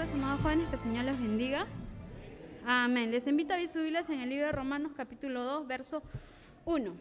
tardes, 0.00 0.14
amados 0.14 0.40
jóvenes, 0.40 0.70
que 0.70 0.76
el 0.76 0.82
Señor 0.82 1.04
los 1.04 1.20
bendiga. 1.20 1.66
Amén. 2.64 3.10
Les 3.10 3.26
invito 3.26 3.52
a 3.52 3.56
abrir 3.56 3.68
sus 3.68 3.82
Biblias 3.82 4.08
en 4.08 4.20
el 4.20 4.30
libro 4.30 4.46
de 4.46 4.52
Romanos 4.52 4.92
capítulo 4.96 5.44
2, 5.44 5.66
verso 5.66 6.02
1. 6.64 6.94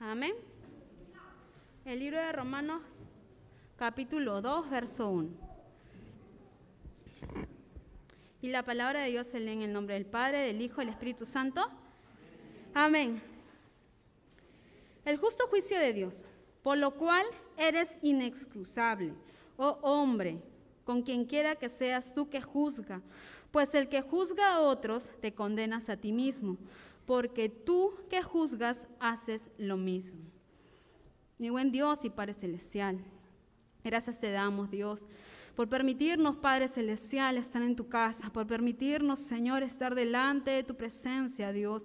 Amén. 0.00 0.34
El 1.84 2.00
libro 2.00 2.18
de 2.18 2.32
Romanos 2.32 2.82
capítulo 3.76 4.42
2, 4.42 4.68
verso 4.68 5.10
1. 5.10 5.28
Y 8.42 8.48
la 8.48 8.64
palabra 8.64 9.02
de 9.02 9.10
Dios 9.10 9.28
se 9.28 9.38
lee 9.38 9.52
en 9.52 9.62
el 9.62 9.72
nombre 9.72 9.94
del 9.94 10.06
Padre, 10.06 10.40
del 10.40 10.60
Hijo 10.60 10.80
del 10.80 10.88
Espíritu 10.88 11.24
Santo. 11.24 11.68
Amén. 12.74 13.22
El 15.04 15.18
justo 15.18 15.46
juicio 15.46 15.78
de 15.78 15.92
Dios, 15.92 16.24
por 16.64 16.78
lo 16.78 16.94
cual 16.94 17.26
eres 17.56 17.88
inexcusable, 18.02 19.12
oh 19.56 19.78
hombre, 19.82 20.38
con 20.84 21.02
quien 21.02 21.24
quiera 21.24 21.56
que 21.56 21.68
seas 21.68 22.14
tú 22.14 22.28
que 22.28 22.40
juzga, 22.40 23.02
pues 23.50 23.74
el 23.74 23.88
que 23.88 24.02
juzga 24.02 24.54
a 24.54 24.60
otros 24.60 25.02
te 25.20 25.32
condenas 25.32 25.88
a 25.88 25.96
ti 25.96 26.12
mismo, 26.12 26.56
porque 27.06 27.48
tú 27.48 27.94
que 28.10 28.22
juzgas 28.22 28.86
haces 29.00 29.48
lo 29.58 29.76
mismo. 29.76 30.20
Mi 31.38 31.50
buen 31.50 31.70
Dios 31.70 32.04
y 32.04 32.10
Padre 32.10 32.34
Celestial, 32.34 32.98
gracias 33.84 34.18
te 34.18 34.30
damos, 34.30 34.70
Dios, 34.70 35.00
por 35.54 35.68
permitirnos, 35.68 36.36
Padre 36.36 36.68
Celestial, 36.68 37.38
estar 37.38 37.62
en 37.62 37.76
tu 37.76 37.88
casa, 37.88 38.30
por 38.30 38.46
permitirnos, 38.46 39.20
Señor, 39.20 39.62
estar 39.62 39.94
delante 39.94 40.50
de 40.50 40.62
tu 40.62 40.74
presencia, 40.74 41.52
Dios 41.52 41.82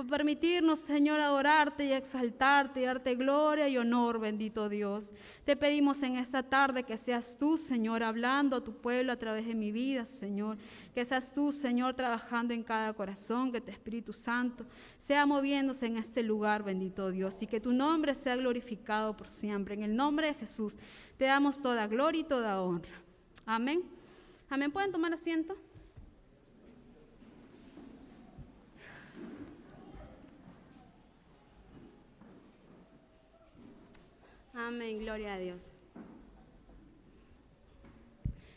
por 0.00 0.08
permitirnos, 0.08 0.78
Señor, 0.80 1.20
adorarte 1.20 1.84
y 1.84 1.92
exaltarte 1.92 2.80
y 2.80 2.84
darte 2.84 3.16
gloria 3.16 3.68
y 3.68 3.76
honor, 3.76 4.18
bendito 4.18 4.70
Dios. 4.70 5.04
Te 5.44 5.56
pedimos 5.56 6.02
en 6.02 6.16
esta 6.16 6.42
tarde 6.42 6.84
que 6.84 6.96
seas 6.96 7.36
tú, 7.38 7.58
Señor, 7.58 8.02
hablando 8.02 8.56
a 8.56 8.64
tu 8.64 8.72
pueblo 8.72 9.12
a 9.12 9.16
través 9.16 9.46
de 9.46 9.54
mi 9.54 9.72
vida, 9.72 10.06
Señor. 10.06 10.56
Que 10.94 11.04
seas 11.04 11.34
tú, 11.34 11.52
Señor, 11.52 11.92
trabajando 11.92 12.54
en 12.54 12.62
cada 12.62 12.94
corazón, 12.94 13.52
que 13.52 13.60
tu 13.60 13.70
Espíritu 13.70 14.14
Santo 14.14 14.64
sea 15.00 15.26
moviéndose 15.26 15.84
en 15.84 15.98
este 15.98 16.22
lugar, 16.22 16.62
bendito 16.62 17.10
Dios, 17.10 17.42
y 17.42 17.46
que 17.46 17.60
tu 17.60 17.74
nombre 17.74 18.14
sea 18.14 18.36
glorificado 18.36 19.14
por 19.14 19.28
siempre. 19.28 19.74
En 19.74 19.82
el 19.82 19.94
nombre 19.94 20.28
de 20.28 20.34
Jesús 20.34 20.78
te 21.18 21.26
damos 21.26 21.60
toda 21.60 21.86
gloria 21.86 22.22
y 22.22 22.24
toda 22.24 22.62
honra. 22.62 23.02
Amén. 23.44 23.82
Amén. 24.48 24.72
¿Pueden 24.72 24.92
tomar 24.92 25.12
asiento? 25.12 25.58
Amén, 34.52 34.98
gloria 34.98 35.34
a 35.34 35.38
Dios. 35.38 35.72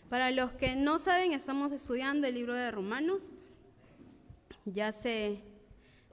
Para 0.10 0.32
los 0.32 0.52
que 0.54 0.76
no 0.76 0.98
saben, 0.98 1.34
estamos 1.34 1.72
estudiando 1.72 2.26
el 2.26 2.34
libro 2.34 2.56
de 2.56 2.72
Romanos. 2.72 3.32
Ya 4.66 4.88
hace 4.88 5.44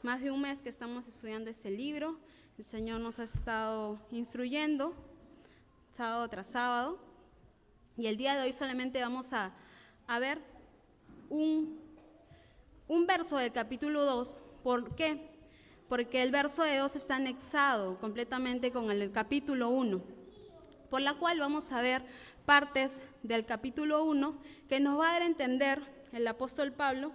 más 0.03 0.21
de 0.21 0.31
un 0.31 0.43
mes 0.43 0.61
que 0.61 0.69
estamos 0.69 1.07
estudiando 1.07 1.49
este 1.49 1.71
libro. 1.71 2.19
El 2.59 2.65
Señor 2.65 3.01
nos 3.01 3.19
ha 3.21 3.25
estado 3.25 3.99
instruyendo 4.11 4.95
sábado 5.93 6.29
tras 6.29 6.49
sábado. 6.49 6.99
Y 7.97 8.07
el 8.07 8.19
día 8.19 8.37
de 8.37 8.43
hoy 8.43 8.53
solamente 8.53 9.01
vamos 9.01 9.33
a, 9.33 9.55
a 10.07 10.19
ver 10.19 10.43
un, 11.31 11.81
un 12.87 13.07
verso 13.07 13.39
del 13.39 13.53
capítulo 13.53 14.05
2. 14.05 14.37
¿Por 14.63 14.95
qué? 14.95 15.30
Porque 15.91 16.23
el 16.23 16.31
verso 16.31 16.63
de 16.63 16.77
2 16.77 16.95
está 16.95 17.17
anexado 17.17 17.99
completamente 17.99 18.71
con 18.71 18.93
el 18.93 19.11
capítulo 19.11 19.71
1, 19.71 20.01
por 20.89 21.01
la 21.01 21.15
cual 21.15 21.41
vamos 21.41 21.73
a 21.73 21.83
ver 21.83 22.05
partes 22.47 23.01
del 23.25 23.45
capítulo 23.45 24.05
1 24.05 24.41
que 24.69 24.79
nos 24.79 25.01
va 25.01 25.09
a 25.09 25.13
dar 25.15 25.23
a 25.23 25.27
entender 25.27 25.83
el 26.13 26.29
apóstol 26.29 26.73
Pablo 26.73 27.13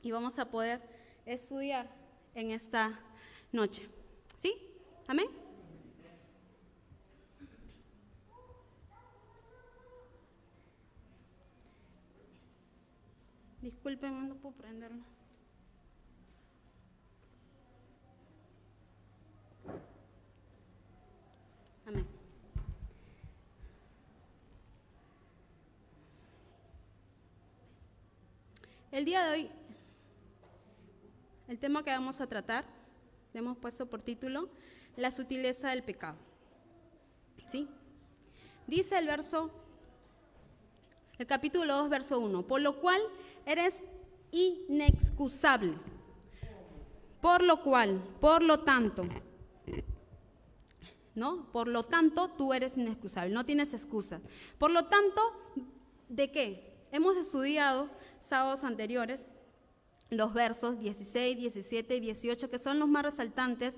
y 0.00 0.12
vamos 0.12 0.38
a 0.38 0.46
poder 0.46 0.80
estudiar 1.26 1.90
en 2.34 2.52
esta 2.52 2.98
noche. 3.52 3.86
¿Sí? 4.38 4.54
Amén. 5.06 5.26
Disculpen, 13.60 14.30
no 14.30 14.36
puedo 14.36 14.56
prenderlo. 14.56 15.04
Amén. 21.86 22.06
El 28.94 29.04
día 29.04 29.24
de 29.24 29.32
hoy, 29.32 29.50
el 31.48 31.58
tema 31.58 31.82
que 31.82 31.90
vamos 31.90 32.20
a 32.20 32.28
tratar, 32.28 32.64
le 33.32 33.40
hemos 33.40 33.58
puesto 33.58 33.86
por 33.86 34.02
título, 34.02 34.48
la 34.96 35.10
sutileza 35.10 35.70
del 35.70 35.82
pecado. 35.82 36.16
¿Sí? 37.48 37.68
Dice 38.68 38.96
el 38.96 39.08
verso, 39.08 39.50
el 41.18 41.26
capítulo 41.26 41.76
2, 41.76 41.90
verso 41.90 42.20
1, 42.20 42.46
por 42.46 42.60
lo 42.60 42.80
cual 42.80 43.00
eres 43.46 43.82
inexcusable. 44.30 45.74
Por 47.20 47.42
lo 47.42 47.64
cual, 47.64 48.00
por 48.20 48.44
lo 48.44 48.60
tanto, 48.60 49.02
¿no? 51.16 51.50
Por 51.50 51.66
lo 51.66 51.82
tanto, 51.82 52.30
tú 52.30 52.54
eres 52.54 52.76
inexcusable, 52.76 53.34
no 53.34 53.44
tienes 53.44 53.74
excusas. 53.74 54.22
Por 54.56 54.70
lo 54.70 54.84
tanto, 54.84 55.20
¿de 56.08 56.30
qué? 56.30 56.86
Hemos 56.92 57.16
estudiado 57.16 57.88
sábados 58.24 58.64
anteriores 58.64 59.26
los 60.10 60.32
versos 60.32 60.78
16, 60.78 61.36
17 61.36 61.96
y 61.96 62.00
18, 62.00 62.50
que 62.50 62.58
son 62.58 62.78
los 62.78 62.88
más 62.88 63.04
resaltantes 63.04 63.76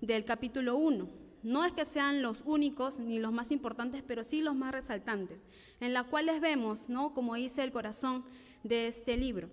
del 0.00 0.24
capítulo 0.24 0.76
1. 0.76 1.08
No 1.42 1.64
es 1.64 1.72
que 1.72 1.84
sean 1.84 2.22
los 2.22 2.42
únicos 2.44 2.98
ni 2.98 3.18
los 3.18 3.32
más 3.32 3.50
importantes, 3.50 4.02
pero 4.06 4.24
sí 4.24 4.40
los 4.40 4.56
más 4.56 4.72
resaltantes, 4.72 5.44
en 5.80 5.92
las 5.92 6.06
cuales 6.06 6.40
vemos, 6.40 6.88
¿no? 6.88 7.14
Como 7.14 7.34
dice 7.34 7.62
el 7.62 7.72
corazón 7.72 8.24
de 8.64 8.88
este 8.88 9.16
libro. 9.16 9.48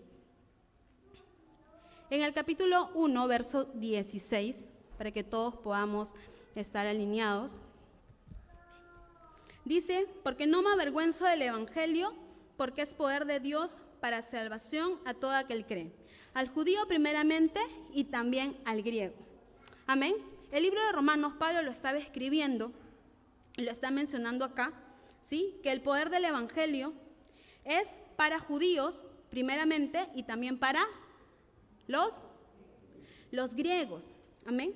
En 2.09 2.23
el 2.23 2.33
capítulo 2.33 2.89
1, 2.95 3.27
verso 3.27 3.65
16, 3.65 4.65
para 4.97 5.11
que 5.11 5.23
todos 5.23 5.55
podamos 5.57 6.13
estar 6.55 6.87
alineados. 6.87 7.59
Dice, 9.65 10.07
porque 10.23 10.47
no 10.47 10.61
me 10.61 10.71
avergüenzo 10.71 11.25
del 11.25 11.43
Evangelio, 11.43 12.13
porque 12.57 12.81
es 12.81 12.93
poder 12.93 13.25
de 13.25 13.39
Dios 13.39 13.79
para 14.03 14.21
salvación 14.21 14.99
a 15.05 15.13
todo 15.13 15.31
aquel 15.31 15.65
cree, 15.65 15.89
al 16.33 16.49
judío 16.49 16.85
primeramente 16.89 17.61
y 17.93 18.03
también 18.03 18.57
al 18.65 18.83
griego. 18.83 19.15
Amén. 19.87 20.13
El 20.51 20.63
libro 20.63 20.83
de 20.83 20.91
Romanos, 20.91 21.35
Pablo 21.39 21.61
lo 21.61 21.71
estaba 21.71 21.99
escribiendo, 21.99 22.73
lo 23.55 23.71
está 23.71 23.91
mencionando 23.91 24.43
acá, 24.43 24.73
¿sí? 25.21 25.57
Que 25.63 25.71
el 25.71 25.79
poder 25.79 26.09
del 26.09 26.25
Evangelio 26.25 26.91
es 27.63 27.95
para 28.17 28.39
judíos 28.39 29.05
primeramente 29.29 30.09
y 30.15 30.23
también 30.23 30.59
para 30.59 30.85
los, 31.87 32.13
los 33.31 33.55
griegos. 33.55 34.03
Amén. 34.45 34.73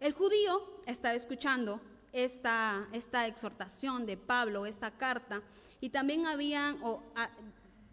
El 0.00 0.14
judío 0.14 0.80
estaba 0.86 1.16
escuchando 1.16 1.82
esta, 2.14 2.88
esta 2.92 3.26
exhortación 3.26 4.06
de 4.06 4.16
Pablo, 4.16 4.64
esta 4.64 4.90
carta, 4.92 5.42
y 5.82 5.90
también 5.90 6.24
habían, 6.24 6.78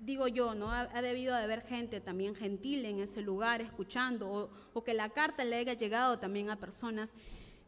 digo 0.02 0.28
yo, 0.28 0.56
¿no? 0.56 0.72
Ha, 0.72 1.02
debido 1.02 1.36
de 1.36 1.44
haber 1.44 1.62
gente 1.62 2.02
también 2.02 2.36
gentil 2.36 2.86
en 2.86 3.00
ese 3.00 3.22
lugar 3.22 3.62
escuchando, 3.62 4.30
o, 4.30 4.50
o, 4.74 4.84
que 4.84 4.94
la 4.94 5.10
carta 5.10 5.46
le 5.46 5.56
haya 5.56 5.74
llegado 5.74 6.20
también 6.20 6.50
a 6.50 6.60
personas 6.60 7.14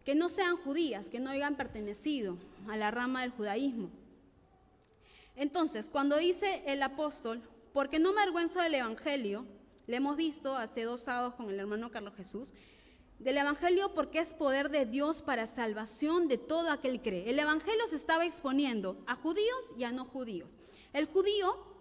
que 0.03 0.15
no 0.15 0.29
sean 0.29 0.57
judías, 0.57 1.09
que 1.09 1.19
no 1.19 1.29
hayan 1.29 1.55
pertenecido 1.55 2.37
a 2.67 2.75
la 2.75 2.91
rama 2.91 3.21
del 3.21 3.31
judaísmo. 3.31 3.89
Entonces, 5.35 5.89
cuando 5.89 6.17
dice 6.17 6.63
el 6.65 6.81
apóstol, 6.83 7.41
porque 7.71 7.99
no 7.99 8.13
me 8.13 8.21
avergüenzo 8.21 8.61
del 8.61 8.75
Evangelio, 8.75 9.45
le 9.87 9.97
hemos 9.97 10.17
visto 10.17 10.55
hace 10.55 10.83
dos 10.83 11.01
sábados 11.01 11.35
con 11.35 11.49
el 11.49 11.59
hermano 11.59 11.91
Carlos 11.91 12.15
Jesús, 12.15 12.51
del 13.19 13.37
Evangelio 13.37 13.93
porque 13.93 14.19
es 14.19 14.33
poder 14.33 14.69
de 14.69 14.85
Dios 14.85 15.21
para 15.21 15.47
salvación 15.47 16.27
de 16.27 16.37
todo 16.37 16.69
aquel 16.71 17.01
que 17.01 17.09
cree. 17.09 17.29
El 17.29 17.39
Evangelio 17.39 17.87
se 17.89 17.95
estaba 17.95 18.25
exponiendo 18.25 18.97
a 19.07 19.15
judíos 19.15 19.61
y 19.77 19.83
a 19.83 19.91
no 19.91 20.05
judíos. 20.05 20.49
El 20.91 21.05
judío 21.05 21.72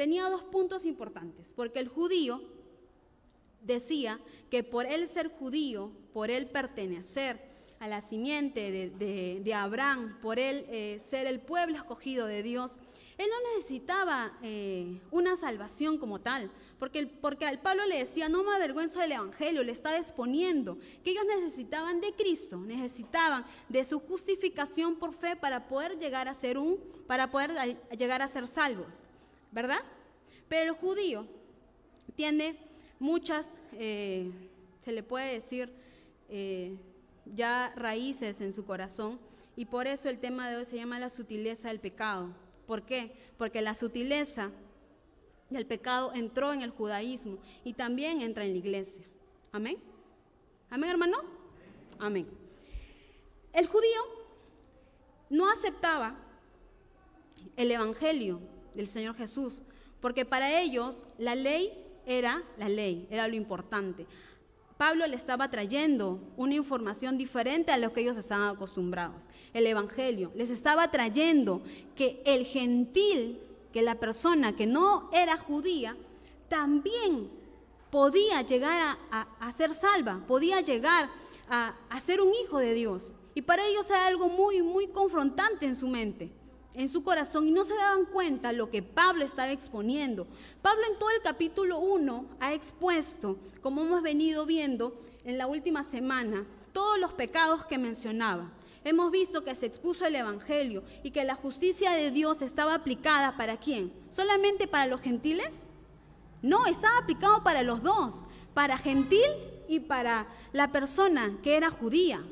tenía 0.00 0.30
dos 0.30 0.42
puntos 0.44 0.86
importantes, 0.86 1.52
porque 1.54 1.78
el 1.78 1.88
judío 1.88 2.40
decía 3.60 4.18
que 4.50 4.64
por 4.64 4.86
él 4.86 5.06
ser 5.08 5.28
judío, 5.28 5.92
por 6.14 6.30
él 6.30 6.46
pertenecer 6.46 7.38
a 7.80 7.86
la 7.86 8.00
simiente 8.00 8.70
de, 8.70 9.54
Abraham, 9.54 10.16
por 10.22 10.38
él 10.38 10.64
eh, 10.70 11.02
ser 11.04 11.26
el 11.26 11.38
pueblo 11.38 11.76
escogido 11.76 12.26
de 12.26 12.42
Dios, 12.42 12.78
Él 13.18 13.26
no 13.28 13.54
necesitaba 13.56 14.38
eh, 14.42 15.02
una 15.10 15.36
salvación 15.36 15.98
como 15.98 16.22
tal, 16.22 16.50
porque, 16.78 17.06
porque 17.06 17.44
al 17.44 17.60
Pablo 17.60 17.84
le 17.84 17.98
decía, 17.98 18.30
no 18.30 18.42
me 18.42 18.54
avergüenzo 18.54 19.00
del 19.00 19.12
Evangelio, 19.12 19.62
le 19.62 19.72
estaba 19.72 19.98
exponiendo 19.98 20.78
que 21.04 21.10
ellos 21.10 21.26
necesitaban 21.26 22.00
de 22.00 22.14
Cristo, 22.14 22.56
necesitaban 22.56 23.44
de 23.68 23.84
su 23.84 24.00
justificación 24.00 24.96
por 24.96 25.12
fe 25.12 25.36
para 25.36 25.68
poder 25.68 25.98
llegar 25.98 26.26
a 26.26 26.32
ser 26.32 26.56
un, 26.56 26.78
para 27.06 27.30
poder 27.30 27.76
llegar 27.98 28.22
a 28.22 28.28
ser 28.28 28.46
salvos, 28.46 29.04
¿verdad? 29.52 29.80
Pero 30.48 30.72
el 30.72 30.78
judío 30.78 31.26
tiene 32.16 32.58
muchas, 32.98 33.50
eh, 33.72 34.30
se 34.84 34.92
le 34.92 35.02
puede 35.02 35.32
decir, 35.32 35.72
eh, 36.28 36.76
ya 37.24 37.72
raíces 37.76 38.40
en 38.40 38.52
su 38.52 38.64
corazón, 38.64 39.18
y 39.56 39.64
por 39.66 39.86
eso 39.86 40.08
el 40.08 40.18
tema 40.18 40.48
de 40.48 40.56
hoy 40.56 40.64
se 40.64 40.76
llama 40.76 40.98
la 40.98 41.10
sutileza 41.10 41.68
del 41.68 41.80
pecado. 41.80 42.30
¿Por 42.66 42.82
qué? 42.82 43.12
Porque 43.36 43.60
la 43.60 43.74
sutileza 43.74 44.50
del 45.50 45.66
pecado 45.66 46.12
entró 46.14 46.52
en 46.52 46.62
el 46.62 46.70
judaísmo 46.70 47.38
y 47.64 47.74
también 47.74 48.20
entra 48.20 48.44
en 48.44 48.52
la 48.52 48.58
iglesia. 48.58 49.04
Amén. 49.52 49.76
Amén, 50.70 50.90
hermanos. 50.90 51.26
Amén. 51.98 52.28
El 53.52 53.66
judío 53.66 54.00
no 55.28 55.50
aceptaba 55.50 56.16
el 57.56 57.70
evangelio 57.72 58.40
del 58.74 58.88
Señor 58.88 59.14
Jesús, 59.16 59.62
porque 60.00 60.24
para 60.24 60.60
ellos 60.60 60.96
la 61.18 61.34
ley 61.34 61.72
era 62.06 62.42
la 62.58 62.68
ley, 62.68 63.06
era 63.10 63.28
lo 63.28 63.36
importante. 63.36 64.06
Pablo 64.76 65.06
le 65.06 65.16
estaba 65.16 65.50
trayendo 65.50 66.20
una 66.36 66.54
información 66.54 67.18
diferente 67.18 67.70
a 67.70 67.76
lo 67.76 67.92
que 67.92 68.00
ellos 68.00 68.16
estaban 68.16 68.48
acostumbrados. 68.48 69.28
El 69.52 69.66
Evangelio 69.66 70.32
les 70.34 70.50
estaba 70.50 70.90
trayendo 70.90 71.62
que 71.94 72.22
el 72.24 72.46
gentil, 72.46 73.40
que 73.74 73.82
la 73.82 73.96
persona 73.96 74.56
que 74.56 74.66
no 74.66 75.10
era 75.12 75.36
judía, 75.36 75.96
también 76.48 77.28
podía 77.90 78.40
llegar 78.40 78.96
a, 79.10 79.52
ser 79.52 79.74
salva, 79.74 80.24
podía 80.26 80.62
llegar 80.62 81.10
a, 81.48 81.74
a 81.90 82.00
ser 82.00 82.22
un 82.22 82.32
hijo 82.34 82.58
de 82.58 82.72
Dios. 82.72 83.14
Y 83.34 83.42
para 83.42 83.66
ellos 83.66 83.88
era 83.90 84.06
algo 84.06 84.28
muy, 84.28 84.62
muy 84.62 84.86
confrontante 84.88 85.66
en 85.66 85.76
su 85.76 85.88
mente 85.88 86.32
en 86.74 86.88
su 86.88 87.02
corazón 87.02 87.48
y 87.48 87.52
no 87.52 87.64
se 87.64 87.74
daban 87.74 88.04
cuenta 88.06 88.52
lo 88.52 88.70
que 88.70 88.82
Pablo 88.82 89.24
estaba 89.24 89.50
exponiendo. 89.50 90.26
Pablo 90.62 90.82
en 90.90 90.98
todo 90.98 91.10
el 91.10 91.20
capítulo 91.22 91.78
1 91.78 92.24
ha 92.40 92.54
expuesto, 92.54 93.38
como 93.60 93.82
hemos 93.82 94.02
venido 94.02 94.46
viendo 94.46 95.00
en 95.24 95.38
la 95.38 95.46
última 95.46 95.82
semana, 95.82 96.46
todos 96.72 96.98
los 96.98 97.12
pecados 97.12 97.66
que 97.66 97.78
mencionaba. 97.78 98.50
Hemos 98.82 99.10
visto 99.10 99.44
que 99.44 99.54
se 99.54 99.66
expuso 99.66 100.06
el 100.06 100.16
Evangelio 100.16 100.82
y 101.02 101.10
que 101.10 101.24
la 101.24 101.34
justicia 101.34 101.92
de 101.92 102.10
Dios 102.10 102.40
estaba 102.40 102.74
aplicada 102.74 103.36
para 103.36 103.58
quién? 103.58 103.92
¿Solamente 104.14 104.66
para 104.66 104.86
los 104.86 105.02
gentiles? 105.02 105.64
No, 106.40 106.66
estaba 106.66 106.98
aplicado 106.98 107.42
para 107.42 107.62
los 107.62 107.82
dos, 107.82 108.14
para 108.54 108.78
gentil 108.78 109.30
y 109.68 109.80
para 109.80 110.26
la 110.52 110.72
persona 110.72 111.38
que 111.42 111.56
era 111.56 111.70
judía. 111.70 112.24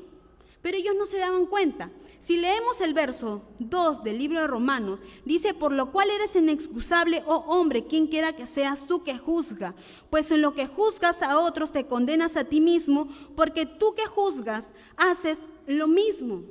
Pero 0.61 0.77
ellos 0.77 0.95
no 0.97 1.05
se 1.05 1.19
daban 1.19 1.45
cuenta. 1.45 1.89
Si 2.19 2.35
leemos 2.35 2.81
el 2.81 2.93
verso 2.93 3.43
2 3.59 4.03
del 4.03 4.17
libro 4.17 4.41
de 4.41 4.47
Romanos, 4.47 4.99
dice, 5.23 5.53
por 5.53 5.71
lo 5.71 5.91
cual 5.91 6.09
eres 6.09 6.35
inexcusable, 6.35 7.23
oh 7.25 7.45
hombre, 7.47 7.85
quien 7.85 8.07
quiera 8.07 8.35
que 8.35 8.45
seas 8.45 8.85
tú 8.85 9.03
que 9.03 9.17
juzga, 9.17 9.73
pues 10.09 10.29
en 10.31 10.41
lo 10.41 10.53
que 10.53 10.67
juzgas 10.67 11.21
a 11.23 11.39
otros 11.39 11.71
te 11.71 11.87
condenas 11.87 12.35
a 12.35 12.43
ti 12.43 12.59
mismo, 12.59 13.07
porque 13.37 13.65
tú 13.65 13.95
que 13.95 14.05
juzgas 14.05 14.71
haces 14.97 15.41
lo 15.65 15.87
mismo. 15.87 16.43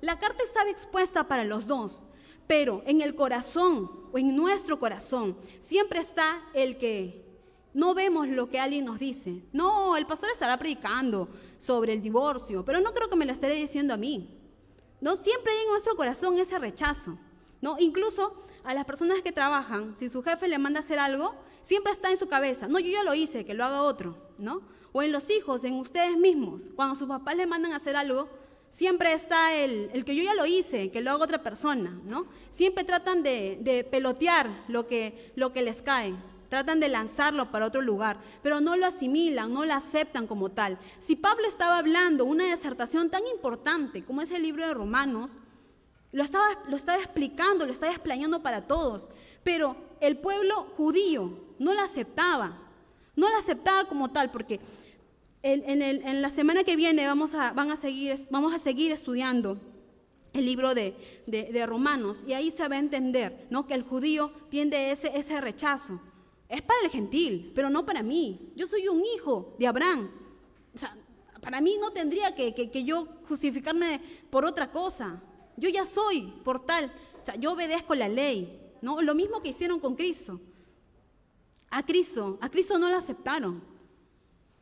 La 0.00 0.20
carta 0.20 0.44
estaba 0.44 0.70
expuesta 0.70 1.26
para 1.26 1.44
los 1.44 1.66
dos, 1.66 2.00
pero 2.46 2.82
en 2.86 3.00
el 3.00 3.16
corazón 3.16 3.90
o 4.12 4.18
en 4.18 4.36
nuestro 4.36 4.78
corazón 4.78 5.36
siempre 5.60 5.98
está 5.98 6.44
el 6.54 6.78
que 6.78 7.26
no 7.74 7.94
vemos 7.94 8.28
lo 8.28 8.48
que 8.48 8.60
alguien 8.60 8.84
nos 8.84 8.98
dice. 8.98 9.42
No, 9.52 9.96
el 9.96 10.06
pastor 10.06 10.30
estará 10.32 10.56
predicando 10.58 11.28
sobre 11.58 11.92
el 11.92 12.02
divorcio, 12.02 12.64
pero 12.64 12.80
no 12.80 12.94
creo 12.94 13.08
que 13.08 13.16
me 13.16 13.26
lo 13.26 13.32
esté 13.32 13.50
diciendo 13.50 13.94
a 13.94 13.96
mí. 13.96 14.38
No 15.00 15.16
siempre 15.16 15.52
hay 15.52 15.64
en 15.64 15.70
nuestro 15.70 15.96
corazón 15.96 16.38
ese 16.38 16.58
rechazo. 16.58 17.18
¿no? 17.60 17.76
Incluso 17.78 18.34
a 18.64 18.74
las 18.74 18.84
personas 18.84 19.20
que 19.22 19.32
trabajan, 19.32 19.96
si 19.96 20.08
su 20.08 20.22
jefe 20.22 20.48
le 20.48 20.58
manda 20.58 20.80
hacer 20.80 20.98
algo, 20.98 21.34
siempre 21.62 21.92
está 21.92 22.10
en 22.10 22.18
su 22.18 22.28
cabeza, 22.28 22.68
no, 22.68 22.78
yo 22.78 22.90
ya 22.90 23.02
lo 23.02 23.14
hice, 23.14 23.44
que 23.44 23.54
lo 23.54 23.64
haga 23.64 23.82
otro, 23.82 24.16
¿no? 24.38 24.62
O 24.92 25.02
en 25.02 25.12
los 25.12 25.30
hijos, 25.30 25.64
en 25.64 25.74
ustedes 25.74 26.16
mismos, 26.16 26.62
cuando 26.74 26.94
sus 26.94 27.08
papás 27.08 27.36
le 27.36 27.46
mandan 27.46 27.72
hacer 27.72 27.96
algo, 27.96 28.28
siempre 28.70 29.12
está 29.12 29.54
el, 29.54 29.90
el 29.92 30.04
que 30.04 30.14
yo 30.14 30.22
ya 30.22 30.34
lo 30.34 30.46
hice, 30.46 30.90
que 30.90 31.00
lo 31.00 31.10
haga 31.10 31.24
otra 31.24 31.42
persona, 31.42 32.00
¿no? 32.04 32.26
Siempre 32.50 32.84
tratan 32.84 33.22
de, 33.22 33.58
de 33.60 33.84
pelotear 33.84 34.48
lo 34.68 34.86
que, 34.86 35.32
lo 35.34 35.52
que 35.52 35.62
les 35.62 35.82
cae 35.82 36.14
tratan 36.48 36.80
de 36.80 36.88
lanzarlo 36.88 37.50
para 37.50 37.66
otro 37.66 37.80
lugar, 37.80 38.18
pero 38.42 38.60
no 38.60 38.76
lo 38.76 38.86
asimilan, 38.86 39.52
no 39.52 39.64
lo 39.64 39.74
aceptan 39.74 40.26
como 40.26 40.50
tal. 40.50 40.78
Si 40.98 41.16
Pablo 41.16 41.46
estaba 41.46 41.78
hablando 41.78 42.24
una 42.24 42.46
disertación 42.46 43.10
tan 43.10 43.26
importante 43.26 44.02
como 44.04 44.22
es 44.22 44.30
el 44.30 44.42
libro 44.42 44.66
de 44.66 44.74
Romanos, 44.74 45.32
lo 46.12 46.22
estaba, 46.22 46.46
lo 46.68 46.76
estaba 46.76 46.98
explicando, 46.98 47.66
lo 47.66 47.72
estaba 47.72 47.92
explayando 47.92 48.42
para 48.42 48.66
todos, 48.66 49.08
pero 49.44 49.76
el 50.00 50.16
pueblo 50.16 50.66
judío 50.76 51.38
no 51.58 51.74
lo 51.74 51.80
aceptaba, 51.80 52.58
no 53.14 53.28
lo 53.28 53.36
aceptaba 53.36 53.86
como 53.86 54.10
tal, 54.10 54.30
porque 54.30 54.60
en, 55.42 56.22
la 56.22 56.30
semana 56.30 56.64
que 56.64 56.76
viene 56.76 57.06
vamos 57.06 57.34
a, 57.34 57.52
van 57.52 57.70
a 57.70 57.76
seguir, 57.76 58.16
vamos 58.30 58.54
a 58.54 58.58
seguir 58.58 58.90
estudiando 58.90 59.58
el 60.32 60.46
libro 60.46 60.74
de, 60.74 60.94
Romanos 61.66 62.24
y 62.26 62.32
ahí 62.32 62.50
se 62.50 62.66
va 62.68 62.76
a 62.76 62.78
entender 62.78 63.46
¿no? 63.50 63.66
que 63.66 63.74
el 63.74 63.82
judío 63.82 64.32
tiene 64.48 64.90
ese, 64.90 65.16
ese 65.16 65.40
rechazo 65.40 66.00
es 66.48 66.62
para 66.62 66.80
el 66.82 66.90
gentil, 66.90 67.52
pero 67.54 67.68
no 67.68 67.84
para 67.84 68.02
mí. 68.02 68.52
Yo 68.56 68.66
soy 68.66 68.88
un 68.88 69.04
hijo 69.04 69.54
de 69.58 69.66
Abraham. 69.66 70.10
Para 71.40 71.60
mí 71.60 71.76
no 71.80 71.92
tendría 71.92 72.34
que, 72.34 72.84
yo 72.84 73.06
justificarme 73.28 74.00
por 74.30 74.44
otra 74.44 74.70
cosa. 74.70 75.22
Yo 75.56 75.68
ya 75.68 75.84
soy 75.84 76.32
por 76.44 76.64
tal. 76.64 76.92
O 77.22 77.26
sea, 77.26 77.36
yo 77.36 77.52
obedezco 77.52 77.94
la 77.94 78.08
ley. 78.08 78.60
¿no? 78.80 79.02
Lo 79.02 79.14
mismo 79.14 79.42
que 79.42 79.50
hicieron 79.50 79.80
con 79.80 79.94
Cristo. 79.94 80.40
A 81.70 81.84
Cristo, 81.84 82.38
a 82.40 82.48
Cristo 82.48 82.78
no 82.78 82.88
lo 82.88 82.96
aceptaron. 82.96 83.62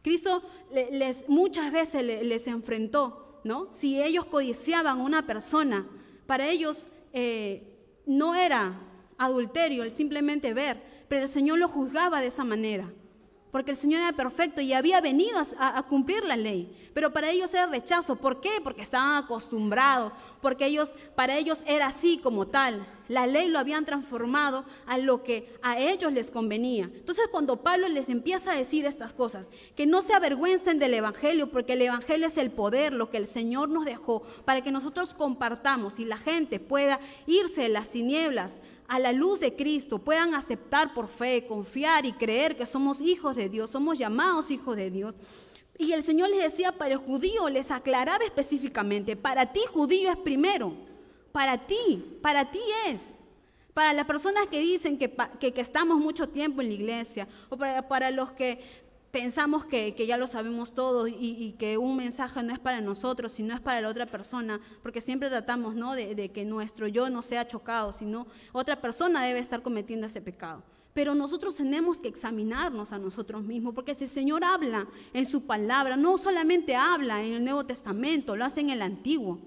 Cristo 0.02 0.42
les, 0.72 1.28
muchas 1.28 1.72
veces 1.72 2.04
les, 2.04 2.46
enfrentó, 2.46 3.40
¿no? 3.44 3.72
Si 3.72 4.00
ellos 4.00 4.26
codiciaban 4.26 5.00
a 5.00 5.02
una 5.02 5.26
persona, 5.26 5.86
para 6.26 6.48
ellos 6.48 6.86
eh, 7.12 7.76
no 8.06 8.34
era 8.34 8.80
adulterio 9.18 9.82
el 9.82 9.92
simplemente 9.92 10.52
ver, 10.54 10.95
pero 11.08 11.22
el 11.22 11.28
Señor 11.28 11.58
lo 11.58 11.68
juzgaba 11.68 12.20
de 12.20 12.28
esa 12.28 12.44
manera, 12.44 12.90
porque 13.56 13.70
el 13.70 13.76
Señor 13.76 14.02
era 14.02 14.12
perfecto 14.12 14.60
y 14.60 14.72
había 14.74 15.00
venido 15.00 15.40
a, 15.58 15.82
cumplir 15.84 16.22
la 16.24 16.36
ley, 16.36 16.90
pero 16.92 17.12
para 17.12 17.30
ellos 17.30 17.54
era 17.54 17.66
rechazo. 17.66 18.16
¿Por 18.16 18.40
qué? 18.40 18.50
Porque 18.62 18.82
estaban 18.82 19.24
acostumbrados, 19.24 20.12
porque 20.42 20.66
ellos, 20.66 20.94
para 21.14 21.38
ellos 21.38 21.62
era 21.66 21.86
así 21.86 22.18
como 22.18 22.48
tal. 22.48 22.86
La 23.08 23.26
ley 23.26 23.48
lo 23.48 23.58
habían 23.58 23.86
transformado 23.86 24.64
a 24.86 24.98
lo 24.98 25.22
que 25.22 25.56
a 25.62 25.78
ellos 25.78 26.12
les 26.12 26.30
convenía. 26.30 26.90
Entonces 26.92 27.28
cuando 27.30 27.62
Pablo 27.62 27.88
les 27.88 28.10
empieza 28.10 28.52
a 28.52 28.56
decir 28.56 28.84
estas 28.84 29.14
cosas, 29.14 29.48
que 29.74 29.86
no 29.86 30.02
se 30.02 30.12
avergüencen 30.12 30.78
del 30.78 30.92
Evangelio, 30.92 31.50
porque 31.50 31.74
el 31.74 31.82
Evangelio 31.82 32.26
es 32.26 32.36
el 32.36 32.50
poder, 32.50 32.92
lo 32.92 33.10
que 33.10 33.16
el 33.16 33.26
Señor 33.26 33.70
nos 33.70 33.86
dejó, 33.86 34.22
para 34.44 34.60
que 34.60 34.72
nosotros 34.72 35.14
compartamos 35.14 35.98
y 35.98 36.04
la 36.04 36.18
gente 36.18 36.60
pueda 36.60 37.00
irse 37.26 37.62
de 37.62 37.68
las 37.70 37.90
tinieblas 37.90 38.58
a 38.88 38.98
la 38.98 39.12
luz 39.12 39.40
de 39.40 39.54
Cristo 39.54 39.98
puedan 39.98 40.34
aceptar 40.34 40.94
por 40.94 41.08
fe, 41.08 41.46
confiar 41.46 42.06
y 42.06 42.12
creer 42.12 42.56
que 42.56 42.66
somos 42.66 43.00
hijos 43.00 43.36
de 43.36 43.48
Dios, 43.48 43.70
somos 43.70 43.98
llamados 43.98 44.50
hijos 44.50 44.76
de 44.76 44.90
Dios. 44.90 45.16
Y 45.78 45.92
el 45.92 46.02
Señor 46.02 46.30
les 46.30 46.42
decía 46.42 46.72
para 46.72 46.94
el 46.94 46.98
judío, 46.98 47.48
les 47.48 47.70
aclaraba 47.70 48.24
específicamente, 48.24 49.16
para 49.16 49.52
ti 49.52 49.60
judío 49.72 50.10
es 50.10 50.16
primero, 50.16 50.72
para 51.32 51.66
ti, 51.66 52.18
para 52.22 52.50
ti 52.50 52.60
es. 52.86 53.14
Para 53.74 53.92
las 53.92 54.06
personas 54.06 54.46
que 54.46 54.58
dicen 54.58 54.96
que, 54.96 55.14
que, 55.38 55.60
estamos 55.60 55.98
mucho 55.98 56.30
tiempo 56.30 56.62
en 56.62 56.68
la 56.68 56.74
iglesia, 56.74 57.28
o 57.50 57.58
para, 57.58 57.86
para 57.86 58.10
los 58.10 58.32
que 58.32 58.85
pensamos 59.16 59.64
que, 59.64 59.94
ya 60.06 60.18
lo 60.18 60.26
sabemos 60.26 60.74
todo 60.74 61.08
y, 61.08 61.54
que 61.58 61.78
un 61.78 61.96
mensaje 61.96 62.42
no 62.42 62.52
es 62.52 62.58
para 62.58 62.82
nosotros, 62.82 63.32
sino 63.32 63.54
es 63.54 63.62
para 63.62 63.80
la 63.80 63.88
otra 63.88 64.04
persona, 64.04 64.60
porque 64.82 65.00
siempre 65.00 65.30
tratamos 65.30 65.74
¿no? 65.74 65.94
de, 65.94 66.30
que 66.32 66.44
nuestro 66.44 66.86
yo 66.86 67.08
no 67.08 67.22
sea 67.22 67.48
chocado, 67.48 67.94
sino 67.94 68.26
otra 68.52 68.78
persona 68.78 69.24
debe 69.24 69.38
estar 69.38 69.62
cometiendo 69.62 70.06
ese 70.06 70.20
pecado. 70.20 70.62
Pero 70.92 71.14
nosotros 71.14 71.56
tenemos 71.56 71.98
que 71.98 72.08
examinarnos 72.08 72.92
a 72.92 72.98
nosotros 72.98 73.42
mismos, 73.42 73.74
porque 73.74 73.94
si 73.94 74.04
el 74.04 74.10
Señor 74.10 74.44
habla 74.44 74.86
en 75.14 75.24
su 75.24 75.46
palabra, 75.46 75.96
no 75.96 76.18
solamente 76.18 76.76
habla 76.76 77.24
en 77.24 77.32
el 77.32 77.44
Nuevo 77.44 77.64
Testamento, 77.64 78.36
lo 78.36 78.44
hace 78.44 78.60
en 78.60 78.68
el 78.68 78.82
Antiguo, 78.82 79.38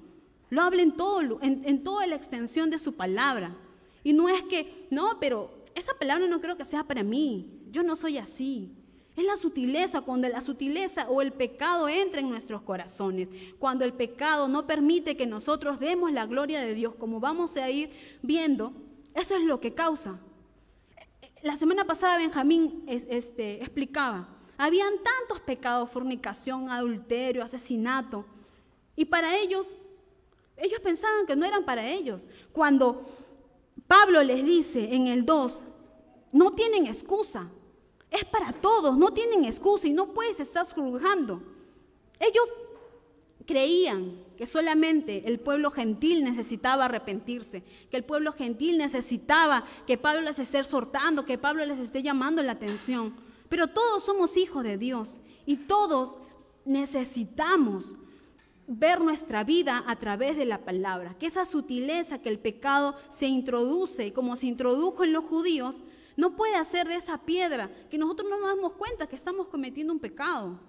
lo 0.49 0.63
habla 0.63 0.81
en, 0.81 0.93
todo, 0.93 1.37
en 1.43 1.83
toda 1.83 2.07
la 2.07 2.15
extensión 2.15 2.71
de 2.71 2.79
su 2.79 2.93
palabra. 2.93 3.55
Y 4.03 4.13
no 4.13 4.29
es 4.29 4.41
que, 4.45 4.87
no, 4.89 5.19
pero 5.19 5.51
esa 5.75 5.93
palabra 5.93 6.25
no 6.25 6.41
creo 6.41 6.57
que 6.57 6.65
sea 6.65 6.83
para 6.85 7.03
mí, 7.03 7.67
yo 7.69 7.83
no 7.83 7.95
soy 7.95 8.17
así. 8.17 8.75
Es 9.19 9.25
la 9.25 9.35
sutileza, 9.35 9.99
cuando 9.99 10.29
la 10.29 10.39
sutileza 10.39 11.09
o 11.09 11.21
el 11.21 11.33
pecado 11.33 11.89
entra 11.89 12.21
en 12.21 12.29
nuestros 12.29 12.61
corazones, 12.61 13.27
cuando 13.59 13.83
el 13.83 13.91
pecado 13.91 14.47
no 14.47 14.65
permite 14.65 15.17
que 15.17 15.27
nosotros 15.27 15.77
demos 15.77 16.13
la 16.13 16.25
gloria 16.25 16.61
de 16.61 16.73
Dios, 16.73 16.95
como 16.95 17.19
vamos 17.19 17.57
a 17.57 17.69
ir 17.69 17.91
viendo 18.21 18.71
Eso 19.13 19.35
es 19.35 19.43
lo 19.43 19.59
que 19.59 19.73
causa. 19.73 20.21
La 21.41 21.57
semana 21.57 21.83
pasada 21.83 22.17
Benjamín 22.17 22.85
este, 22.87 23.61
explicaba, 23.61 24.29
habían 24.57 24.93
tantos 25.03 25.41
pecados, 25.41 25.89
fornicación, 25.89 26.69
adulterio, 26.69 27.43
asesinato, 27.43 28.23
y 28.95 29.03
para 29.03 29.37
ellos, 29.37 29.75
ellos 30.55 30.79
pensaban 30.79 31.25
que 31.25 31.35
no 31.35 31.45
eran 31.45 31.65
para 31.65 31.85
ellos. 31.85 32.25
Cuando 32.53 33.05
Pablo 33.85 34.23
les 34.23 34.45
dice 34.45 34.95
en 34.95 35.07
el 35.07 35.25
2, 35.25 35.63
no 36.31 36.53
tienen 36.53 36.85
excusa, 36.85 37.49
es 38.11 38.25
para 38.25 38.53
todos, 38.53 38.97
no 38.97 39.11
tienen 39.11 39.45
excusa 39.45 39.87
y 39.87 39.93
no 39.93 40.13
puedes 40.13 40.39
estar 40.39 40.65
juzgando. 40.65 41.41
Ellos 42.19 42.47
creían 43.45 44.23
que 44.37 44.45
solamente 44.45 45.23
el 45.27 45.39
pueblo 45.39 45.71
gentil 45.71 46.23
necesitaba 46.23 46.85
arrepentirse, 46.85 47.63
que 47.89 47.97
el 47.97 48.03
pueblo 48.03 48.31
gentil 48.31 48.77
necesitaba 48.77 49.65
que 49.87 49.97
Pablo 49.97 50.21
les 50.21 50.39
esté 50.39 50.59
exhortando, 50.59 51.25
que 51.25 51.37
Pablo 51.37 51.65
les 51.65 51.79
esté 51.79 52.03
llamando 52.03 52.43
la 52.43 52.53
atención. 52.53 53.15
Pero 53.49 53.67
todos 53.67 54.03
somos 54.03 54.37
hijos 54.37 54.63
de 54.63 54.77
Dios 54.77 55.21
y 55.45 55.57
todos 55.57 56.19
necesitamos 56.65 57.85
ver 58.67 59.01
nuestra 59.01 59.43
vida 59.43 59.83
a 59.87 59.95
través 59.95 60.37
de 60.37 60.45
la 60.45 60.59
palabra, 60.59 61.15
que 61.17 61.25
esa 61.25 61.45
sutileza 61.45 62.21
que 62.21 62.29
el 62.29 62.37
pecado 62.37 62.95
se 63.09 63.25
introduce, 63.25 64.13
como 64.13 64.35
se 64.35 64.45
introdujo 64.45 65.03
en 65.03 65.11
los 65.11 65.25
judíos, 65.25 65.83
no 66.19 66.35
puede 66.35 66.55
hacer 66.55 66.85
de 66.85 66.95
esa 66.95 67.17
piedra 67.19 67.71
que 67.89 67.97
nosotros 67.97 68.29
no 68.29 68.37
nos 68.41 68.49
damos 68.49 68.73
cuenta 68.73 69.07
que 69.07 69.15
estamos 69.15 69.47
cometiendo 69.47 69.93
un 69.93 70.01
pecado. 70.01 70.59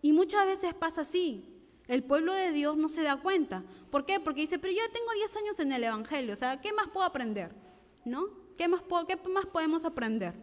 Y 0.00 0.12
muchas 0.12 0.46
veces 0.46 0.74
pasa 0.74 1.00
así. 1.00 1.44
El 1.88 2.04
pueblo 2.04 2.32
de 2.32 2.52
Dios 2.52 2.76
no 2.76 2.88
se 2.88 3.02
da 3.02 3.16
cuenta. 3.16 3.64
¿Por 3.90 4.06
qué? 4.06 4.20
Porque 4.20 4.42
dice, 4.42 4.60
pero 4.60 4.72
yo 4.72 4.88
tengo 4.92 5.10
10 5.12 5.36
años 5.38 5.58
en 5.58 5.72
el 5.72 5.82
Evangelio, 5.82 6.34
o 6.34 6.36
sea, 6.36 6.60
¿qué 6.60 6.72
más 6.72 6.86
puedo 6.90 7.04
aprender? 7.04 7.50
¿No? 8.04 8.28
¿Qué 8.56 8.68
más, 8.68 8.80
puedo, 8.80 9.08
qué 9.08 9.16
más 9.28 9.46
podemos 9.46 9.84
aprender? 9.84 10.34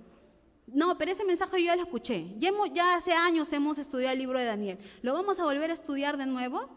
No, 0.67 0.97
pero 0.97 1.13
ese 1.13 1.23
mensaje 1.23 1.61
yo 1.61 1.67
ya 1.67 1.77
lo 1.77 1.83
escuché. 1.83 2.35
Ya, 2.37 2.51
ya 2.73 2.95
hace 2.95 3.13
años 3.13 3.53
hemos 3.53 3.77
estudiado 3.77 4.11
el 4.11 4.19
libro 4.19 4.39
de 4.39 4.45
Daniel. 4.45 4.77
¿Lo 5.03 5.13
vamos 5.13 5.39
a 5.39 5.45
volver 5.45 5.69
a 5.69 5.73
estudiar 5.73 6.17
de 6.17 6.25
nuevo? 6.25 6.67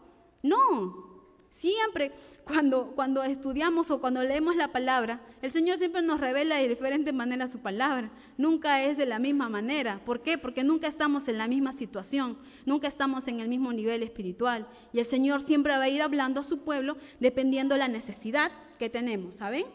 No. 0.41 1.17
Siempre 1.49 2.13
cuando, 2.47 2.93
cuando 2.95 3.23
estudiamos 3.23 3.91
o 3.91 3.99
cuando 3.99 4.23
leemos 4.23 4.55
la 4.55 4.69
palabra, 4.69 5.21
el 5.41 5.51
Señor 5.51 5.77
siempre 5.77 6.01
nos 6.01 6.19
revela 6.19 6.55
de 6.55 6.67
diferente 6.67 7.11
manera 7.11 7.47
su 7.47 7.59
palabra. 7.59 8.09
Nunca 8.37 8.83
es 8.83 8.97
de 8.97 9.05
la 9.05 9.19
misma 9.19 9.49
manera. 9.49 10.01
¿Por 10.05 10.21
qué? 10.21 10.37
Porque 10.37 10.63
nunca 10.63 10.87
estamos 10.87 11.27
en 11.27 11.37
la 11.37 11.47
misma 11.47 11.73
situación, 11.73 12.37
nunca 12.65 12.87
estamos 12.87 13.27
en 13.27 13.39
el 13.39 13.49
mismo 13.49 13.73
nivel 13.73 14.01
espiritual. 14.01 14.67
Y 14.93 14.99
el 14.99 15.05
Señor 15.05 15.41
siempre 15.41 15.77
va 15.77 15.83
a 15.83 15.89
ir 15.89 16.01
hablando 16.01 16.41
a 16.41 16.43
su 16.43 16.59
pueblo 16.59 16.97
dependiendo 17.19 17.75
la 17.77 17.87
necesidad 17.87 18.51
que 18.79 18.89
tenemos, 18.89 19.35
¿saben? 19.35 19.65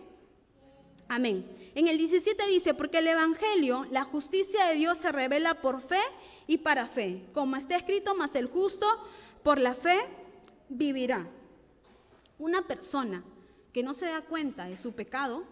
Amén. 1.09 1.47
En 1.75 1.89
el 1.89 1.99
17 1.99 2.47
dice, 2.49 2.73
porque 2.73 2.99
el 2.99 3.07
Evangelio, 3.07 3.87
la 3.91 4.05
justicia 4.05 4.67
de 4.67 4.77
Dios 4.77 4.97
se 4.97 5.13
revela 5.13 5.61
por 5.61 5.83
fe 5.83 6.01
y 6.47 6.59
para 6.59 6.87
fe. 6.87 7.25
Como 7.35 7.57
está 7.57 7.77
escrito, 7.77 8.15
más 8.15 8.35
el 8.35 8.47
justo 8.47 8.87
por 9.43 9.61
la 9.61 9.75
fe 9.75 9.99
vivirá. 10.71 11.29
Una 12.43 12.63
persona 12.63 13.23
que 13.73 13.85
no 13.85 13.95
se 13.95 14.07
da 14.07 14.21
cuenta 14.23 14.65
de 14.65 14.77
su 14.77 14.95
pecado, 14.95 15.45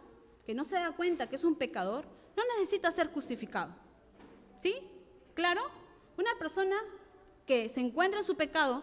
que 0.45 0.55
no 0.55 0.65
se 0.65 0.75
da 0.75 0.91
cuenta 0.91 1.29
que 1.29 1.37
es 1.37 1.45
un 1.45 1.55
pecador, 1.55 2.05
no 2.37 2.43
necesita 2.59 2.91
ser 2.91 3.13
justificado. 3.13 3.73
¿Sí? 4.61 4.75
¿Claro? 5.35 5.63
Una 6.19 6.31
persona 6.37 6.75
que 7.47 7.69
se 7.69 7.81
encuentra 7.81 8.19
en 8.19 8.27
su 8.27 8.35
pecado, 8.35 8.83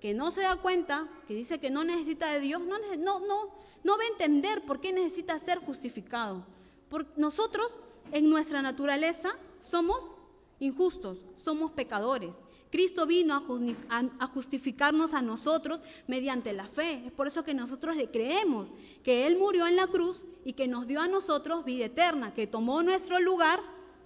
que 0.00 0.12
no 0.12 0.32
se 0.32 0.40
da 0.40 0.56
cuenta, 0.56 1.06
que 1.28 1.34
dice 1.34 1.60
que 1.60 1.70
no 1.70 1.84
necesita 1.84 2.32
de 2.32 2.40
Dios, 2.40 2.62
no, 2.62 2.80
no, 2.96 3.20
no, 3.20 3.54
no 3.84 3.96
va 3.96 4.02
a 4.02 4.08
entender 4.08 4.66
por 4.66 4.80
qué 4.80 4.92
necesita 4.92 5.38
ser 5.38 5.58
justificado. 5.58 6.44
Porque 6.88 7.12
nosotros, 7.16 7.78
en 8.10 8.28
nuestra 8.28 8.60
naturaleza, 8.60 9.36
somos 9.60 10.10
injustos, 10.58 11.24
somos 11.36 11.70
pecadores. 11.70 12.40
Cristo 12.70 13.04
vino 13.04 13.34
a 14.18 14.26
justificarnos 14.28 15.12
a 15.12 15.22
nosotros 15.22 15.80
mediante 16.06 16.52
la 16.52 16.66
fe. 16.66 17.02
Es 17.06 17.12
por 17.12 17.26
eso 17.26 17.42
que 17.42 17.52
nosotros 17.52 17.96
le 17.96 18.10
creemos 18.10 18.68
que 19.02 19.26
Él 19.26 19.36
murió 19.36 19.66
en 19.66 19.74
la 19.74 19.88
cruz 19.88 20.24
y 20.44 20.52
que 20.52 20.68
nos 20.68 20.86
dio 20.86 21.00
a 21.00 21.08
nosotros 21.08 21.64
vida 21.64 21.86
eterna, 21.86 22.32
que 22.32 22.46
tomó 22.46 22.82
nuestro 22.82 23.18
lugar, 23.18 23.60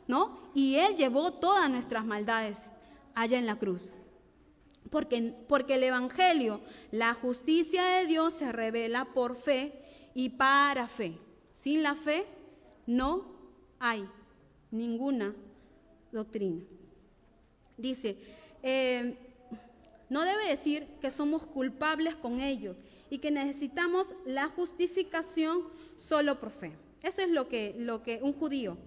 ¿no? 0.08 0.38
Y 0.54 0.76
Él 0.76 0.96
llevó 0.96 1.34
todas 1.34 1.70
nuestras 1.70 2.06
maldades 2.06 2.62
allá 3.14 3.38
en 3.38 3.46
la 3.46 3.58
cruz. 3.58 3.92
Porque, 4.90 5.34
porque 5.46 5.74
el 5.74 5.82
Evangelio, 5.82 6.60
la 6.90 7.12
justicia 7.12 7.84
de 7.84 8.06
Dios 8.06 8.32
se 8.32 8.50
revela 8.50 9.06
por 9.12 9.36
fe 9.36 10.10
y 10.14 10.30
para 10.30 10.88
fe. 10.88 11.18
Sin 11.54 11.82
la 11.82 11.96
fe 11.96 12.26
no 12.86 13.26
hay 13.78 14.08
ninguna 14.70 15.34
doctrina. 16.12 16.62
Dice, 17.76 18.16
eh, 18.66 19.14
no 20.08 20.22
debe 20.22 20.48
decir 20.48 20.86
que 21.02 21.10
somos 21.10 21.44
culpables 21.46 22.14
con 22.16 22.40
ellos 22.40 22.76
y 23.10 23.18
que 23.18 23.30
necesitamos 23.30 24.08
la 24.24 24.48
justificación 24.48 25.64
solo 25.98 26.40
por 26.40 26.50
fe. 26.50 26.72
Eso 27.02 27.20
es 27.20 27.28
lo 27.28 27.46
que, 27.46 28.18
un 28.22 28.32
judío 28.32 28.78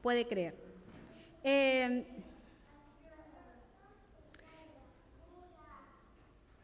puede 0.00 0.26
creer. 0.26 0.54
Eh, 1.44 2.06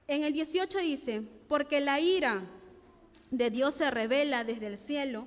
en 0.08 0.24
el 0.24 0.32
18 0.32 0.78
dice, 0.78 1.22
porque 1.48 1.80
la 1.80 2.00
ira 2.00 2.44
de 3.30 3.50
Dios 3.50 3.74
se 3.74 3.90
revela 3.90 4.42
desde 4.42 4.68
el 4.68 4.78
cielo 4.78 5.26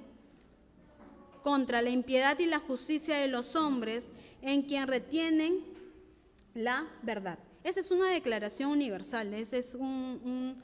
contra 1.43 1.83
la 1.83 1.91
impiedad 1.91 2.39
y 2.39 2.47
la 2.47 2.59
justicia 2.59 3.15
de 3.17 3.27
los 3.27 3.55
hombres 3.55 4.09
en 4.41 4.63
quien 4.63 4.87
retienen 4.87 5.77
la 6.53 6.87
verdad. 7.01 7.39
Esa 7.63 7.79
es 7.79 7.91
una 7.91 8.09
declaración 8.09 8.71
universal, 8.71 9.33
ese 9.33 9.59
es 9.59 9.75
un, 9.75 10.61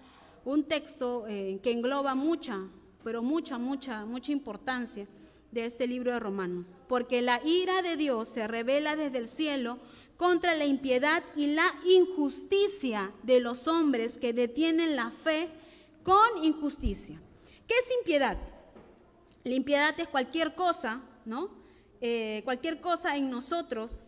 texto 0.67 1.25
eh, 1.27 1.59
que 1.61 1.71
engloba 1.71 2.15
mucha, 2.15 2.67
pero 3.03 3.21
mucha, 3.21 3.57
mucha, 3.57 4.05
mucha 4.05 4.31
importancia 4.31 5.07
de 5.51 5.65
este 5.65 5.87
libro 5.87 6.11
de 6.11 6.19
Romanos. 6.19 6.75
Porque 6.87 7.21
la 7.21 7.41
ira 7.43 7.81
de 7.81 7.97
Dios 7.97 8.29
se 8.29 8.47
revela 8.47 8.95
desde 8.95 9.17
el 9.17 9.27
cielo 9.27 9.79
contra 10.17 10.55
la 10.55 10.65
impiedad 10.65 11.23
y 11.35 11.47
la 11.47 11.73
injusticia 11.85 13.11
de 13.23 13.39
los 13.39 13.67
hombres 13.67 14.17
que 14.17 14.33
detienen 14.33 14.95
la 14.95 15.11
fe 15.11 15.49
con 16.03 16.43
injusticia. 16.43 17.19
¿Qué 17.67 17.73
es 17.73 17.91
impiedad? 17.99 18.37
La 19.43 19.53
impiedad 19.53 19.99
es 19.99 20.07
cualquier 20.07 20.55
cosa, 20.55 21.01
¿no? 21.25 21.49
Eh, 22.01 22.41
cualquier 22.45 22.81
cosa 22.81 23.17
en 23.17 23.29
nosotros 23.29 23.99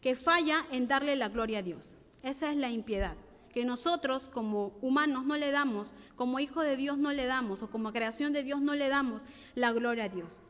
que 0.00 0.16
falla 0.16 0.66
en 0.70 0.88
darle 0.88 1.16
la 1.16 1.28
gloria 1.28 1.58
a 1.58 1.62
Dios. 1.62 1.96
Esa 2.22 2.50
es 2.50 2.56
la 2.56 2.70
impiedad, 2.70 3.16
que 3.52 3.64
nosotros 3.64 4.28
como 4.32 4.76
humanos 4.80 5.24
no 5.24 5.36
le 5.36 5.50
damos, 5.50 5.88
como 6.16 6.40
hijos 6.40 6.64
de 6.64 6.76
Dios 6.76 6.98
no 6.98 7.12
le 7.12 7.26
damos, 7.26 7.62
o 7.62 7.70
como 7.70 7.92
creación 7.92 8.32
de 8.32 8.42
Dios 8.42 8.60
no 8.60 8.74
le 8.74 8.88
damos 8.88 9.22
la 9.54 9.72
gloria 9.72 10.04
a 10.04 10.08
Dios. 10.08 10.42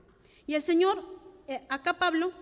Y 0.47 0.55
el 0.55 0.63
Señor, 0.63 1.03
eh, 1.49 1.63
acá 1.69 1.99
Pablo, 1.99 2.33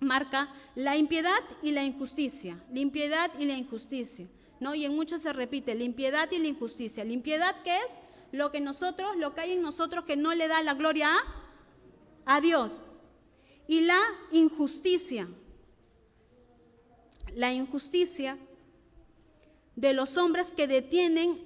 marca 0.00 0.48
la 0.74 0.96
impiedad 0.96 1.38
y 1.62 1.70
la 1.70 1.84
injusticia, 1.84 2.62
la 2.72 2.80
impiedad 2.80 3.30
y 3.38 3.44
la 3.44 3.54
injusticia, 3.54 4.26
¿no? 4.60 4.74
Y 4.74 4.84
en 4.84 4.94
muchos 4.94 5.22
se 5.22 5.32
repite, 5.32 5.74
la 5.74 5.84
impiedad 5.84 6.30
y 6.30 6.38
la 6.38 6.48
injusticia. 6.48 7.04
La 7.04 7.12
impiedad, 7.12 7.56
¿qué 7.64 7.76
es? 7.76 7.98
Lo 8.32 8.50
que 8.50 8.60
nosotros, 8.60 9.16
lo 9.16 9.34
que 9.34 9.42
hay 9.42 9.52
en 9.52 9.62
nosotros 9.62 10.04
que 10.04 10.16
no 10.16 10.34
le 10.34 10.48
da 10.48 10.62
la 10.62 10.74
gloria 10.74 11.10
a 12.24 12.40
Dios. 12.40 12.82
Y 13.68 13.80
la 13.80 14.00
injusticia, 14.30 15.28
la 17.34 17.52
injusticia 17.52 18.38
de 19.76 19.92
los 19.92 20.16
hombres 20.16 20.52
que 20.52 20.66
detienen 20.66 21.38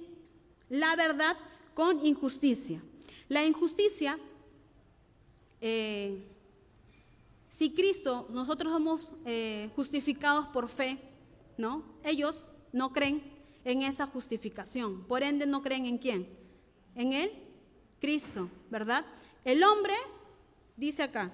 la 0.69 0.95
verdad 0.95 1.37
con 1.73 2.05
injusticia. 2.05 2.81
La 3.29 3.45
injusticia, 3.45 4.17
eh, 5.61 6.23
si 7.49 7.71
Cristo, 7.71 8.27
nosotros 8.29 8.71
somos 8.71 9.07
eh, 9.25 9.69
justificados 9.75 10.47
por 10.47 10.69
fe, 10.69 10.97
¿no? 11.57 11.83
Ellos 12.03 12.43
no 12.71 12.93
creen 12.93 13.21
en 13.63 13.81
esa 13.81 14.07
justificación, 14.07 15.03
por 15.03 15.23
ende 15.23 15.45
no 15.45 15.61
creen 15.61 15.85
en 15.85 15.97
quién, 15.97 16.29
en 16.95 17.13
Él, 17.13 17.31
Cristo, 17.99 18.49
¿verdad? 18.69 19.05
El 19.43 19.63
hombre, 19.63 19.93
dice 20.77 21.03
acá, 21.03 21.31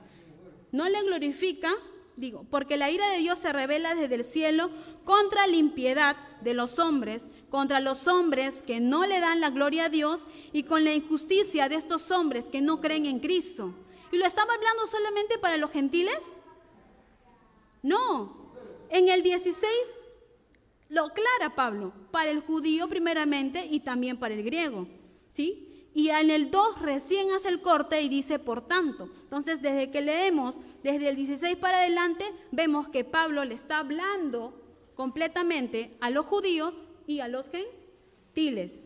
no 0.71 0.89
le 0.89 1.03
glorifica 1.03 1.71
digo, 2.15 2.45
porque 2.49 2.77
la 2.77 2.91
ira 2.91 3.09
de 3.09 3.17
Dios 3.17 3.39
se 3.39 3.53
revela 3.53 3.95
desde 3.95 4.15
el 4.15 4.23
cielo 4.23 4.69
contra 5.03 5.47
la 5.47 5.55
impiedad 5.55 6.15
de 6.41 6.53
los 6.53 6.79
hombres, 6.79 7.27
contra 7.49 7.79
los 7.79 8.07
hombres 8.07 8.63
que 8.63 8.79
no 8.79 9.05
le 9.05 9.19
dan 9.19 9.39
la 9.39 9.49
gloria 9.49 9.85
a 9.85 9.89
Dios 9.89 10.21
y 10.51 10.63
con 10.63 10.83
la 10.83 10.93
injusticia 10.93 11.69
de 11.69 11.75
estos 11.75 12.11
hombres 12.11 12.47
que 12.47 12.61
no 12.61 12.81
creen 12.81 13.05
en 13.05 13.19
Cristo. 13.19 13.73
¿Y 14.11 14.17
lo 14.17 14.25
estaba 14.25 14.53
hablando 14.53 14.85
solamente 14.87 15.37
para 15.39 15.57
los 15.57 15.71
gentiles? 15.71 16.19
No. 17.81 18.43
En 18.89 19.09
el 19.09 19.23
16 19.23 19.67
lo 20.89 21.05
aclara 21.05 21.55
Pablo, 21.55 21.93
para 22.11 22.29
el 22.29 22.41
judío 22.41 22.87
primeramente 22.87 23.65
y 23.65 23.79
también 23.79 24.17
para 24.17 24.35
el 24.35 24.43
griego. 24.43 24.87
¿Sí? 25.31 25.72
Y 25.93 26.09
en 26.09 26.31
el 26.31 26.49
2 26.49 26.81
recién 26.81 27.31
hace 27.31 27.49
el 27.49 27.61
corte 27.61 28.01
y 28.01 28.09
dice 28.09 28.39
por 28.39 28.67
tanto. 28.67 29.09
Entonces, 29.23 29.61
desde 29.61 29.91
que 29.91 30.01
leemos, 30.01 30.55
desde 30.81 31.09
el 31.09 31.15
16 31.15 31.57
para 31.57 31.79
adelante, 31.79 32.25
vemos 32.51 32.89
que 32.89 33.03
Pablo 33.03 33.45
le 33.45 33.53
está 33.53 33.79
hablando 33.79 34.59
completamente 34.95 35.95
a 36.01 36.09
los 36.09 36.25
judíos 36.25 36.83
y 37.05 37.19
a 37.19 37.27
los 37.27 37.45
gentiles. 37.49 38.79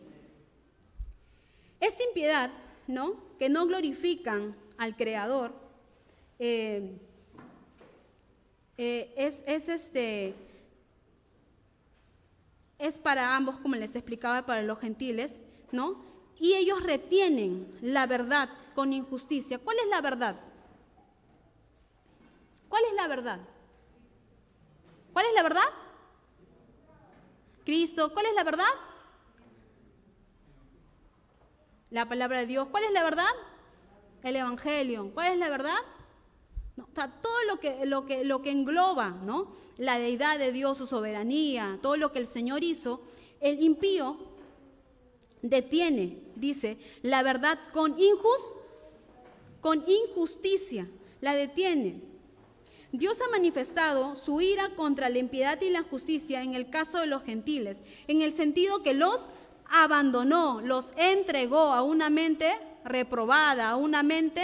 Esta 1.80 2.02
impiedad, 2.04 2.50
¿no? 2.86 3.14
Que 3.38 3.48
no 3.48 3.66
glorifican 3.66 4.54
al 4.76 4.96
Creador, 4.96 5.52
eh, 6.38 6.98
eh, 8.76 9.12
es, 9.16 9.42
es, 9.46 9.68
este, 9.68 10.34
es 12.78 12.98
para 12.98 13.34
ambos, 13.34 13.58
como 13.58 13.74
les 13.76 13.96
explicaba, 13.96 14.46
para 14.46 14.62
los 14.62 14.78
gentiles, 14.78 15.40
¿no? 15.72 16.07
Y 16.38 16.54
ellos 16.54 16.82
retienen 16.82 17.76
la 17.80 18.06
verdad 18.06 18.48
con 18.74 18.92
injusticia. 18.92 19.58
¿Cuál 19.58 19.78
es 19.78 19.88
la 19.88 20.00
verdad? 20.00 20.36
¿Cuál 22.68 22.84
es 22.84 22.94
la 22.94 23.08
verdad? 23.08 23.40
¿Cuál 25.12 25.26
es 25.26 25.34
la 25.34 25.42
verdad? 25.42 25.68
Cristo. 27.64 28.12
¿Cuál 28.12 28.26
es 28.26 28.34
la 28.34 28.44
verdad? 28.44 28.66
La 31.90 32.08
palabra 32.08 32.40
de 32.40 32.46
Dios. 32.46 32.68
¿Cuál 32.70 32.84
es 32.84 32.92
la 32.92 33.02
verdad? 33.02 33.26
El 34.22 34.36
Evangelio. 34.36 35.10
¿Cuál 35.12 35.32
es 35.32 35.38
la 35.38 35.48
verdad? 35.48 35.78
todo 36.94 37.44
lo 37.48 37.58
que, 37.58 37.84
lo, 37.86 38.06
que, 38.06 38.24
lo 38.24 38.40
que 38.40 38.52
engloba 38.52 39.10
¿no? 39.10 39.56
la 39.78 39.98
deidad 39.98 40.38
de 40.38 40.52
Dios, 40.52 40.78
su 40.78 40.86
soberanía, 40.86 41.78
todo 41.82 41.96
lo 41.96 42.12
que 42.12 42.18
el 42.18 42.26
Señor 42.26 42.62
hizo, 42.62 43.02
el 43.40 43.62
impío 43.62 44.16
detiene, 45.42 46.18
dice, 46.36 46.78
la 47.02 47.22
verdad 47.22 47.58
con, 47.72 47.96
con 49.60 49.84
injusticia, 49.88 50.88
la 51.20 51.34
detiene. 51.34 52.00
Dios 52.92 53.18
ha 53.20 53.30
manifestado 53.30 54.16
su 54.16 54.40
ira 54.40 54.70
contra 54.74 55.10
la 55.10 55.18
impiedad 55.18 55.60
y 55.60 55.68
la 55.68 55.82
justicia 55.82 56.42
en 56.42 56.54
el 56.54 56.70
caso 56.70 56.98
de 56.98 57.06
los 57.06 57.22
gentiles, 57.22 57.82
en 58.06 58.22
el 58.22 58.32
sentido 58.32 58.82
que 58.82 58.94
los 58.94 59.20
abandonó, 59.70 60.62
los 60.62 60.92
entregó 60.96 61.72
a 61.74 61.82
una 61.82 62.08
mente 62.08 62.58
reprobada, 62.84 63.70
a 63.70 63.76
una 63.76 64.02
mente, 64.02 64.42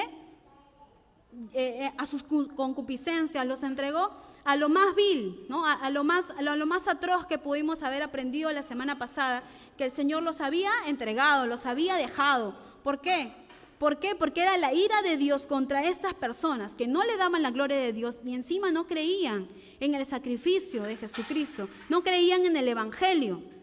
eh, 1.54 1.86
eh, 1.86 1.92
a 1.96 2.04
sus 2.04 2.22
concupiscencias, 2.22 3.46
los 3.46 3.62
entregó 3.62 4.10
a 4.44 4.56
lo 4.56 4.68
más 4.68 4.94
vil, 4.94 5.44
¿no? 5.48 5.66
a, 5.66 5.88
lo 5.90 6.04
más, 6.04 6.30
a 6.30 6.42
lo 6.42 6.66
más 6.66 6.86
atroz 6.88 7.26
que 7.26 7.38
pudimos 7.38 7.82
haber 7.82 8.02
aprendido 8.02 8.52
la 8.52 8.62
semana 8.62 8.98
pasada, 8.98 9.42
que 9.76 9.84
el 9.84 9.90
Señor 9.90 10.22
los 10.22 10.40
había 10.40 10.70
entregado, 10.86 11.46
los 11.46 11.66
había 11.66 11.96
dejado. 11.96 12.54
¿Por 12.82 13.00
qué? 13.00 13.32
¿Por 13.78 13.98
qué? 13.98 14.14
Porque 14.14 14.42
era 14.42 14.56
la 14.56 14.72
ira 14.72 15.02
de 15.02 15.16
Dios 15.16 15.46
contra 15.46 15.84
estas 15.84 16.14
personas 16.14 16.74
que 16.74 16.86
no 16.86 17.04
le 17.04 17.16
daban 17.16 17.42
la 17.42 17.50
gloria 17.50 17.76
de 17.76 17.92
Dios 17.92 18.16
y 18.24 18.34
encima 18.34 18.70
no 18.70 18.86
creían 18.86 19.48
en 19.80 19.94
el 19.94 20.06
sacrificio 20.06 20.84
de 20.84 20.96
Jesucristo, 20.96 21.68
no 21.88 22.02
creían 22.02 22.44
en 22.44 22.56
el 22.56 22.68
Evangelio. 22.68 23.53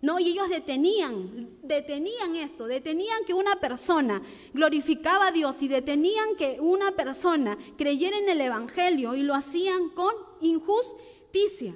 No, 0.00 0.20
y 0.20 0.28
ellos 0.28 0.48
detenían, 0.48 1.58
detenían 1.62 2.36
esto, 2.36 2.66
detenían 2.66 3.24
que 3.26 3.34
una 3.34 3.56
persona 3.56 4.22
glorificaba 4.52 5.28
a 5.28 5.32
Dios 5.32 5.60
y 5.60 5.66
detenían 5.66 6.36
que 6.36 6.60
una 6.60 6.92
persona 6.92 7.58
creyera 7.76 8.16
en 8.16 8.28
el 8.28 8.40
Evangelio 8.40 9.16
y 9.16 9.22
lo 9.22 9.34
hacían 9.34 9.88
con 9.90 10.14
injusticia. 10.40 11.74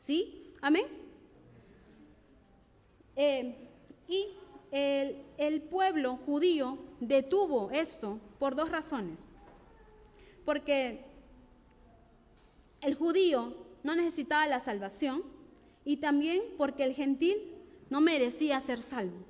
¿Sí? 0.00 0.52
Amén. 0.60 0.86
Eh, 3.14 3.54
y 4.08 4.28
el, 4.70 5.62
pueblo 5.62 6.16
judío 6.16 6.78
detuvo 7.00 7.70
esto 7.70 8.18
por 8.38 8.54
dos 8.54 8.70
razones. 8.70 9.26
Porque 10.44 11.04
el 12.80 12.94
judío 12.94 13.54
no 13.82 13.94
necesitaba 13.94 14.46
la 14.46 14.60
salvación 14.60 15.22
y 15.84 15.98
también 15.98 16.42
porque 16.56 16.84
el 16.84 16.94
gentil 16.94 17.36
no 17.90 18.00
merecía 18.00 18.60
ser 18.60 18.82
salvo. 18.82 19.24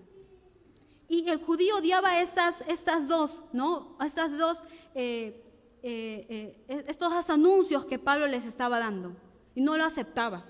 Y 1.09 1.29
el 1.29 1.39
judío 1.39 1.77
odiaba 1.77 2.21
estas, 2.21 2.63
estas 2.69 3.09
dos, 3.09 3.43
¿no? 3.53 3.97
Estas 4.05 4.37
dos, 4.37 4.63
eh, 4.95 5.43
eh, 5.83 6.85
estos 6.87 7.13
dos 7.13 7.31
anuncios 7.31 7.87
que 7.87 7.99
Pablo 7.99 8.27
les 8.27 8.45
estaba 8.45 8.79
dando 8.79 9.17
y 9.55 9.61
no 9.61 9.77
lo 9.77 9.85
aceptaba. 9.85 10.45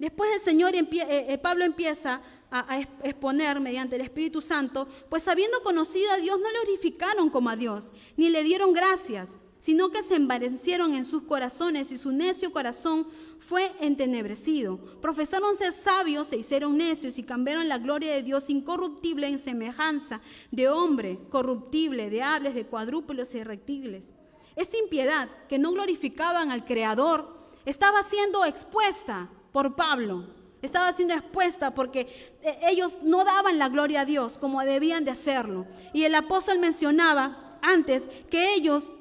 Después 0.00 0.30
el 0.32 0.40
Señor, 0.40 0.74
eh, 0.74 0.88
eh, 0.90 1.38
Pablo 1.38 1.62
empieza 1.62 2.22
a, 2.50 2.80
exponer 3.02 3.60
mediante 3.60 3.96
el 3.96 4.00
Espíritu 4.00 4.40
Santo, 4.40 4.88
pues 5.10 5.28
habiendo 5.28 5.62
conocido 5.62 6.10
a 6.10 6.16
Dios 6.16 6.40
no 6.40 6.50
le 6.50 6.58
glorificaron 6.64 7.28
como 7.28 7.50
a 7.50 7.56
Dios, 7.56 7.92
ni 8.16 8.30
le 8.30 8.42
dieron 8.42 8.72
gracias, 8.72 9.36
sino 9.60 9.90
que 9.90 10.02
se 10.02 10.16
envanecieron 10.16 10.94
en 10.94 11.04
sus 11.04 11.22
corazones 11.22 11.92
y 11.92 11.98
su 11.98 12.10
necio 12.10 12.50
corazón 12.50 13.06
fue 13.38 13.70
entenebrecido. 13.80 14.78
Profesaron 15.00 15.56
ser 15.56 15.72
sabios, 15.72 16.28
se 16.28 16.38
hicieron 16.38 16.78
necios 16.78 17.18
y 17.18 17.22
cambiaron 17.22 17.68
la 17.68 17.78
gloria 17.78 18.12
de 18.12 18.22
Dios 18.22 18.48
incorruptible 18.48 19.28
en 19.28 19.38
semejanza 19.38 20.20
de 20.50 20.68
hombre 20.68 21.18
corruptible, 21.28 22.10
de 22.10 22.22
hables, 22.22 22.54
de 22.54 22.66
cuadrúpedos 22.66 23.34
y 23.34 23.44
rectiles. 23.44 24.14
Esta 24.56 24.78
impiedad 24.78 25.28
que 25.48 25.58
no 25.58 25.72
glorificaban 25.72 26.50
al 26.50 26.64
Creador 26.64 27.36
estaba 27.66 28.02
siendo 28.02 28.44
expuesta 28.46 29.28
por 29.52 29.76
Pablo. 29.76 30.26
Estaba 30.62 30.92
siendo 30.92 31.14
expuesta 31.14 31.74
porque 31.74 32.36
eh, 32.42 32.58
ellos 32.62 32.98
no 33.02 33.24
daban 33.24 33.58
la 33.58 33.68
gloria 33.68 34.02
a 34.02 34.04
Dios 34.04 34.38
como 34.38 34.62
debían 34.62 35.04
de 35.04 35.10
hacerlo. 35.10 35.66
Y 35.92 36.04
el 36.04 36.14
apóstol 36.14 36.58
mencionaba 36.58 37.58
antes 37.62 38.08
que 38.30 38.54
ellos 38.54 38.92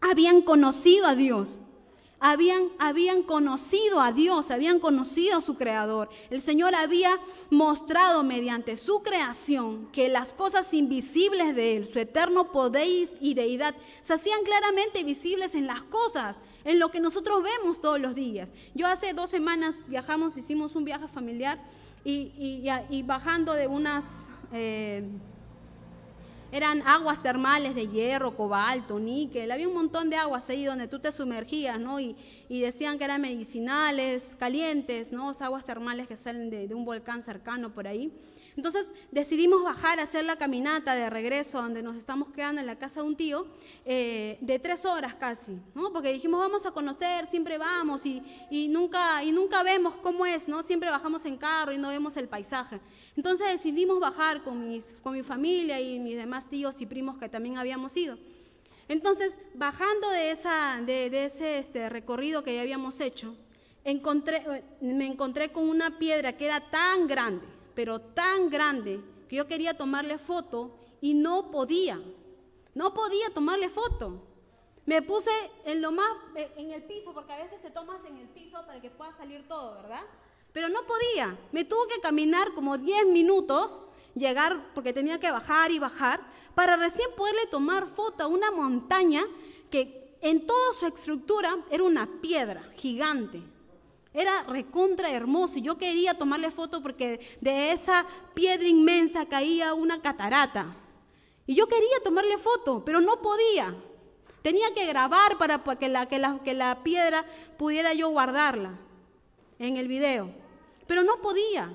habían 0.00 0.42
conocido 0.42 1.06
a 1.06 1.14
Dios. 1.14 1.60
Habían, 2.20 2.64
habían 2.80 3.22
conocido 3.22 4.00
a 4.00 4.10
Dios, 4.10 4.50
habían 4.50 4.80
conocido 4.80 5.38
a 5.38 5.40
su 5.40 5.54
creador. 5.54 6.08
El 6.30 6.40
Señor 6.40 6.74
había 6.74 7.16
mostrado 7.48 8.24
mediante 8.24 8.76
su 8.76 9.04
creación 9.04 9.86
que 9.92 10.08
las 10.08 10.32
cosas 10.32 10.74
invisibles 10.74 11.54
de 11.54 11.76
Él, 11.76 11.88
su 11.92 12.00
eterno 12.00 12.50
poder 12.50 12.88
y 13.20 13.34
deidad, 13.34 13.76
se 14.02 14.14
hacían 14.14 14.42
claramente 14.42 15.04
visibles 15.04 15.54
en 15.54 15.68
las 15.68 15.84
cosas 15.84 16.36
en 16.64 16.80
lo 16.80 16.90
que 16.90 16.98
nosotros 16.98 17.40
vemos 17.44 17.80
todos 17.80 18.00
los 18.00 18.16
días. 18.16 18.50
Yo 18.74 18.88
hace 18.88 19.12
dos 19.12 19.30
semanas 19.30 19.76
viajamos, 19.86 20.36
hicimos 20.36 20.74
un 20.74 20.84
viaje 20.84 21.06
familiar 21.06 21.62
y, 22.04 23.02
bajando 23.04 23.52
de 23.52 23.68
unas... 23.68 24.26
Eh, 24.52 25.04
eran 26.50 26.82
aguas 26.86 27.22
termales 27.22 27.74
de 27.74 27.88
hierro, 27.88 28.34
cobalto, 28.36 28.98
níquel, 28.98 29.50
había 29.50 29.68
un 29.68 29.74
montón 29.74 30.08
de 30.10 30.16
aguas 30.16 30.48
ahí 30.48 30.64
donde 30.64 30.88
tú 30.88 30.98
te 30.98 31.12
sumergías, 31.12 31.78
¿no? 31.78 32.00
Y, 32.00 32.16
decían 32.48 32.98
que 32.98 33.04
eran 33.04 33.20
medicinales, 33.20 34.34
calientes, 34.38 35.12
¿no? 35.12 35.34
aguas 35.40 35.64
termales 35.64 36.08
que 36.08 36.16
salen 36.16 36.48
de, 36.50 36.66
de, 36.66 36.74
un 36.74 36.84
volcán 36.84 37.22
cercano 37.22 37.70
por 37.70 37.86
ahí. 37.86 38.10
Entonces 38.58 38.92
decidimos 39.12 39.62
bajar 39.62 40.00
a 40.00 40.02
hacer 40.02 40.24
la 40.24 40.34
caminata 40.34 40.96
de 40.96 41.08
regreso 41.08 41.62
donde 41.62 41.80
nos 41.80 41.96
estamos 41.96 42.32
quedando 42.32 42.60
en 42.60 42.66
la 42.66 42.76
casa 42.76 43.02
de 43.02 43.06
un 43.06 43.14
tío, 43.14 43.46
eh, 43.84 44.36
de 44.40 44.58
tres 44.58 44.84
horas 44.84 45.14
casi, 45.14 45.56
¿no? 45.76 45.92
porque 45.92 46.12
dijimos 46.12 46.40
vamos 46.40 46.66
a 46.66 46.72
conocer, 46.72 47.30
siempre 47.30 47.56
vamos 47.56 48.04
y, 48.04 48.20
nunca, 48.68 49.22
y 49.22 49.30
nunca 49.30 49.62
vemos 49.62 49.94
cómo 50.02 50.26
es, 50.26 50.48
¿no? 50.48 50.64
siempre 50.64 50.90
bajamos 50.90 51.24
en 51.24 51.36
carro 51.36 51.72
y 51.72 51.78
no 51.78 51.90
vemos 51.90 52.16
el 52.16 52.26
paisaje. 52.26 52.80
Entonces 53.16 53.46
decidimos 53.46 54.00
bajar 54.00 54.42
con, 54.42 54.68
mis, 54.68 54.86
con 55.04 55.12
mi 55.12 55.22
familia 55.22 55.80
y 55.80 56.00
mis 56.00 56.16
demás 56.16 56.50
tíos 56.50 56.80
y 56.80 56.86
primos 56.86 57.16
que 57.16 57.28
también 57.28 57.58
habíamos 57.58 57.96
ido. 57.96 58.18
Entonces, 58.88 59.38
bajando 59.54 60.10
de, 60.10 60.32
esa, 60.32 60.80
de, 60.84 61.24
ese 61.24 61.60
este, 61.60 61.88
recorrido 61.88 62.42
que 62.42 62.56
ya 62.56 62.62
habíamos 62.62 62.98
hecho, 62.98 63.36
encontré, 63.84 64.42
eh, 64.50 64.64
me 64.80 65.06
encontré 65.06 65.52
con 65.52 65.68
una 65.68 65.96
piedra 65.96 66.36
que 66.36 66.46
era 66.46 66.58
tan 66.70 67.06
grande, 67.06 67.57
pero 67.78 68.00
tan 68.00 68.50
grande 68.50 69.00
que 69.28 69.36
yo 69.36 69.46
quería 69.46 69.72
tomarle 69.72 70.18
foto 70.18 70.80
y 71.00 71.14
no 71.14 71.52
podía. 71.52 72.02
No 72.74 72.92
podía 72.92 73.30
tomarle 73.30 73.68
foto. 73.68 74.20
Me 74.84 75.00
puse 75.00 75.30
en 75.64 75.80
lo 75.80 75.92
más 75.92 76.10
eh, 76.34 76.50
en 76.56 76.72
el 76.72 76.82
piso 76.82 77.14
porque 77.14 77.32
a 77.34 77.36
veces 77.36 77.62
te 77.62 77.70
tomas 77.70 78.04
en 78.04 78.16
el 78.16 78.26
piso 78.30 78.66
para 78.66 78.80
que 78.80 78.90
pueda 78.90 79.16
salir 79.16 79.46
todo, 79.46 79.74
¿verdad? 79.74 80.02
Pero 80.52 80.68
no 80.68 80.80
podía. 80.88 81.38
Me 81.52 81.64
tuvo 81.64 81.86
que 81.86 82.00
caminar 82.00 82.52
como 82.52 82.78
10 82.78 83.06
minutos, 83.06 83.80
llegar 84.16 84.72
porque 84.74 84.92
tenía 84.92 85.20
que 85.20 85.30
bajar 85.30 85.70
y 85.70 85.78
bajar 85.78 86.20
para 86.56 86.76
recién 86.76 87.08
poderle 87.16 87.46
tomar 87.46 87.86
foto 87.86 88.24
a 88.24 88.26
una 88.26 88.50
montaña 88.50 89.22
que 89.70 90.18
en 90.20 90.48
toda 90.48 90.74
su 90.80 90.86
estructura 90.86 91.58
era 91.70 91.84
una 91.84 92.08
piedra 92.20 92.72
gigante. 92.74 93.40
Era 94.14 94.42
recontra 94.44 95.10
hermoso 95.10 95.58
y 95.58 95.62
yo 95.62 95.76
quería 95.76 96.14
tomarle 96.14 96.50
foto 96.50 96.82
porque 96.82 97.38
de 97.40 97.72
esa 97.72 98.06
piedra 98.34 98.66
inmensa 98.66 99.26
caía 99.26 99.74
una 99.74 100.00
catarata. 100.00 100.74
Y 101.46 101.54
yo 101.54 101.66
quería 101.66 102.00
tomarle 102.02 102.38
foto, 102.38 102.82
pero 102.84 103.00
no 103.00 103.20
podía. 103.20 103.74
Tenía 104.42 104.72
que 104.74 104.86
grabar 104.86 105.36
para 105.38 105.62
que 105.78 105.88
la, 105.88 106.06
que 106.06 106.18
la, 106.18 106.40
que 106.42 106.54
la 106.54 106.82
piedra 106.82 107.24
pudiera 107.56 107.92
yo 107.92 108.08
guardarla 108.08 108.78
en 109.58 109.76
el 109.76 109.88
video. 109.88 110.30
Pero 110.86 111.02
no 111.02 111.20
podía. 111.20 111.72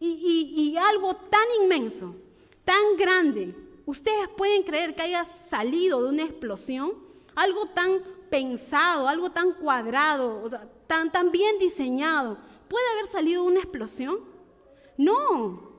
y, 0.00 0.76
algo 0.76 1.14
tan 1.14 1.46
inmenso, 1.62 2.16
tan 2.64 2.96
grande, 2.96 3.54
¿ustedes 3.86 4.28
pueden 4.36 4.62
creer 4.64 4.94
que 4.94 5.02
haya 5.02 5.24
salido 5.24 6.02
de 6.02 6.08
una 6.08 6.22
explosión? 6.24 6.92
Algo 7.34 7.66
tan 7.66 8.02
pensado, 8.28 9.08
algo 9.08 9.30
tan 9.30 9.52
cuadrado, 9.52 10.50
tan, 10.92 11.10
tan 11.10 11.32
bien 11.32 11.58
diseñado, 11.58 12.36
¿puede 12.68 12.84
haber 12.92 13.06
salido 13.06 13.44
una 13.44 13.60
explosión? 13.60 14.18
No, 14.98 15.70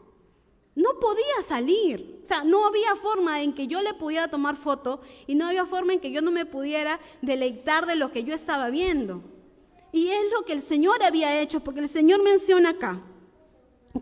no 0.73 0.99
podía 0.99 1.43
salir. 1.47 2.21
O 2.23 2.27
sea, 2.27 2.43
no 2.43 2.65
había 2.65 2.95
forma 2.95 3.43
en 3.43 3.53
que 3.53 3.67
yo 3.67 3.83
le 3.83 3.93
pudiera 3.93 4.27
tomar 4.27 4.55
foto 4.55 5.01
y 5.27 5.35
no 5.35 5.45
había 5.45 5.67
forma 5.67 5.93
en 5.93 5.99
que 5.99 6.11
yo 6.11 6.23
no 6.23 6.31
me 6.31 6.47
pudiera 6.47 6.99
deleitar 7.21 7.85
de 7.85 7.95
lo 7.95 8.11
que 8.11 8.23
yo 8.23 8.33
estaba 8.33 8.71
viendo. 8.71 9.21
Y 9.91 10.07
es 10.07 10.23
lo 10.35 10.45
que 10.45 10.53
el 10.53 10.63
Señor 10.63 11.03
había 11.03 11.39
hecho, 11.39 11.59
porque 11.59 11.81
el 11.81 11.89
Señor 11.89 12.23
menciona 12.23 12.69
acá 12.71 13.03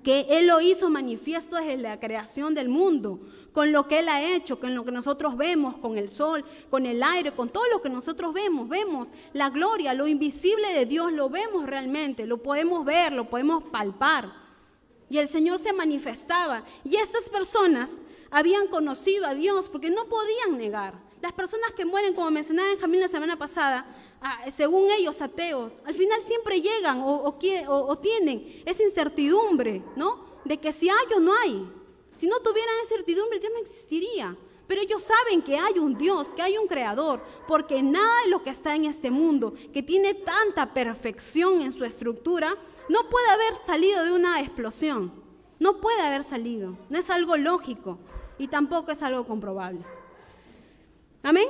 que 0.06 0.28
Él 0.30 0.48
lo 0.48 0.62
hizo 0.62 0.90
manifiesto 0.90 1.58
desde 1.58 1.76
la 1.76 2.00
creación 2.00 2.56
del 2.56 2.70
mundo, 2.70 3.20
con 3.54 3.72
lo 3.72 3.88
que 3.88 4.00
Él 4.00 4.10
ha 4.10 4.24
hecho, 4.24 4.60
con 4.60 4.74
lo 4.74 4.86
que 4.86 4.92
nosotros 4.92 5.36
vemos, 5.36 5.78
con 5.78 5.98
el 5.98 6.10
sol, 6.10 6.44
con 6.70 6.86
el 6.86 7.04
aire, 7.04 7.32
con 7.32 7.50
todo 7.50 7.68
lo 7.70 7.82
que 7.82 7.90
nosotros 7.90 8.34
vemos. 8.34 8.70
Vemos 8.70 9.10
la 9.34 9.50
gloria, 9.50 9.94
lo 9.94 10.08
invisible 10.08 10.74
de 10.74 10.86
Dios, 10.86 11.12
lo 11.12 11.30
vemos 11.30 11.66
realmente, 11.66 12.26
lo 12.26 12.38
podemos 12.38 12.86
ver, 12.86 13.12
lo 13.12 13.30
podemos 13.30 13.64
palpar. 13.66 14.32
Y 15.10 15.18
el 15.18 15.28
Señor 15.28 15.60
se 15.60 15.74
manifestaba. 15.74 16.64
Y 16.86 16.96
estas 16.96 17.30
personas 17.30 17.98
habían 18.30 18.68
conocido 18.68 19.28
a 19.28 19.34
Dios 19.34 19.68
porque 19.70 19.90
no 19.90 20.06
podían 20.06 20.58
negar. 20.58 20.94
Las 21.22 21.34
personas 21.34 21.72
que 21.74 21.86
mueren, 21.86 22.14
como 22.14 22.32
mencionaba 22.32 22.70
Benjamín 22.70 23.02
la 23.02 23.08
semana 23.08 23.38
pasada, 23.38 23.86
ah, 24.22 24.50
según 24.50 24.90
ellos 24.90 25.22
ateos, 25.22 25.74
al 25.86 25.94
final 25.94 26.22
siempre 26.22 26.62
llegan 26.62 27.02
o, 27.04 27.38
tienen 28.02 28.64
esa 28.66 28.84
incertidumbre, 28.84 29.84
¿no? 29.96 30.26
De 30.46 30.58
que 30.58 30.72
si 30.72 30.90
hay 30.90 31.14
o 31.16 31.20
no 31.20 31.34
hay. 31.36 31.81
Si 32.22 32.28
no 32.28 32.40
tuvieran 32.40 32.76
incertidumbre, 32.84 33.40
Dios 33.40 33.52
no 33.52 33.60
existiría. 33.62 34.38
Pero 34.68 34.84
ellos 34.84 35.02
saben 35.02 35.42
que 35.42 35.58
hay 35.58 35.80
un 35.80 35.96
Dios, 35.96 36.28
que 36.36 36.44
hay 36.44 36.56
un 36.56 36.68
creador, 36.68 37.20
porque 37.48 37.82
nada 37.82 38.14
de 38.24 38.30
lo 38.30 38.44
que 38.44 38.52
está 38.52 38.76
en 38.76 38.86
este 38.86 39.10
mundo, 39.10 39.56
que 39.74 39.82
tiene 39.82 40.14
tanta 40.14 40.72
perfección 40.72 41.62
en 41.62 41.72
su 41.72 41.84
estructura, 41.84 42.56
no 42.90 43.10
puede 43.10 43.28
haber 43.28 43.66
salido 43.66 44.06
de 44.06 44.12
una 44.12 44.40
explosión. 44.40 45.12
No 45.58 45.82
puede 45.82 46.00
haber 46.00 46.24
salido. 46.24 46.78
No 46.92 47.00
es 47.00 47.10
algo 47.10 47.38
lógico 47.38 47.98
y 48.38 48.48
tampoco 48.48 48.92
es 48.92 49.02
algo 49.02 49.26
comprobable. 49.26 49.82
Amén. 51.24 51.48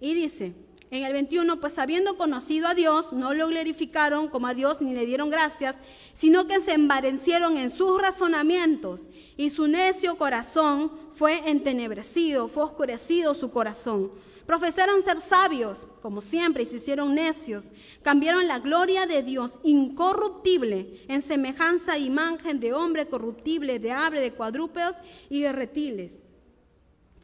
Y 0.00 0.12
dice, 0.14 0.56
en 0.94 1.04
el 1.04 1.12
21, 1.12 1.58
pues 1.58 1.78
habiendo 1.80 2.16
conocido 2.16 2.68
a 2.68 2.74
Dios, 2.74 3.12
no 3.12 3.34
lo 3.34 3.48
glorificaron 3.48 4.28
como 4.28 4.46
a 4.46 4.54
Dios 4.54 4.80
ni 4.80 4.94
le 4.94 5.06
dieron 5.06 5.28
gracias, 5.28 5.76
sino 6.12 6.46
que 6.46 6.60
se 6.60 6.72
embarecieron 6.72 7.56
en 7.56 7.70
sus 7.70 8.00
razonamientos 8.00 9.00
y 9.36 9.50
su 9.50 9.66
necio 9.66 10.16
corazón 10.16 10.92
fue 11.16 11.50
entenebrecido, 11.50 12.46
fue 12.46 12.62
oscurecido 12.62 13.34
su 13.34 13.50
corazón. 13.50 14.12
Profesaron 14.46 15.02
ser 15.02 15.20
sabios, 15.20 15.88
como 16.00 16.20
siempre, 16.20 16.62
y 16.62 16.66
se 16.66 16.76
hicieron 16.76 17.14
necios. 17.14 17.72
Cambiaron 18.02 18.46
la 18.46 18.60
gloria 18.60 19.06
de 19.06 19.22
Dios 19.22 19.58
incorruptible 19.64 21.02
en 21.08 21.22
semejanza 21.22 21.96
e 21.96 22.00
imagen 22.00 22.60
de 22.60 22.72
hombre 22.72 23.08
corruptible, 23.08 23.80
de 23.80 23.90
ave, 23.90 24.20
de 24.20 24.32
cuadrúpedos 24.32 24.94
y 25.28 25.40
de 25.40 25.50
reptiles. 25.50 26.23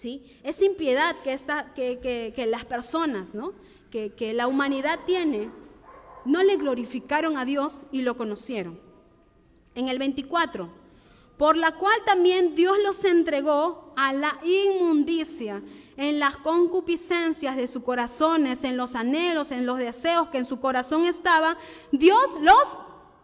Esa 0.05 0.65
impiedad 0.65 1.17
que, 1.23 1.37
que, 2.01 2.33
que, 2.35 2.47
las 2.47 2.65
personas, 2.65 3.35
¿no? 3.35 3.53
que, 3.91 4.33
la 4.35 4.47
humanidad 4.47 5.01
tiene, 5.05 5.51
no 6.25 6.43
le 6.43 6.57
glorificaron 6.57 7.37
a 7.37 7.45
Dios 7.45 7.83
y 7.93 8.03
lo 8.03 8.17
conocieron. 8.17 8.81
En 9.75 9.89
el 9.89 9.99
24, 9.99 10.71
por 11.37 11.57
la 11.57 11.77
cual 11.77 11.97
también 12.05 12.55
Dios 12.55 12.77
los 12.83 13.05
entregó 13.05 13.93
a 13.97 14.13
la 14.13 14.39
inmundicia 14.45 15.63
en 15.97 16.19
las 16.19 16.39
concupiscencias 16.39 17.57
de 17.57 17.67
sus 17.67 17.83
corazones, 17.83 18.65
en 18.65 18.77
los 18.77 18.95
anhelos, 18.95 19.51
en 19.51 19.67
los 19.67 19.79
deseos 19.79 20.29
que 20.29 20.39
en 20.39 20.47
su 20.47 20.61
corazón 20.61 21.05
estaban, 21.05 21.59
Dios 21.93 22.25
los 22.41 22.79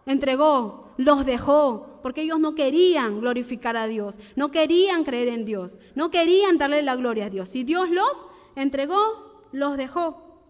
entregó, 0.04 0.92
los 0.98 1.24
dejó, 1.24 1.95
porque 2.06 2.22
ellos 2.22 2.38
no 2.38 2.54
querían 2.54 3.20
glorificar 3.20 3.76
a 3.76 3.88
Dios, 3.88 4.14
no 4.36 4.52
querían 4.52 5.02
creer 5.02 5.26
en 5.26 5.44
Dios, 5.44 5.76
no 5.96 6.12
querían 6.12 6.56
darle 6.56 6.80
la 6.84 6.94
gloria 6.94 7.24
a 7.24 7.30
Dios. 7.30 7.52
Y 7.56 7.64
Dios 7.64 7.90
los 7.90 8.24
entregó, 8.54 9.48
los 9.50 9.76
dejó. 9.76 10.40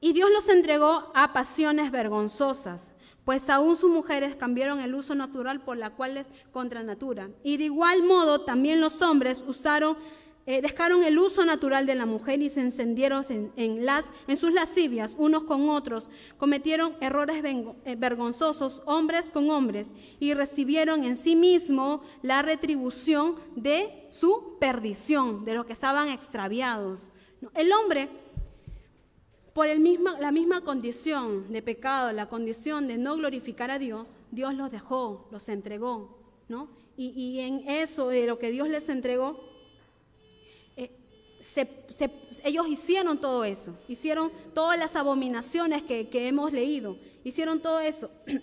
Y 0.00 0.14
Dios 0.14 0.30
los 0.30 0.48
entregó 0.48 1.12
a 1.14 1.34
pasiones 1.34 1.90
vergonzosas, 1.90 2.94
pues 3.26 3.50
aún 3.50 3.76
sus 3.76 3.90
mujeres 3.90 4.34
cambiaron 4.34 4.80
el 4.80 4.94
uso 4.94 5.14
natural 5.14 5.62
por 5.62 5.76
la 5.76 5.90
cual 5.90 6.16
es 6.16 6.30
contra 6.50 6.82
natura. 6.82 7.28
Y 7.42 7.58
de 7.58 7.64
igual 7.64 8.02
modo 8.02 8.46
también 8.46 8.80
los 8.80 9.02
hombres 9.02 9.44
usaron, 9.46 9.98
eh, 10.46 10.60
dejaron 10.60 11.02
el 11.02 11.18
uso 11.18 11.44
natural 11.44 11.86
de 11.86 11.94
la 11.94 12.06
mujer 12.06 12.42
y 12.42 12.50
se 12.50 12.60
encendieron 12.60 13.24
en, 13.56 13.86
las, 13.86 14.10
en 14.28 14.36
sus 14.36 14.52
lascivias 14.52 15.14
unos 15.18 15.44
con 15.44 15.68
otros, 15.68 16.08
cometieron 16.36 16.96
errores 17.00 17.42
eh, 17.44 17.96
vergonzosos 17.96 18.82
hombres 18.84 19.30
con 19.30 19.48
hombres 19.50 19.92
y 20.20 20.34
recibieron 20.34 21.04
en 21.04 21.16
sí 21.16 21.34
mismo 21.34 22.02
la 22.22 22.42
retribución 22.42 23.36
de 23.56 24.06
su 24.10 24.58
perdición, 24.60 25.44
de 25.44 25.54
los 25.54 25.66
que 25.66 25.72
estaban 25.72 26.08
extraviados. 26.08 27.10
El 27.54 27.72
hombre 27.72 28.08
por 29.54 29.68
el 29.68 29.82
la 30.20 30.32
misma 30.32 30.62
condición 30.62 31.50
de 31.52 31.62
pecado, 31.62 32.12
la 32.12 32.28
condición 32.28 32.88
de 32.88 32.98
no 32.98 33.16
glorificar 33.16 33.70
a 33.70 33.78
Dios, 33.78 34.08
Dios 34.32 34.52
los 34.54 34.70
dejó, 34.70 35.28
los 35.30 35.48
entregó, 35.48 36.18
¿no? 36.48 36.68
Y, 36.96 37.40
en 37.40 37.68
eso, 37.68 38.08
de 38.08 38.26
lo 38.26 38.38
que 38.38 38.52
Dios 38.52 38.68
les 38.68 38.88
entregó, 38.88 39.40
eh, 39.40 39.53
ellos 42.44 42.68
hicieron 42.68 43.18
todo 43.18 43.44
eso, 43.44 43.78
hicieron 43.88 44.32
todas 44.54 44.78
las 44.78 44.96
abominaciones 44.96 45.82
que, 45.82 46.08
hemos 46.12 46.52
leído, 46.52 46.96
hicieron 47.24 47.60
todo 47.60 47.80
eso. 47.80 48.10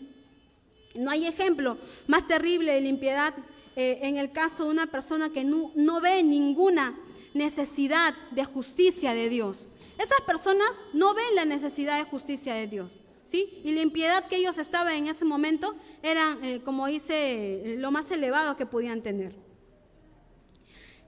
No 0.94 1.10
hay 1.10 1.26
ejemplo 1.26 1.78
más 2.06 2.28
terrible 2.28 2.74
de 2.74 2.82
limpiedad 2.82 3.34
eh, 3.78 4.00
en 4.02 4.18
el 4.18 4.34
caso 4.34 4.66
de 4.66 4.72
una 4.72 4.88
persona 4.88 5.30
que 5.30 5.46
no 5.46 6.02
ve 6.02 6.22
ninguna 6.22 7.00
necesidad 7.34 8.14
de 8.32 8.44
justicia 8.44 9.14
de 9.14 9.30
Dios. 9.30 9.70
Esas 9.98 10.20
personas 10.22 10.82
no 10.94 11.14
ven 11.14 11.34
la 11.36 11.46
necesidad 11.46 11.98
de 11.98 12.10
justicia 12.10 12.56
de 12.56 12.68
Dios. 12.68 13.00
¿sí? 13.24 13.62
Y 13.64 13.72
la 13.72 13.82
impiedad 13.82 14.28
que 14.28 14.38
ellos 14.38 14.58
estaban 14.58 14.94
en 14.96 15.08
ese 15.08 15.26
momento 15.26 15.76
era, 16.04 16.38
eh, 16.44 16.62
como 16.66 16.88
dice, 16.88 17.76
lo 17.78 17.92
más 17.92 18.12
elevado 18.12 18.58
que 18.58 18.66
podían 18.66 19.02
tener. 19.02 19.34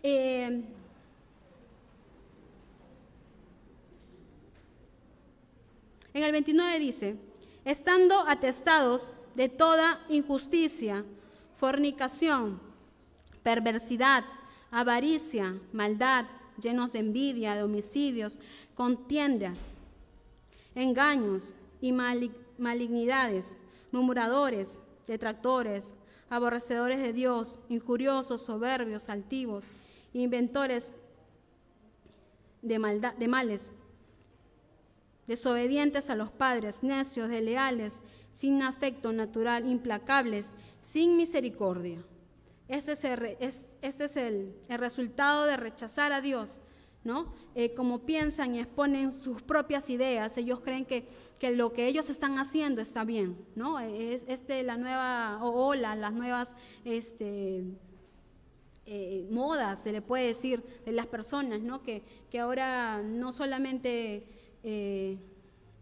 Eh, 0.04 0.64
en 6.14 6.24
el 6.24 6.32
29 6.32 6.80
dice, 6.80 7.16
estando 7.66 8.20
atestados 8.28 9.14
de 9.36 9.50
toda 9.50 10.00
injusticia, 10.10 11.06
fornicación, 11.56 12.60
perversidad, 13.42 14.24
avaricia, 14.72 15.60
maldad, 15.72 16.26
llenos 16.62 16.92
de 16.92 17.00
envidia, 17.00 17.56
de 17.56 17.64
homicidios, 17.64 18.38
contiendas, 18.76 19.70
engaños 20.76 21.54
y 21.82 21.92
malignidades, 21.92 23.56
murmuradores, 23.92 24.80
detractores, 25.08 25.96
aborrecedores 26.30 27.00
de 27.00 27.14
Dios, 27.14 27.60
injuriosos, 27.70 28.42
soberbios, 28.42 29.10
altivos, 29.10 29.64
inventores 30.14 30.94
de, 32.62 32.80
maldad, 32.80 33.14
de 33.16 33.28
males, 33.28 33.72
desobedientes 35.28 36.10
a 36.10 36.16
los 36.16 36.32
padres, 36.32 36.84
necios, 36.84 37.30
desleales, 37.30 38.02
sin 38.32 38.62
afecto 38.62 39.14
natural, 39.14 39.68
implacables, 39.68 40.52
sin 40.82 41.16
misericordia. 41.16 42.04
Este 42.68 42.94
es, 42.94 43.04
el, 43.04 43.38
es 43.40 44.16
el 44.18 44.56
resultado 44.70 45.46
de 45.46 45.58
rechazar 45.58 46.14
a 46.14 46.22
Dios 46.22 46.60
¿no? 47.04 47.34
Eh, 47.56 47.74
como 47.74 48.00
piensan 48.00 48.56
y 48.56 48.60
exponen 48.60 49.12
sus 49.12 49.42
propias 49.42 49.90
ideas, 49.90 50.38
ellos 50.38 50.62
creen 50.62 50.86
que, 50.86 51.08
lo 51.52 51.74
que 51.74 51.88
ellos 51.88 52.10
están 52.10 52.40
haciendo 52.40 52.82
está 52.82 53.04
bien, 53.04 53.38
¿no? 53.56 53.78
Es 53.82 54.24
este, 54.30 54.64
la 54.64 54.78
nueva 54.78 55.44
ola, 55.44 55.94
las 55.94 56.14
nuevas 56.14 56.56
este, 56.86 57.66
eh, 58.86 59.28
modas, 59.30 59.80
se 59.84 59.92
le 59.92 60.02
puede 60.02 60.28
decir, 60.28 60.64
de 60.86 60.94
las 60.94 61.08
personas, 61.08 61.62
¿no? 61.62 61.84
Que 61.84 62.04
ahora 62.40 63.02
no 63.02 63.34
solamente... 63.34 64.28
Eh, 64.64 65.18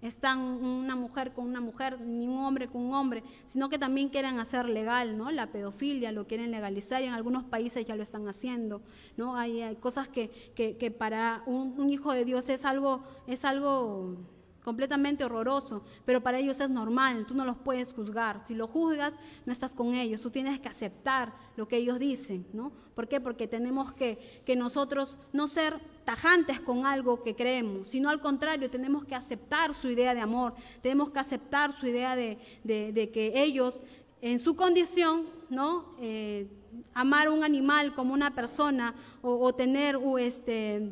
están 0.02 0.39
una 0.39 0.96
mujer 0.96 1.32
con 1.32 1.46
una 1.46 1.62
mujer, 1.62 2.02
ni 2.02 2.28
un 2.28 2.44
hombre 2.44 2.67
con 2.67 2.82
un 2.82 2.94
hombre, 2.94 3.24
sino 3.46 3.70
que 3.70 3.78
también 3.78 4.10
quieren 4.10 4.39
hacer 4.39 4.67
legal, 4.67 5.17
¿no? 5.17 5.30
La 5.32 5.52
pedofilia 5.52 6.12
lo 6.12 6.26
quieren 6.26 6.52
legalizar 6.52 7.02
y 7.02 7.06
en 7.06 7.13
algunos 7.13 7.44
países 7.44 7.86
ya 7.86 7.96
lo 7.96 8.04
están 8.04 8.28
haciendo, 8.28 8.82
¿no? 9.15 9.36
Hay, 9.36 9.76
cosas 9.80 10.08
que, 10.08 10.30
que, 10.56 10.91
para 10.91 11.44
un, 11.46 11.89
hijo 11.89 12.13
de 12.13 12.26
Dios 12.26 12.50
es 12.50 12.65
algo, 12.65 13.04
es 13.28 13.46
algo 13.46 14.17
completamente 14.63 15.24
horroroso, 15.24 15.84
pero 16.06 16.22
para 16.22 16.39
ellos 16.39 16.60
es 16.60 16.70
normal, 16.70 17.26
tú 17.28 17.36
no 17.36 17.46
los 17.46 17.58
puedes 17.58 17.94
juzgar. 17.94 18.41
Si 18.48 18.56
lo 18.56 18.67
juzgas, 18.67 19.20
no 19.46 19.52
estás 19.52 19.74
con 19.74 19.94
ellos, 19.94 20.22
tú 20.22 20.32
tienes 20.32 20.60
que 20.60 20.70
aceptar 20.70 21.34
lo 21.56 21.67
que 21.67 21.78
ellos 21.78 22.00
dicen, 22.00 22.48
¿no? 22.54 22.72
¿Por 22.96 23.08
qué? 23.08 23.22
Porque 23.22 23.48
tenemos 23.48 23.94
que, 23.94 24.41
que 24.46 24.56
nosotros 24.56 25.17
no 25.32 25.48
ser 25.48 25.80
tajantes 26.04 26.60
con 26.60 26.86
algo 26.86 27.24
que 27.24 27.36
creemos, 27.36 27.90
sino 27.90 28.10
al 28.10 28.22
contrario, 28.22 28.70
tenemos 28.70 29.06
que 29.06 29.16
aceptar 29.16 29.74
su 29.74 29.90
idea 29.90 30.14
de 30.14 30.22
amor, 30.22 30.54
tenemos 30.82 31.10
que 31.12 31.20
aceptar 31.20 31.74
su 31.74 31.88
idea 31.88 32.16
de, 32.16 32.38
que 32.66 33.32
ellos, 33.36 33.82
en 34.22 34.40
su 34.40 34.56
condición, 34.56 35.28
¿no? 35.50 35.86
Eh, 36.00 36.48
amar 36.94 37.30
un 37.30 37.44
animal 37.44 37.94
como 37.94 38.14
una 38.14 38.34
persona 38.34 38.96
o, 39.22 39.54
tener 39.54 40.00
este, 40.20 40.92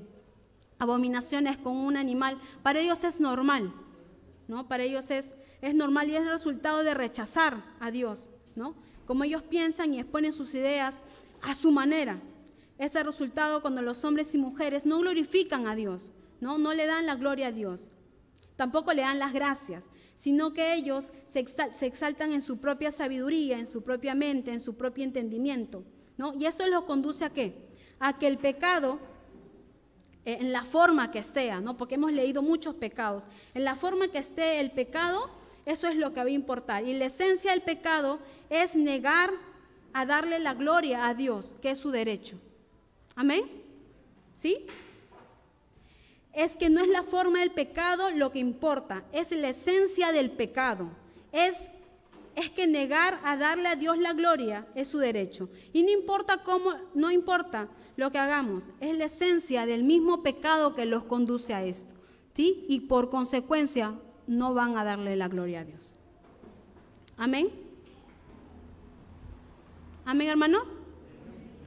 abominaciones 0.78 1.58
con 1.58 1.76
un 1.76 1.98
animal, 1.98 2.38
para 2.64 2.80
ellos 2.80 3.04
es 3.04 3.20
normal, 3.20 3.74
¿no? 4.48 4.68
Para 4.68 4.84
ellos 4.84 5.10
es, 5.10 5.36
es 5.62 5.76
normal 5.76 6.10
y 6.10 6.16
es 6.16 6.22
el 6.22 6.32
resultado 6.32 6.84
de 6.84 6.94
rechazar 6.94 7.64
a 7.80 7.92
Dios, 7.92 8.30
¿no? 8.56 8.76
Como 9.06 9.24
ellos 9.24 9.42
piensan 9.42 9.94
y 9.94 10.00
exponen 10.00 10.34
sus 10.34 10.54
ideas 10.54 11.02
a 11.42 11.54
su 11.56 11.72
manera. 11.72 12.20
Es 12.80 12.96
el 12.96 13.06
resultado 13.06 13.62
cuando 13.62 13.82
los 13.82 14.06
hombres 14.06 14.34
y 14.34 14.38
mujeres 14.38 14.86
no 14.86 15.00
glorifican 15.00 15.68
a 15.68 15.76
Dios, 15.76 16.14
¿no? 16.40 16.58
No 16.58 16.74
le 16.74 16.86
dan 16.86 17.06
la 17.06 17.16
gloria 17.16 17.48
a 17.48 17.52
Dios. 17.52 17.90
Tampoco 18.56 18.94
le 18.94 19.02
dan 19.02 19.20
las 19.20 19.34
gracias, 19.34 19.84
sino 20.16 20.54
que 20.54 20.74
ellos 20.74 21.12
se, 21.28 21.40
exaltan 21.86 22.32
en 22.32 22.42
su 22.42 22.58
propia 22.58 22.92
sabiduría, 22.92 23.60
en 23.60 23.68
su 23.68 23.84
propia 23.84 24.16
mente, 24.16 24.52
en 24.52 24.62
su 24.62 24.76
propio 24.76 25.04
entendimiento, 25.04 25.84
¿no? 26.18 26.34
Y 26.34 26.46
eso 26.46 26.66
los 26.68 26.86
conduce 26.86 27.26
a 27.26 27.32
qué? 27.32 27.54
A 28.00 28.18
que 28.18 28.28
el 28.28 28.38
pecado 28.38 29.00
eh, 30.24 30.38
en 30.40 30.54
la 30.54 30.64
forma 30.64 31.12
que 31.12 31.20
esté, 31.20 31.52
¿no? 31.60 31.76
Porque 31.76 31.96
hemos 31.96 32.14
leído 32.14 32.42
muchos 32.42 32.76
pecados. 32.76 33.26
En 33.54 33.66
la 33.66 33.76
forma 33.76 34.08
que 34.08 34.20
esté 34.20 34.62
el 34.62 34.72
pecado, 34.72 35.30
eso 35.66 35.88
es 35.90 35.98
lo 35.98 36.14
que 36.14 36.22
va 36.22 36.28
a 36.28 36.30
importar. 36.30 36.86
Y 36.86 36.94
la 36.94 37.06
esencia 37.06 37.52
del 37.52 37.62
pecado 37.62 38.20
es 38.50 38.74
negar 38.74 39.32
a 39.92 40.06
darle 40.06 40.40
la 40.40 40.54
gloria 40.54 41.08
a 41.08 41.14
Dios, 41.14 41.56
que 41.62 41.72
es 41.72 41.78
su 41.78 41.92
derecho. 41.92 42.40
Amén. 43.20 43.44
¿Sí? 44.34 44.66
Es 46.32 46.56
que 46.56 46.70
no 46.70 46.80
es 46.80 46.88
la 46.88 47.04
forma 47.04 47.42
del 47.42 47.52
pecado 47.52 48.12
lo 48.12 48.32
que 48.32 48.40
importa, 48.40 49.04
es 49.12 49.32
la 49.32 49.50
esencia 49.50 50.14
del 50.14 50.32
pecado. 50.32 50.88
Es 51.34 51.68
es 52.36 52.50
que 52.52 52.66
negar 52.66 53.20
a 53.26 53.36
darle 53.36 53.68
a 53.68 53.76
Dios 53.76 53.98
la 53.98 54.14
gloria 54.14 54.66
es 54.74 54.88
su 54.88 55.00
derecho. 55.00 55.50
Y 55.74 55.84
no 55.84 55.92
importa 55.92 56.44
cómo, 56.44 56.72
no 56.94 57.12
importa 57.12 57.68
lo 57.98 58.10
que 58.10 58.20
hagamos, 58.20 58.70
es 58.80 58.98
la 58.98 59.06
esencia 59.06 59.66
del 59.66 59.84
mismo 59.84 60.24
pecado 60.24 60.74
que 60.74 60.86
los 60.86 61.04
conduce 61.04 61.54
a 61.54 61.66
esto. 61.66 61.94
¿sí? 62.38 62.64
Y 62.70 62.82
por 62.82 63.10
consecuencia 63.10 64.00
no 64.28 64.54
van 64.54 64.78
a 64.78 64.86
darle 64.86 65.18
la 65.18 65.28
gloria 65.28 65.60
a 65.60 65.66
Dios. 65.66 65.94
Amén. 67.18 67.50
Amén, 70.06 70.30
hermanos. 70.30 70.70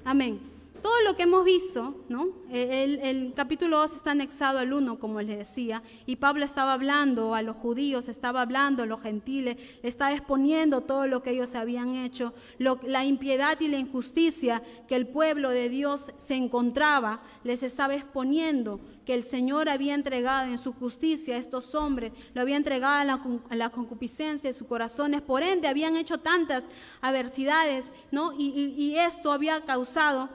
Amén 0.02 0.51
todo 0.82 1.00
lo 1.02 1.16
que 1.16 1.22
hemos 1.22 1.44
visto, 1.44 2.04
¿no? 2.08 2.28
El, 2.50 3.32
capítulo 3.34 3.78
2 3.78 3.94
está 3.94 4.10
anexado 4.10 4.58
al 4.58 4.72
1, 4.72 4.98
como 4.98 5.22
les 5.22 5.38
decía, 5.38 5.82
y 6.06 6.16
Pablo 6.16 6.44
estaba 6.44 6.72
hablando 6.72 7.34
a 7.34 7.42
los 7.42 7.56
judíos, 7.56 8.08
estaba 8.08 8.42
hablando 8.42 8.82
a 8.82 8.86
los 8.86 9.00
gentiles, 9.00 9.56
estaba 9.82 10.12
exponiendo 10.12 10.82
todo 10.82 11.06
lo 11.06 11.22
que 11.22 11.30
ellos 11.30 11.54
habían 11.54 11.94
hecho, 11.94 12.34
la 12.58 13.04
impiedad 13.04 13.58
y 13.60 13.68
la 13.68 13.78
injusticia 13.78 14.62
que 14.88 14.96
el 14.96 15.06
pueblo 15.06 15.50
de 15.50 15.68
Dios 15.68 16.10
se 16.18 16.34
encontraba, 16.34 17.22
les 17.44 17.62
estaba 17.62 17.94
exponiendo 17.94 18.80
que 19.06 19.14
el 19.14 19.22
Señor 19.22 19.68
había 19.68 19.94
entregado 19.94 20.50
en 20.50 20.58
su 20.58 20.72
justicia 20.72 21.36
a 21.36 21.38
estos 21.38 21.74
hombres, 21.74 22.12
lo 22.34 22.40
había 22.40 22.56
entregado 22.56 23.18
a 23.48 23.54
la, 23.56 23.70
concupiscencia 23.70 24.50
de 24.50 24.54
sus 24.54 24.66
corazones, 24.66 25.22
por 25.22 25.42
ende 25.42 25.68
habían 25.68 25.96
hecho 25.96 26.18
tantas 26.18 26.68
adversidades, 27.00 27.92
¿no? 28.10 28.32
y 28.36 28.96
esto 28.96 29.32
había 29.32 29.60
causado 29.62 30.28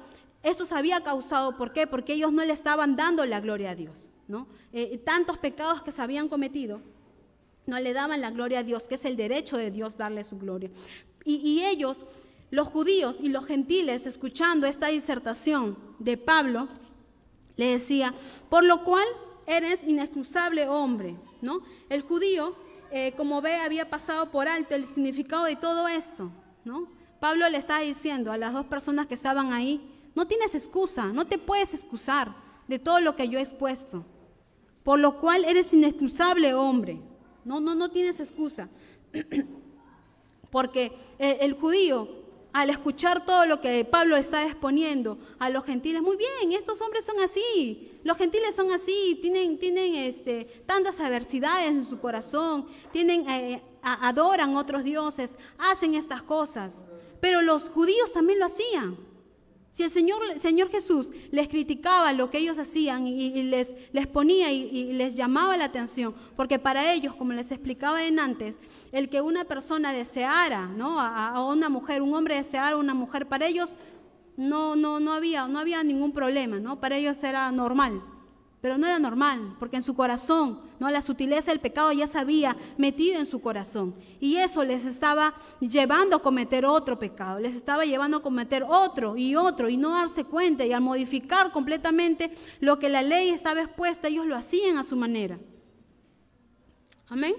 esto 0.49 0.65
se 0.65 0.75
había 0.75 1.01
causado, 1.01 1.57
¿por 1.57 1.73
qué? 1.73 1.87
Porque 1.87 2.13
ellos 2.13 2.31
no 2.31 2.43
le 2.43 2.53
estaban 2.53 2.95
dando 2.95 3.25
la 3.25 3.39
gloria 3.39 3.71
a 3.71 3.75
Dios, 3.75 4.09
¿no? 4.27 4.47
Eh, 4.71 4.97
tantos 4.99 5.37
pecados 5.37 5.81
que 5.81 5.91
se 5.91 6.01
habían 6.01 6.29
cometido, 6.29 6.81
no 7.65 7.79
le 7.79 7.93
daban 7.93 8.21
la 8.21 8.31
gloria 8.31 8.59
a 8.59 8.63
Dios, 8.63 8.87
que 8.87 8.95
es 8.95 9.05
el 9.05 9.17
derecho 9.17 9.57
de 9.57 9.71
Dios 9.71 9.97
darle 9.97 10.23
su 10.23 10.37
gloria. 10.37 10.71
Y, 11.25 11.61
ellos, 11.65 11.97
los 12.51 12.69
judíos 12.69 13.17
y 13.19 13.27
los 13.27 13.45
gentiles, 13.45 14.07
escuchando 14.07 14.65
esta 14.65 14.87
disertación 14.87 15.77
de 15.99 16.15
Pablo, 16.15 16.69
le 17.57 17.71
decía, 17.71 18.13
por 18.49 18.63
lo 18.63 18.85
cual 18.85 19.05
eres 19.45 19.83
inexcusable 19.83 20.69
hombre, 20.69 21.17
¿no? 21.41 21.61
El 21.89 22.03
judío, 22.03 22.55
eh, 22.91 23.11
como 23.17 23.41
ve, 23.41 23.55
había 23.55 23.89
pasado 23.89 24.31
por 24.31 24.47
alto 24.47 24.73
el 24.73 24.87
significado 24.87 25.43
de 25.43 25.57
todo 25.57 25.89
esto, 25.89 26.31
¿no? 26.63 26.87
Pablo 27.19 27.49
le 27.49 27.57
está 27.57 27.79
diciendo 27.79 28.31
a 28.31 28.37
las 28.37 28.53
dos 28.53 28.67
personas 28.67 29.07
que 29.07 29.15
estaban 29.15 29.51
ahí, 29.51 29.96
no 30.17 30.25
tienes 30.25 30.55
excusa, 30.55 31.05
no 31.13 31.27
te 31.27 31.37
puedes 31.37 31.75
excusar 31.75 32.33
de 32.67 32.79
todo 32.79 32.99
lo 32.99 33.15
que 33.15 33.29
yo 33.29 33.37
he 33.37 33.43
expuesto. 33.43 34.03
Por 34.83 34.97
lo 34.97 35.19
cual 35.19 35.45
eres 35.45 35.71
inexcusable 35.73 36.55
hombre. 36.55 36.99
No, 37.45 37.59
no, 37.59 37.75
no 37.75 37.91
tienes 37.91 38.19
excusa. 38.19 38.67
Porque 40.49 40.91
el, 41.19 41.53
judío, 41.53 42.09
al 42.51 42.71
escuchar 42.71 43.27
todo 43.27 43.45
lo 43.45 43.61
que 43.61 43.85
Pablo 43.85 44.17
está 44.17 44.43
exponiendo 44.43 45.19
a 45.37 45.51
los 45.51 45.63
gentiles, 45.63 46.01
muy 46.01 46.17
bien, 46.17 46.51
estos 46.51 46.81
hombres 46.81 47.05
son 47.05 47.19
así, 47.19 47.99
los 48.03 48.17
gentiles 48.17 48.55
son 48.55 48.71
así, 48.71 49.19
tienen, 49.21 49.59
tienen 49.59 49.93
este, 49.93 50.45
tantas 50.65 50.99
adversidades 50.99 51.67
en 51.67 51.85
su 51.85 51.99
corazón, 51.99 52.65
tienen, 52.91 53.29
eh, 53.29 53.61
adoran 53.83 54.55
otros 54.55 54.83
dioses, 54.83 55.35
hacen 55.59 55.93
estas 55.93 56.23
cosas. 56.23 56.81
Pero 57.21 57.43
los 57.43 57.69
judíos 57.69 58.11
también 58.11 58.39
lo 58.39 58.45
hacían. 58.45 59.06
Si 59.77 59.83
el 59.83 59.91
Señor, 59.91 60.19
Señor 60.39 60.71
Jesús 60.71 61.07
les 61.29 61.47
criticaba 61.47 62.11
lo 62.11 62.31
que 62.31 62.39
ellos 62.39 62.57
hacían 62.57 63.05
y, 63.05 63.43
les, 63.43 63.75
les 63.91 64.07
ponía 64.07 64.51
y, 64.51 64.91
les 64.93 65.13
llamaba 65.13 65.55
la 65.55 65.65
atención, 65.65 66.15
porque 66.35 66.57
para 66.57 66.91
ellos, 66.91 67.13
como 67.13 67.33
les 67.33 67.51
explicaba 67.51 68.03
en 68.03 68.17
antes, 68.17 68.59
el 68.91 69.07
que 69.07 69.21
una 69.21 69.43
persona 69.43 69.93
deseara 69.93 70.65
¿no? 70.65 70.99
a, 70.99 71.45
una 71.45 71.69
mujer, 71.69 72.01
un 72.01 72.15
hombre 72.15 72.37
deseara 72.37 72.71
a 72.71 72.79
una 72.79 72.95
mujer, 72.95 73.27
para 73.27 73.45
ellos 73.45 73.75
no, 74.35 74.75
no, 74.75 74.99
no, 74.99 75.13
había, 75.13 75.47
no 75.47 75.59
había 75.59 75.83
ningún 75.83 76.11
problema, 76.11 76.59
¿no? 76.59 76.79
para 76.79 76.97
ellos 76.97 77.23
era 77.23 77.51
normal. 77.51 78.01
Pero 78.59 78.77
no 78.77 78.87
era 78.87 78.97
normal, 78.97 79.55
porque 79.59 79.77
en 79.77 79.83
su 79.83 79.95
corazón, 79.95 80.61
no 80.79 80.89
la 80.89 81.03
sutileza 81.03 81.51
del 81.51 81.59
pecado 81.59 81.91
ya 81.91 82.07
se 82.07 82.17
había 82.17 82.57
metido 82.77 83.19
en 83.19 83.27
su 83.27 83.39
corazón. 83.39 83.93
Y 84.19 84.37
eso 84.37 84.63
les 84.63 84.83
estaba 84.85 85.35
llevando 85.59 86.15
a 86.15 86.21
cometer 86.23 86.65
otro 86.65 86.97
pecado, 86.97 87.39
les 87.39 87.53
estaba 87.53 87.85
llevando 87.85 88.17
a 88.17 88.23
cometer 88.23 88.65
otro 88.67 89.15
y 89.15 89.35
otro 89.35 89.69
y 89.69 89.77
no 89.77 89.91
darse 89.91 90.23
cuenta 90.23 90.65
y 90.65 90.73
al 90.73 90.81
modificar 90.81 91.51
completamente 91.51 92.35
lo 92.59 92.79
que 92.79 92.89
la 92.89 93.03
ley 93.03 93.29
estaba 93.29 93.61
expuesta, 93.61 94.07
ellos 94.07 94.25
lo 94.25 94.35
hacían 94.35 94.79
a 94.79 94.83
su 94.83 94.95
manera. 94.95 95.37
Amén. 97.09 97.35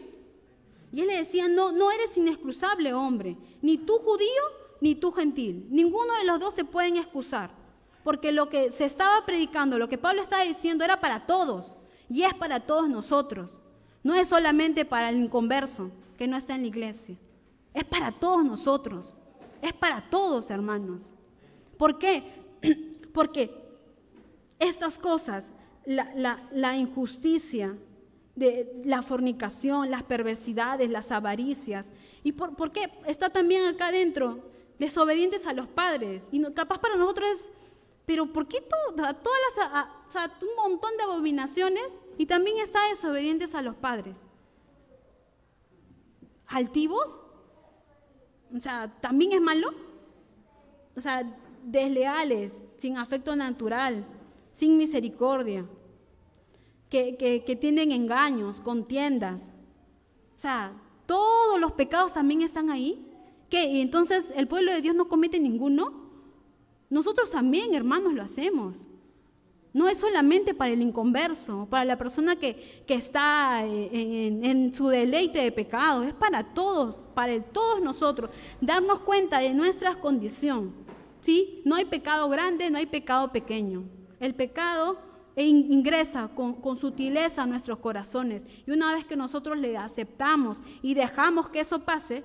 Y 0.93 1.01
él 1.01 1.09
le 1.09 1.17
decía, 1.17 1.49
no, 1.49 1.73
no 1.73 1.91
eres 1.91 2.17
inexcusable 2.17 2.95
hombre, 2.95 3.37
ni 3.61 3.77
tú 3.77 3.99
judío, 3.99 4.43
ni 4.81 4.95
tú 4.95 5.11
gentil. 5.11 5.67
Ninguno 5.69 6.15
de 6.15 6.25
los 6.25 6.39
dos 6.39 6.55
se 6.55 6.65
pueden 6.65 6.97
excusar 6.97 7.51
porque 8.05 8.33
lo 8.33 8.49
que 8.49 8.71
se 8.71 8.85
estaba 8.85 9.25
predicando, 9.27 9.79
lo 9.79 9.89
que 9.89 9.99
Pablo 9.99 10.23
estaba 10.23 10.45
diciendo 10.45 10.85
era 10.85 11.01
para 11.01 11.27
todos 11.27 11.77
y 12.09 12.23
es 12.23 12.35
para 12.35 12.61
todos 12.61 12.89
nosotros. 12.89 13.61
No 14.03 14.15
es 14.15 14.29
solamente 14.29 14.85
para 14.85 15.11
el 15.11 15.17
inconverso 15.17 15.91
que 16.17 16.27
no 16.27 16.37
está 16.37 16.55
en 16.55 16.63
la 16.63 16.69
iglesia, 16.69 17.17
es 17.75 17.85
para 17.85 18.13
todos 18.13 18.45
nosotros, 18.45 19.15
es 19.63 19.73
para 19.73 20.09
todos 20.09 20.51
hermanos. 20.51 21.13
¿Por 21.77 21.99
qué? 21.99 22.25
Porque 23.13 23.69
estas 24.59 24.99
cosas, 24.99 25.51
la, 25.85 26.77
injusticia, 26.77 27.77
la 28.85 29.03
fornicación, 29.03 29.91
las 29.91 30.03
perversidades, 30.03 30.91
las 30.91 31.11
avaricias. 31.11 31.91
¿Y 32.23 32.33
por, 32.33 32.73
qué 32.73 32.91
está 33.07 33.31
también 33.31 33.65
acá 33.65 33.89
adentro? 33.89 34.41
Desobedientes 34.79 35.47
a 35.47 35.53
los 35.53 35.69
padres. 35.69 36.25
Y 36.31 36.39
no, 36.39 36.53
capaz 36.55 36.79
para 36.79 36.97
nosotros 36.97 37.29
es 37.33 37.49
pero 38.09 38.33
¿por 38.33 38.49
qué 38.49 38.63
todas 38.63 38.97
las, 38.97 39.87
o 40.09 40.13
sea, 40.13 40.33
un 40.41 40.71
montón 40.71 40.97
de 40.97 41.03
abominaciones 41.03 42.01
y 42.17 42.25
también 42.25 42.57
está 42.57 42.89
desobedientes 42.89 43.55
a 43.55 43.61
los 43.61 43.75
padres? 43.75 44.25
¿Altivos? 46.47 47.21
O 48.57 48.59
sea, 48.63 48.91
¿también 49.03 49.35
es 49.35 49.43
malo? 49.43 49.75
O 50.97 51.03
sea, 51.03 51.23
desleales, 51.63 52.65
sin 52.79 52.97
afecto 52.97 53.37
natural, 53.37 54.07
sin 54.55 54.79
misericordia, 54.79 55.67
que, 56.89 57.43
que 57.47 57.57
tienen 57.57 57.93
engaños, 57.93 58.63
contiendas. 58.63 59.53
O 60.39 60.41
sea, 60.41 60.73
todos 61.05 61.61
los 61.61 61.73
pecados 61.73 62.15
también 62.15 62.41
están 62.41 62.71
ahí. 62.71 63.07
¿Qué? 63.51 63.67
¿Y 63.67 63.83
entonces 63.83 64.33
el 64.35 64.49
pueblo 64.49 64.73
de 64.73 64.81
Dios 64.81 64.97
no 64.97 65.09
comete 65.09 65.39
ninguno? 65.39 66.08
Nosotros 66.91 67.31
también, 67.31 67.75
hermanos, 67.75 68.15
lo 68.15 68.23
hacemos. 68.23 68.89
No 69.75 69.89
es 69.89 69.99
solamente 69.99 70.55
para 70.55 70.73
el 70.73 70.81
inconverso, 70.81 71.67
para 71.69 71.85
la 71.85 71.99
persona 71.99 72.37
que, 72.37 72.85
está 72.89 73.65
eh, 73.67 74.41
en, 74.43 74.75
su 74.75 74.89
deleite 74.89 75.41
de 75.41 75.53
pecado, 75.53 76.03
es 76.03 76.15
para 76.15 76.43
todos, 76.55 76.97
para 77.15 77.41
todos 77.43 77.83
nosotros, 77.83 78.31
darnos 78.61 79.01
cuenta 79.01 79.41
de 79.41 79.53
nuestra 79.53 79.97
condición. 79.97 80.73
¿sí? 81.21 81.61
No 81.65 81.77
hay 81.77 81.85
pecado 81.85 82.29
grande, 82.29 82.71
no 82.71 82.79
hay 82.79 82.87
pecado 82.87 83.31
pequeño. 83.31 83.85
El 84.21 84.35
pecado 84.35 84.99
ingresa 85.37 86.29
con, 86.35 86.55
con, 86.55 86.77
sutileza 86.77 87.43
a 87.43 87.47
nuestros 87.47 87.79
corazones. 87.79 88.45
Y 88.67 88.71
una 88.71 88.95
vez 88.95 89.05
que 89.05 89.17
nosotros 89.17 89.59
le 89.59 89.77
aceptamos 89.77 90.59
y 90.83 90.95
dejamos 90.95 91.51
que 91.51 91.61
eso 91.61 91.85
pase, 91.85 92.25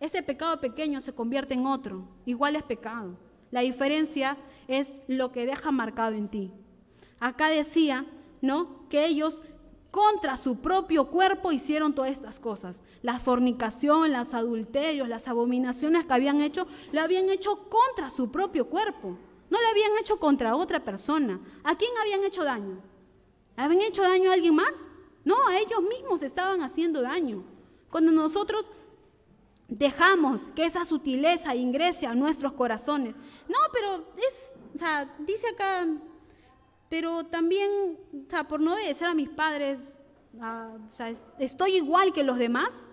ese 0.00 0.22
pecado 0.22 0.58
pequeño 0.60 1.00
se 1.00 1.12
convierte 1.12 1.54
en 1.54 1.66
otro. 1.66 2.08
Igual 2.24 2.56
es 2.56 2.64
pecado. 2.64 3.16
La 3.56 3.62
diferencia 3.62 4.36
es 4.68 4.92
lo 5.08 5.32
que 5.32 5.46
deja 5.46 5.70
marcado 5.72 6.14
en 6.14 6.28
ti. 6.28 6.52
Acá 7.20 7.48
decía, 7.48 8.04
¿no? 8.42 8.86
Que 8.90 9.06
ellos 9.06 9.40
contra 9.90 10.36
su 10.36 10.58
propio 10.58 11.06
cuerpo 11.06 11.52
hicieron 11.52 11.94
todas 11.94 12.10
estas 12.10 12.38
cosas. 12.38 12.82
La 13.00 13.18
fornicación, 13.18 14.12
los 14.12 14.34
adulterios, 14.34 15.08
las 15.08 15.26
abominaciones 15.26 16.04
que 16.04 16.12
habían 16.12 16.42
hecho, 16.42 16.66
lo 16.92 17.00
habían 17.00 17.30
hecho 17.30 17.70
contra 17.70 18.10
su 18.10 18.30
propio 18.30 18.66
cuerpo. 18.68 19.16
No 19.48 19.58
lo 19.58 19.68
habían 19.68 19.96
hecho 19.98 20.18
contra 20.18 20.54
otra 20.54 20.84
persona. 20.84 21.40
¿A 21.64 21.78
quién 21.78 21.92
habían 21.98 22.24
hecho 22.24 22.44
daño? 22.44 22.82
¿Habían 23.56 23.80
hecho 23.80 24.02
daño 24.02 24.32
a 24.32 24.34
alguien 24.34 24.54
más? 24.54 24.90
No, 25.24 25.48
a 25.48 25.58
ellos 25.58 25.80
mismos 25.80 26.22
estaban 26.22 26.60
haciendo 26.60 27.00
daño. 27.00 27.42
Cuando 27.90 28.12
nosotros 28.12 28.70
dejamos 29.68 30.48
que 30.54 30.64
esa 30.64 30.84
sutileza 30.84 31.54
ingrese 31.54 32.06
a 32.06 32.14
nuestros 32.14 32.52
corazones. 32.52 33.14
No, 33.48 33.58
pero 33.72 34.12
es, 34.28 34.52
o 34.74 34.78
sea, 34.78 35.14
dice 35.18 35.48
acá, 35.48 35.86
pero 36.88 37.24
también, 37.24 37.70
o 38.26 38.30
sea, 38.30 38.44
por 38.44 38.60
no 38.60 38.74
obedecer 38.74 39.08
a 39.08 39.14
mis 39.14 39.28
padres, 39.28 39.80
ah, 40.40 40.70
o 40.92 40.96
sea, 40.96 41.12
estoy 41.38 41.76
igual 41.76 42.12
que 42.12 42.22
los 42.22 42.38
demás, 42.38 42.86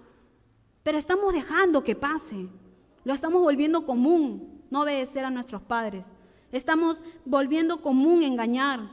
pero 0.84 0.98
estamos 0.98 1.34
dejando 1.34 1.84
que 1.84 1.96
pase. 1.96 2.50
Lo 3.04 3.14
estamos 3.14 3.42
volviendo 3.42 3.86
común, 3.86 4.64
no 4.70 4.82
obedecer 4.82 5.26
a 5.26 5.30
nuestros 5.30 5.62
padres. 5.62 6.06
Estamos 6.52 7.04
volviendo 7.26 7.82
común 7.82 8.24
engañar, 8.24 8.90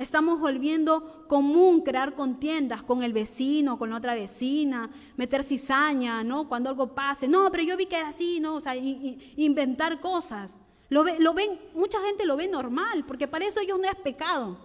Estamos 0.00 0.40
volviendo 0.40 1.26
común 1.28 1.82
crear 1.82 2.14
contiendas 2.14 2.82
con 2.82 3.02
el 3.02 3.12
vecino, 3.12 3.78
con 3.78 3.90
la 3.90 3.98
otra 3.98 4.14
vecina, 4.14 4.88
meter 5.18 5.44
cizaña, 5.44 6.24
¿no? 6.24 6.48
Cuando 6.48 6.70
algo 6.70 6.94
pase. 6.94 7.28
No, 7.28 7.50
pero 7.50 7.64
yo 7.64 7.76
vi 7.76 7.84
que 7.84 7.98
era 7.98 8.08
así, 8.08 8.40
¿no? 8.40 8.54
O 8.54 8.60
sea, 8.62 8.74
inventar 8.74 10.00
cosas. 10.00 10.56
Lo, 10.88 11.04
lo, 11.04 11.34
ven, 11.34 11.60
mucha 11.74 12.00
gente 12.00 12.24
lo 12.24 12.38
ve 12.38 12.48
normal, 12.48 13.04
porque 13.06 13.28
para 13.28 13.44
eso 13.44 13.60
ellos 13.60 13.78
no 13.78 13.90
es 13.90 13.94
pecado. 13.96 14.56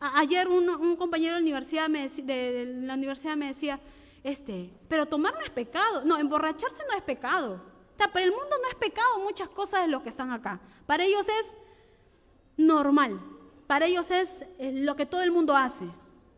ayer 0.00 0.48
un, 0.48 0.96
compañero 0.96 1.34
de 1.34 1.40
la, 1.40 1.44
universidad 1.44 1.90
me, 1.90 2.08
de, 2.08 2.80
la 2.80 2.94
universidad 2.94 3.36
me 3.36 3.48
decía, 3.48 3.78
este, 4.24 4.70
pero 4.88 5.04
tomar 5.04 5.34
no 5.34 5.40
es 5.40 5.50
pecado. 5.50 6.06
No, 6.06 6.16
emborracharse 6.16 6.82
no 6.90 6.96
es 6.96 7.02
pecado. 7.02 7.60
O 7.92 7.96
sea, 7.98 8.10
para 8.10 8.24
el 8.24 8.30
mundo 8.30 8.56
no 8.62 8.68
es 8.70 8.76
pecado 8.76 9.18
muchas 9.18 9.50
cosas 9.50 9.82
de 9.82 9.88
lo 9.88 10.02
que 10.02 10.08
están 10.08 10.32
acá. 10.32 10.58
Para 10.86 11.04
ellos 11.04 11.26
es 11.28 11.54
normal 12.56 13.20
para 13.70 13.86
ellos 13.86 14.10
es 14.10 14.42
lo 14.58 14.96
que 14.96 15.06
todo 15.06 15.22
el 15.22 15.30
mundo 15.30 15.56
hace, 15.56 15.84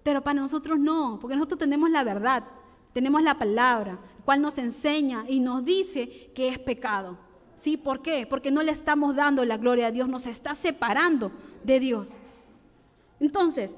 pero 0.02 0.22
para 0.22 0.38
nosotros 0.38 0.78
no, 0.78 1.16
porque 1.18 1.34
nosotros 1.34 1.60
tenemos 1.60 1.88
la 1.88 2.04
verdad, 2.04 2.44
tenemos 2.92 3.22
la 3.22 3.38
palabra, 3.38 3.98
cual 4.26 4.42
nos 4.42 4.58
enseña 4.58 5.24
y 5.26 5.40
nos 5.40 5.64
dice 5.64 6.30
que 6.34 6.48
es 6.48 6.58
pecado. 6.58 7.16
¿Sí? 7.56 7.78
¿Por 7.78 8.02
qué? 8.02 8.26
Porque 8.26 8.50
no 8.50 8.62
le 8.62 8.70
estamos 8.70 9.16
dando 9.16 9.46
la 9.46 9.56
gloria 9.56 9.86
a 9.86 9.90
Dios, 9.90 10.10
nos 10.10 10.26
está 10.26 10.54
separando 10.54 11.32
de 11.64 11.80
Dios. 11.80 12.18
Entonces, 13.18 13.76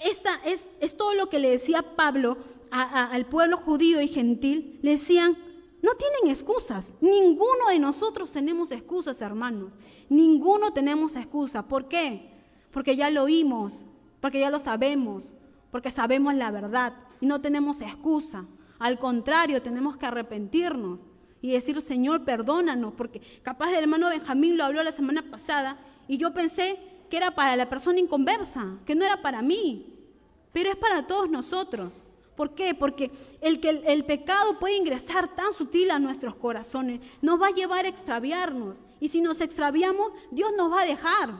esta 0.00 0.40
es, 0.44 0.66
es 0.80 0.96
todo 0.96 1.14
lo 1.14 1.28
que 1.28 1.38
le 1.38 1.50
decía 1.50 1.94
Pablo 1.94 2.36
al 2.72 3.26
pueblo 3.26 3.56
judío 3.56 4.00
y 4.00 4.08
gentil. 4.08 4.80
Le 4.82 4.90
decían, 4.90 5.38
no 5.82 5.92
tienen 5.94 6.34
excusas. 6.34 6.94
Ninguno 7.00 7.68
de 7.68 7.78
nosotros 7.78 8.32
tenemos 8.32 8.72
excusas, 8.72 9.20
hermanos. 9.20 9.70
Ninguno 10.08 10.72
tenemos 10.72 11.16
excusa. 11.16 11.66
¿Por 11.66 11.88
qué? 11.88 12.30
Porque 12.70 12.96
ya 12.96 13.10
lo 13.10 13.24
oímos, 13.24 13.84
porque 14.20 14.40
ya 14.40 14.50
lo 14.50 14.58
sabemos, 14.58 15.34
porque 15.70 15.90
sabemos 15.90 16.34
la 16.34 16.50
verdad 16.50 16.94
y 17.20 17.26
no 17.26 17.40
tenemos 17.40 17.80
excusa. 17.80 18.46
Al 18.78 18.98
contrario, 18.98 19.62
tenemos 19.62 19.96
que 19.96 20.06
arrepentirnos 20.06 20.98
y 21.40 21.52
decir, 21.52 21.80
Señor, 21.82 22.24
perdónanos, 22.24 22.94
porque 22.94 23.20
capaz 23.42 23.70
el 23.70 23.82
hermano 23.82 24.08
Benjamín 24.08 24.56
lo 24.56 24.64
habló 24.64 24.82
la 24.82 24.92
semana 24.92 25.22
pasada 25.30 25.76
y 26.08 26.16
yo 26.16 26.32
pensé 26.32 26.78
que 27.10 27.16
era 27.16 27.34
para 27.34 27.56
la 27.56 27.68
persona 27.68 27.98
inconversa, 27.98 28.78
que 28.86 28.94
no 28.94 29.04
era 29.04 29.20
para 29.22 29.42
mí, 29.42 29.86
pero 30.52 30.70
es 30.70 30.76
para 30.76 31.06
todos 31.06 31.28
nosotros. 31.28 32.04
¿Por 32.42 32.56
qué? 32.56 32.74
Porque 32.74 33.12
el, 33.40 34.04
pecado 34.04 34.58
puede 34.58 34.76
ingresar 34.76 35.32
tan 35.36 35.52
sutil 35.52 35.92
a 35.92 36.00
nuestros 36.00 36.34
corazones, 36.34 37.00
nos 37.20 37.40
va 37.40 37.46
a 37.46 37.52
llevar 37.52 37.84
a 37.84 37.88
extraviarnos. 37.88 38.78
Y 38.98 39.10
si 39.10 39.20
nos 39.20 39.40
extraviamos, 39.40 40.10
Dios 40.32 40.50
nos 40.56 40.72
va 40.72 40.80
a 40.80 40.84
dejar. 40.84 41.34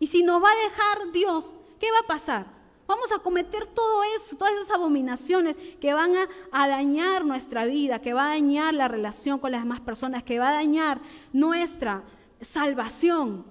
Y 0.00 0.06
si 0.06 0.22
nos 0.22 0.42
va 0.42 0.48
a 0.48 0.64
dejar 0.64 1.12
Dios, 1.12 1.52
¿qué 1.78 1.90
va 1.92 1.98
a 1.98 2.06
pasar? 2.06 2.46
Vamos 2.86 3.12
a 3.12 3.18
cometer 3.18 3.66
todo 3.66 4.02
eso, 4.16 4.34
todas 4.34 4.54
esas 4.54 4.70
abominaciones 4.70 5.56
que 5.78 5.92
van 5.92 6.12
a, 6.16 6.66
dañar 6.66 7.26
nuestra 7.26 7.66
vida, 7.66 8.00
que 8.00 8.14
va 8.14 8.24
a 8.24 8.28
dañar 8.30 8.72
la 8.72 8.88
relación 8.88 9.38
con 9.38 9.52
las 9.52 9.60
demás 9.60 9.80
personas, 9.80 10.22
que 10.22 10.38
va 10.38 10.48
a 10.48 10.54
dañar 10.54 11.02
nuestra 11.34 12.02
salvación, 12.40 13.44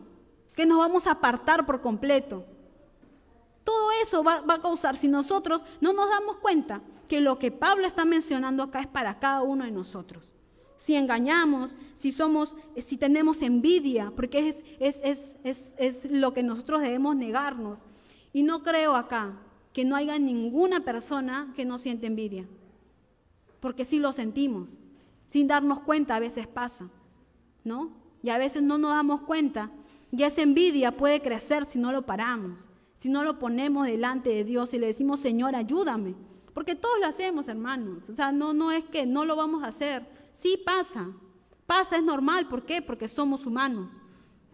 que 0.55 0.65
nos 0.65 0.79
vamos 0.79 1.05
a 1.05 1.11
apartar 1.11 1.67
por 1.67 1.81
completo. 1.81 2.45
Todo 3.63 3.91
eso 4.01 4.23
va, 4.23 4.43
a 4.47 4.61
causar, 4.61 4.97
si 4.97 5.07
nosotros 5.07 5.61
no 5.81 5.93
nos 5.93 6.09
damos 6.09 6.37
cuenta, 6.37 6.81
que 7.05 7.21
lo 7.21 7.39
que 7.39 7.51
Pablo 7.51 7.85
está 7.85 8.05
mencionando 8.05 8.63
acá 8.63 8.81
es 8.81 8.87
para 8.87 9.19
cada 9.19 9.41
uno 9.43 9.65
de 9.65 9.71
nosotros. 9.71 10.33
Si 10.77 10.95
engañamos, 10.95 11.75
si 11.93 12.11
somos, 12.11 12.55
si 12.77 12.97
tenemos 12.97 13.41
envidia, 13.41 14.11
porque 14.15 14.49
es, 14.49 14.63
es, 14.79 15.35
es, 15.77 16.11
lo 16.11 16.33
que 16.33 16.43
nosotros 16.43 16.81
debemos 16.81 17.15
negarnos. 17.15 17.79
Y 18.33 18.43
no 18.43 18.63
creo 18.63 18.95
acá 18.95 19.39
que 19.73 19.85
no 19.85 19.95
haya 19.95 20.19
ninguna 20.19 20.81
persona 20.81 21.53
que 21.55 21.65
no 21.65 21.79
siente 21.79 22.07
envidia, 22.07 22.45
porque 23.59 23.85
sí 23.85 23.99
lo 23.99 24.11
sentimos, 24.11 24.77
sin 25.27 25.47
darnos 25.47 25.79
cuenta 25.79 26.15
a 26.15 26.19
veces 26.19 26.47
pasa, 26.47 26.89
¿no? 27.63 27.91
Y 28.21 28.29
a 28.29 28.37
veces 28.37 28.63
no 28.63 28.77
nos 28.77 28.91
damos 28.91 29.21
cuenta 29.21 29.71
y 30.11 30.23
esa 30.23 30.41
envidia 30.41 30.95
puede 30.95 31.21
crecer 31.21 31.65
si 31.65 31.79
no 31.79 31.91
lo 31.91 32.05
paramos 32.05 32.69
si 32.97 33.09
no 33.09 33.23
lo 33.23 33.37
ponemos 33.39 33.85
delante 33.85 34.31
de 34.31 34.43
Dios 34.43 34.73
y 34.73 34.79
le 34.79 34.87
decimos, 34.87 35.19
Señor, 35.19 35.55
ayúdame. 35.55 36.15
Porque 36.55 36.73
todos 36.73 36.97
lo 37.01 37.07
hacemos, 37.07 37.49
hermanos. 37.49 38.01
O 38.09 38.15
sea, 38.15 38.31
no, 38.31 38.53
no 38.53 38.71
es 38.71 38.85
que 38.85 39.05
no 39.05 39.25
lo 39.25 39.35
vamos 39.35 39.61
a 39.61 39.67
hacer. 39.67 40.07
Sí 40.31 40.57
pasa. 40.65 41.11
Pasa, 41.65 41.97
es 41.97 42.03
normal. 42.03 42.47
¿Por 42.47 42.65
qué? 42.65 42.81
Porque 42.81 43.09
somos 43.09 43.45
humanos. 43.45 43.99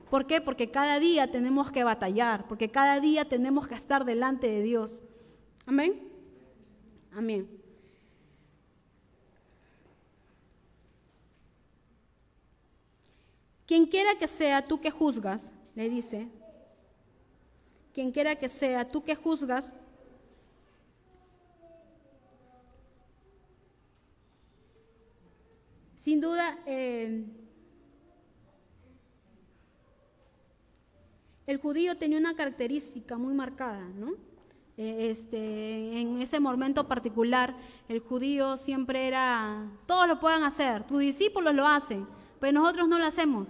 ¿Por 0.09 0.25
qué? 0.25 0.41
Porque 0.41 0.71
cada 0.71 0.99
día 0.99 1.29
tenemos 1.29 1.71
que 1.71 1.83
batallar, 1.83 2.47
porque 2.47 2.71
cada 2.71 2.99
día 2.99 3.29
tenemos 3.29 3.67
que 3.67 3.75
estar 3.75 4.03
delante 4.03 4.49
de 4.49 4.63
Dios. 4.63 5.03
Amén. 5.67 6.11
Amén. 7.13 7.47
Quien 13.67 13.85
quiera 13.85 14.15
que 14.15 14.27
sea 14.27 14.65
tú 14.67 14.81
que 14.81 14.89
juzgas, 14.89 15.53
le 15.75 15.87
dice, 15.87 16.29
quien 17.93 18.11
quiera 18.11 18.35
que 18.37 18.49
sea, 18.49 18.89
tú 18.89 19.03
que 19.03 19.13
juzgas, 19.13 19.75
sin 26.01 26.19
duda, 26.19 26.57
eh, 26.65 27.23
el 31.45 31.57
judío 31.57 31.95
tenía 31.95 32.17
una 32.17 32.35
característica 32.35 33.19
muy 33.19 33.35
marcada, 33.35 33.87
¿no? 33.95 34.13
Eh, 34.77 35.11
este, 35.11 35.99
en 36.01 36.19
ese 36.19 36.39
momento 36.39 36.87
particular, 36.87 37.55
el 37.87 37.99
judío 37.99 38.57
siempre 38.57 39.07
era, 39.07 39.69
todos 39.85 40.07
lo 40.07 40.19
pueden 40.19 40.41
hacer, 40.41 40.87
tus 40.87 41.01
discípulos 41.01 41.53
lo 41.53 41.67
hacen, 41.67 42.07
pero 42.39 42.59
nosotros 42.59 42.87
no 42.87 42.97
lo 42.97 43.05
hacemos. 43.05 43.49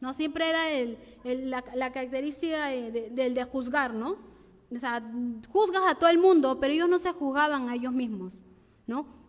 No 0.00 0.12
siempre 0.12 0.48
era 0.48 1.62
la, 1.76 1.92
característica 1.92 2.66
del 2.66 3.34
de, 3.34 3.44
juzgar, 3.44 3.94
¿no? 3.94 4.16
O 4.74 4.80
sea, 4.80 5.08
juzgas 5.50 5.84
a 5.86 5.94
todo 5.94 6.10
el 6.10 6.18
mundo, 6.18 6.58
pero 6.58 6.74
ellos 6.74 6.88
no 6.88 6.98
se 6.98 7.12
juzgaban 7.12 7.68
a 7.68 7.76
ellos 7.76 7.92
mismos, 7.92 8.44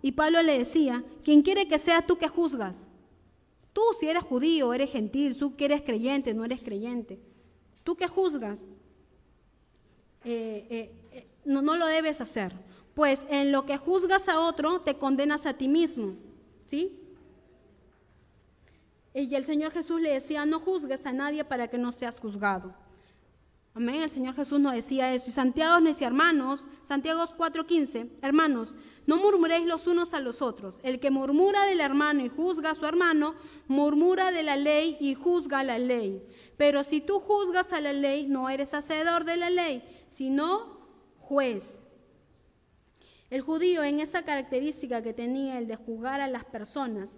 Y 0.01 0.12
Pablo 0.12 0.41
le 0.41 0.58
decía, 0.58 1.03
quien 1.24 1.41
quiere 1.41 1.68
que 1.68 1.80
seas 1.80 2.05
tú 2.05 2.18
que 2.18 2.28
juzgas. 2.28 2.88
Tú 3.74 3.82
si 3.99 4.08
eres 4.08 4.24
judío, 4.24 4.74
eres 4.74 4.91
gentil, 4.91 5.38
tú 5.38 5.55
que 5.55 5.66
eres 5.66 5.82
creyente, 5.82 6.34
no 6.34 6.45
eres 6.45 6.62
creyente. 6.62 7.20
Tú 7.84 7.95
que 7.95 8.08
juzgas, 8.08 8.66
eh, 10.24 10.68
eh, 10.70 10.91
eh, 11.12 11.28
no, 11.45 11.62
no 11.62 11.76
lo 11.76 11.88
debes 11.88 12.22
hacer. 12.22 12.53
Pues 12.93 13.26
en 13.30 13.51
lo 13.51 13.66
que 13.66 13.78
juzgas 13.78 14.28
a 14.30 14.39
otro, 14.39 14.82
te 14.82 14.97
condenas 14.97 15.45
a 15.45 15.53
ti 15.53 15.68
mismo, 15.68 16.16
¿sí? 16.68 16.99
Y 19.14 19.34
el 19.34 19.45
Señor 19.45 19.72
Jesús 19.72 20.01
le 20.01 20.14
decía, 20.14 20.45
no 20.45 20.60
juzgues 20.60 21.05
a 21.05 21.14
nadie 21.14 21.43
para 21.43 21.68
que 21.68 21.78
no 21.78 21.91
seas 21.91 22.20
juzgado. 22.20 22.74
Amén. 23.78 24.01
El 24.01 24.09
Señor 24.09 24.34
Jesús 24.34 24.59
nos 24.59 24.73
decía 24.73 25.13
eso. 25.13 25.30
Y 25.30 25.34
Santiago 25.34 25.80
nos 25.80 25.93
decía, 25.93 26.07
hermanos, 26.07 26.65
Santiago 26.82 27.23
4:15, 27.38 28.09
hermanos, 28.23 28.73
no 29.05 29.17
murmuréis 29.17 29.67
los 29.67 29.86
unos 29.86 30.15
a 30.15 30.19
los 30.19 30.41
otros. 30.41 30.80
El 30.82 30.99
que 30.99 31.11
murmura 31.11 31.63
del 31.65 31.80
hermano 31.80 32.25
y 32.25 32.30
juzga 32.30 32.71
a 32.71 32.75
su 32.75 32.88
hermano, 32.88 33.36
murmura 33.67 34.32
de 34.32 34.41
la 34.41 34.55
ley 34.55 34.97
y 34.99 35.13
juzga 35.13 35.63
la 35.63 35.78
ley. 35.78 36.25
Pero 36.57 36.84
si 36.84 37.01
tú 37.01 37.19
juzgas 37.19 37.71
a 37.71 37.80
la 37.80 37.93
ley, 37.93 38.25
no 38.25 38.49
eres 38.49 38.73
hacedor 38.73 39.25
de 39.25 39.38
la 39.38 39.51
ley, 39.51 39.84
sino 40.09 40.80
juez. 41.19 41.80
El 43.30 43.41
judío 43.41 43.84
en 43.84 43.99
esa 43.99 44.23
característica 44.23 45.03
que 45.03 45.13
tenía 45.13 45.59
el 45.59 45.67
de 45.67 45.75
juzgar 45.75 46.19
a 46.19 46.28
las 46.28 46.45
personas, 46.45 47.15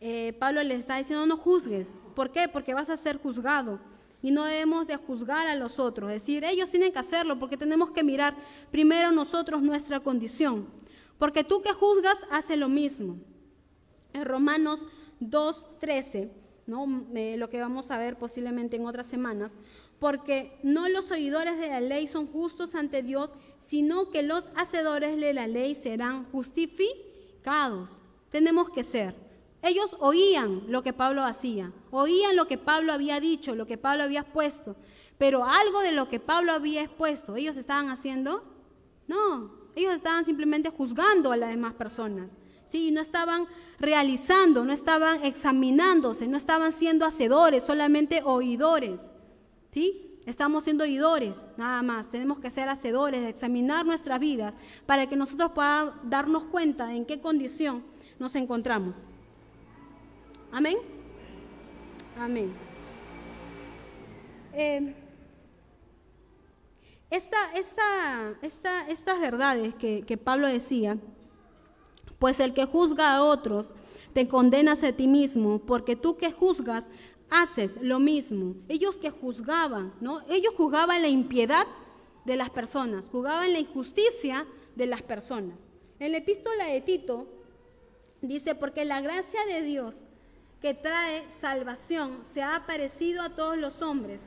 eh, 0.00 0.36
Pablo 0.40 0.60
le 0.64 0.74
está 0.74 0.96
diciendo 0.96 1.24
no 1.24 1.36
juzgues. 1.36 1.94
¿Por 2.16 2.32
qué? 2.32 2.48
Porque 2.48 2.74
vas 2.74 2.90
a 2.90 2.96
ser 2.96 3.18
juzgado 3.18 3.78
y 4.22 4.30
no 4.30 4.44
debemos 4.44 4.86
de 4.86 4.96
juzgar 4.96 5.46
a 5.46 5.54
los 5.54 5.78
otros, 5.78 6.10
decir, 6.10 6.44
ellos 6.44 6.70
tienen 6.70 6.92
que 6.92 6.98
hacerlo 6.98 7.38
porque 7.38 7.56
tenemos 7.56 7.90
que 7.90 8.02
mirar 8.02 8.34
primero 8.70 9.12
nosotros 9.12 9.62
nuestra 9.62 10.00
condición, 10.00 10.66
porque 11.18 11.44
tú 11.44 11.62
que 11.62 11.72
juzgas 11.72 12.18
hace 12.30 12.56
lo 12.56 12.68
mismo. 12.68 13.18
En 14.12 14.24
Romanos 14.24 14.80
2.13, 15.20 16.30
¿no? 16.66 16.86
Lo 17.36 17.48
que 17.48 17.60
vamos 17.60 17.90
a 17.90 17.98
ver 17.98 18.16
posiblemente 18.18 18.76
en 18.76 18.86
otras 18.86 19.06
semanas, 19.06 19.52
porque 19.98 20.58
no 20.62 20.88
los 20.88 21.10
oidores 21.10 21.58
de 21.58 21.68
la 21.68 21.80
ley 21.80 22.06
son 22.06 22.26
justos 22.26 22.74
ante 22.74 23.02
Dios, 23.02 23.32
sino 23.58 24.10
que 24.10 24.22
los 24.22 24.44
hacedores 24.54 25.20
de 25.20 25.34
la 25.34 25.46
ley 25.46 25.74
serán 25.74 26.24
justificados. 26.30 28.00
Tenemos 28.30 28.70
que 28.70 28.84
ser. 28.84 29.27
Ellos 29.62 29.96
oían 29.98 30.62
lo 30.68 30.82
que 30.82 30.92
Pablo 30.92 31.24
hacía, 31.24 31.72
oían 31.90 32.36
lo 32.36 32.46
que 32.46 32.58
Pablo 32.58 32.92
había 32.92 33.18
dicho, 33.18 33.54
lo 33.54 33.66
que 33.66 33.76
Pablo 33.76 34.04
había 34.04 34.20
expuesto, 34.20 34.76
pero 35.18 35.44
algo 35.44 35.80
de 35.80 35.92
lo 35.92 36.08
que 36.08 36.20
Pablo 36.20 36.52
había 36.52 36.82
expuesto, 36.82 37.34
¿ellos 37.34 37.56
estaban 37.56 37.90
haciendo? 37.90 38.44
No, 39.08 39.50
ellos 39.74 39.94
estaban 39.94 40.24
simplemente 40.24 40.70
juzgando 40.70 41.32
a 41.32 41.36
las 41.36 41.50
demás 41.50 41.74
personas. 41.74 42.36
Sí, 42.66 42.90
no 42.90 43.00
estaban 43.00 43.46
realizando, 43.80 44.64
no 44.64 44.72
estaban 44.72 45.24
examinándose, 45.24 46.28
no 46.28 46.36
estaban 46.36 46.72
siendo 46.72 47.06
hacedores, 47.06 47.64
solamente 47.64 48.22
oidores. 48.24 49.10
¿Sí? 49.72 50.20
Estamos 50.26 50.64
siendo 50.64 50.84
oidores, 50.84 51.46
nada 51.56 51.82
más. 51.82 52.10
Tenemos 52.10 52.38
que 52.38 52.50
ser 52.50 52.68
hacedores, 52.68 53.24
examinar 53.24 53.86
nuestras 53.86 54.20
vidas 54.20 54.52
para 54.84 55.08
que 55.08 55.16
nosotros 55.16 55.52
podamos 55.52 55.94
darnos 56.04 56.44
cuenta 56.44 56.94
en 56.94 57.06
qué 57.06 57.20
condición 57.20 57.82
nos 58.18 58.34
encontramos. 58.34 58.96
Amén. 60.50 60.78
Amén. 62.16 62.52
Eh, 64.54 64.94
esta, 67.10 67.52
estas 68.88 69.20
verdades 69.20 69.74
que, 69.74 70.02
que 70.06 70.16
Pablo 70.16 70.48
decía, 70.48 70.98
pues 72.18 72.40
el 72.40 72.54
que 72.54 72.64
juzga 72.64 73.14
a 73.14 73.24
otros 73.24 73.68
te 74.12 74.26
condenas 74.26 74.82
a 74.84 74.92
ti 74.92 75.06
mismo, 75.06 75.60
porque 75.60 75.96
tú 75.96 76.16
que 76.16 76.32
juzgas 76.32 76.88
haces 77.30 77.78
lo 77.80 77.98
mismo. 77.98 78.56
Ellos 78.68 78.96
que 78.96 79.10
juzgaban, 79.10 79.94
¿no? 80.00 80.22
Ellos 80.28 80.54
juzgaban 80.56 81.02
la 81.02 81.08
impiedad 81.08 81.66
de 82.24 82.36
las 82.36 82.50
personas, 82.50 83.04
juzgaban 83.10 83.52
la 83.52 83.58
injusticia 83.58 84.46
de 84.74 84.86
las 84.86 85.02
personas. 85.02 85.58
En 85.98 86.12
la 86.12 86.18
epístola 86.18 86.66
de 86.66 86.80
Tito 86.80 87.26
dice, 88.22 88.54
porque 88.54 88.84
la 88.84 89.00
gracia 89.00 89.44
de 89.46 89.62
Dios 89.62 90.04
que 90.60 90.74
trae 90.74 91.28
salvación 91.30 92.24
se 92.24 92.42
ha 92.42 92.56
aparecido 92.56 93.22
a 93.22 93.30
todos 93.30 93.56
los 93.56 93.80
hombres, 93.80 94.22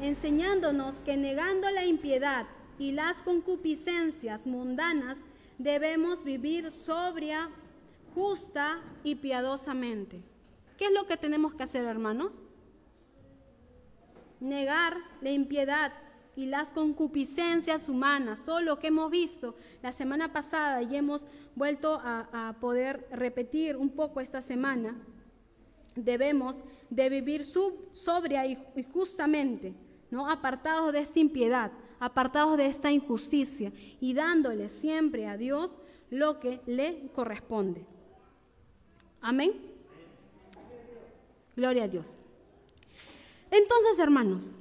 enseñándonos 0.00 0.96
que 0.98 1.16
negando 1.16 1.70
la 1.70 1.84
impiedad 1.84 2.46
y 2.78 2.92
las 2.92 3.18
concupiscencias 3.22 4.46
mundanas, 4.46 5.18
debemos 5.58 6.24
vivir 6.24 6.72
sobria, 6.72 7.50
justa 8.14 8.80
y 9.04 9.16
piadosamente. 9.16 10.22
¿Qué 10.76 10.86
es 10.86 10.92
lo 10.92 11.06
que 11.06 11.16
tenemos 11.16 11.54
que 11.54 11.62
hacer, 11.62 11.84
hermanos? 11.84 12.42
Negar 14.40 14.96
la 15.20 15.30
impiedad 15.30 15.92
y 16.34 16.46
las 16.46 16.70
concupiscencias 16.70 17.88
humanas, 17.88 18.42
todo 18.44 18.60
lo 18.60 18.78
que 18.78 18.86
hemos 18.86 19.10
visto 19.10 19.54
la 19.82 19.92
semana 19.92 20.32
pasada 20.32 20.82
y 20.82 20.96
hemos 20.96 21.22
vuelto 21.54 22.00
a, 22.02 22.48
a 22.48 22.54
poder 22.54 23.06
repetir 23.12 23.76
un 23.76 23.90
poco 23.90 24.20
esta 24.20 24.40
semana 24.40 24.96
debemos 25.94 26.62
de 26.88 27.08
vivir 27.08 27.44
sobria 27.44 28.46
y, 28.46 28.56
justamente, 28.92 29.74
¿no? 30.10 30.28
apartados 30.28 30.92
de 30.92 31.00
esta 31.00 31.20
impiedad, 31.20 31.72
apartados 31.98 32.56
de 32.56 32.66
esta 32.66 32.90
injusticia 32.90 33.72
y 34.00 34.14
dándole 34.14 34.68
siempre 34.68 35.26
a 35.26 35.36
Dios 35.36 35.72
lo 36.10 36.40
que 36.40 36.60
le 36.66 37.08
corresponde. 37.14 37.84
Amén. 39.20 39.52
Gloria 41.56 41.84
a 41.84 41.88
Dios. 41.88 42.18
Entonces, 43.50 43.98
hermanos, 43.98 44.52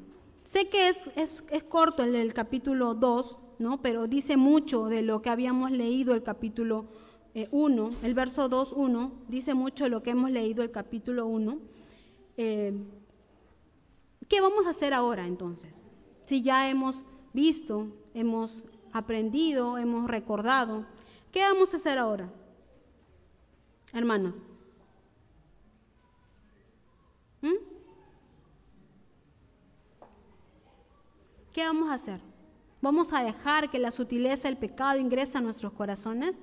sé 0.43 0.67
que 0.67 0.89
es, 0.89 1.09
es, 1.15 1.43
es 1.49 1.63
corto 1.63 2.03
el, 2.03 2.15
el 2.15 2.33
capítulo 2.33 2.93
2, 2.93 3.37
¿no? 3.59 3.81
pero 3.81 4.07
dice 4.07 4.35
mucho 4.35 4.85
de 4.85 5.01
lo 5.01 5.21
que 5.21 5.29
habíamos 5.29 5.71
leído 5.71 6.13
el 6.13 6.23
capítulo 6.23 6.85
1, 7.51 7.89
eh, 7.89 7.95
el 8.03 8.13
verso 8.13 8.49
2, 8.49 8.73
1, 8.73 9.11
dice 9.27 9.53
mucho 9.53 9.87
lo 9.87 10.03
que 10.03 10.11
hemos 10.11 10.31
leído 10.31 10.63
el 10.63 10.71
capítulo 10.71 11.27
1. 11.27 11.59
Eh, 12.37 12.73
¿Qué 14.27 14.41
vamos 14.41 14.65
a 14.65 14.71
hacer 14.71 14.93
ahora 14.93 15.25
entonces? 15.25 15.73
Si 16.25 16.41
ya 16.41 16.69
hemos 16.69 17.05
visto, 17.33 17.87
hemos 18.13 18.63
aprendido, 18.91 19.77
hemos 19.77 20.09
recordado, 20.09 20.85
¿qué 21.31 21.41
vamos 21.41 21.73
a 21.73 21.77
hacer 21.77 21.97
ahora? 21.97 22.29
Hermanos. 23.93 24.35
¿Mm? 27.41 27.55
¿Qué 31.53 31.63
vamos 31.63 31.89
a 31.89 31.93
hacer? 31.93 32.21
¿Vamos 32.81 33.11
a 33.11 33.23
dejar 33.23 33.69
que 33.69 33.79
la 33.79 33.91
sutileza 33.91 34.47
del 34.47 34.57
pecado 34.57 34.99
ingrese 34.99 35.37
a 35.37 35.41
nuestros 35.41 35.73
corazones? 35.73 36.37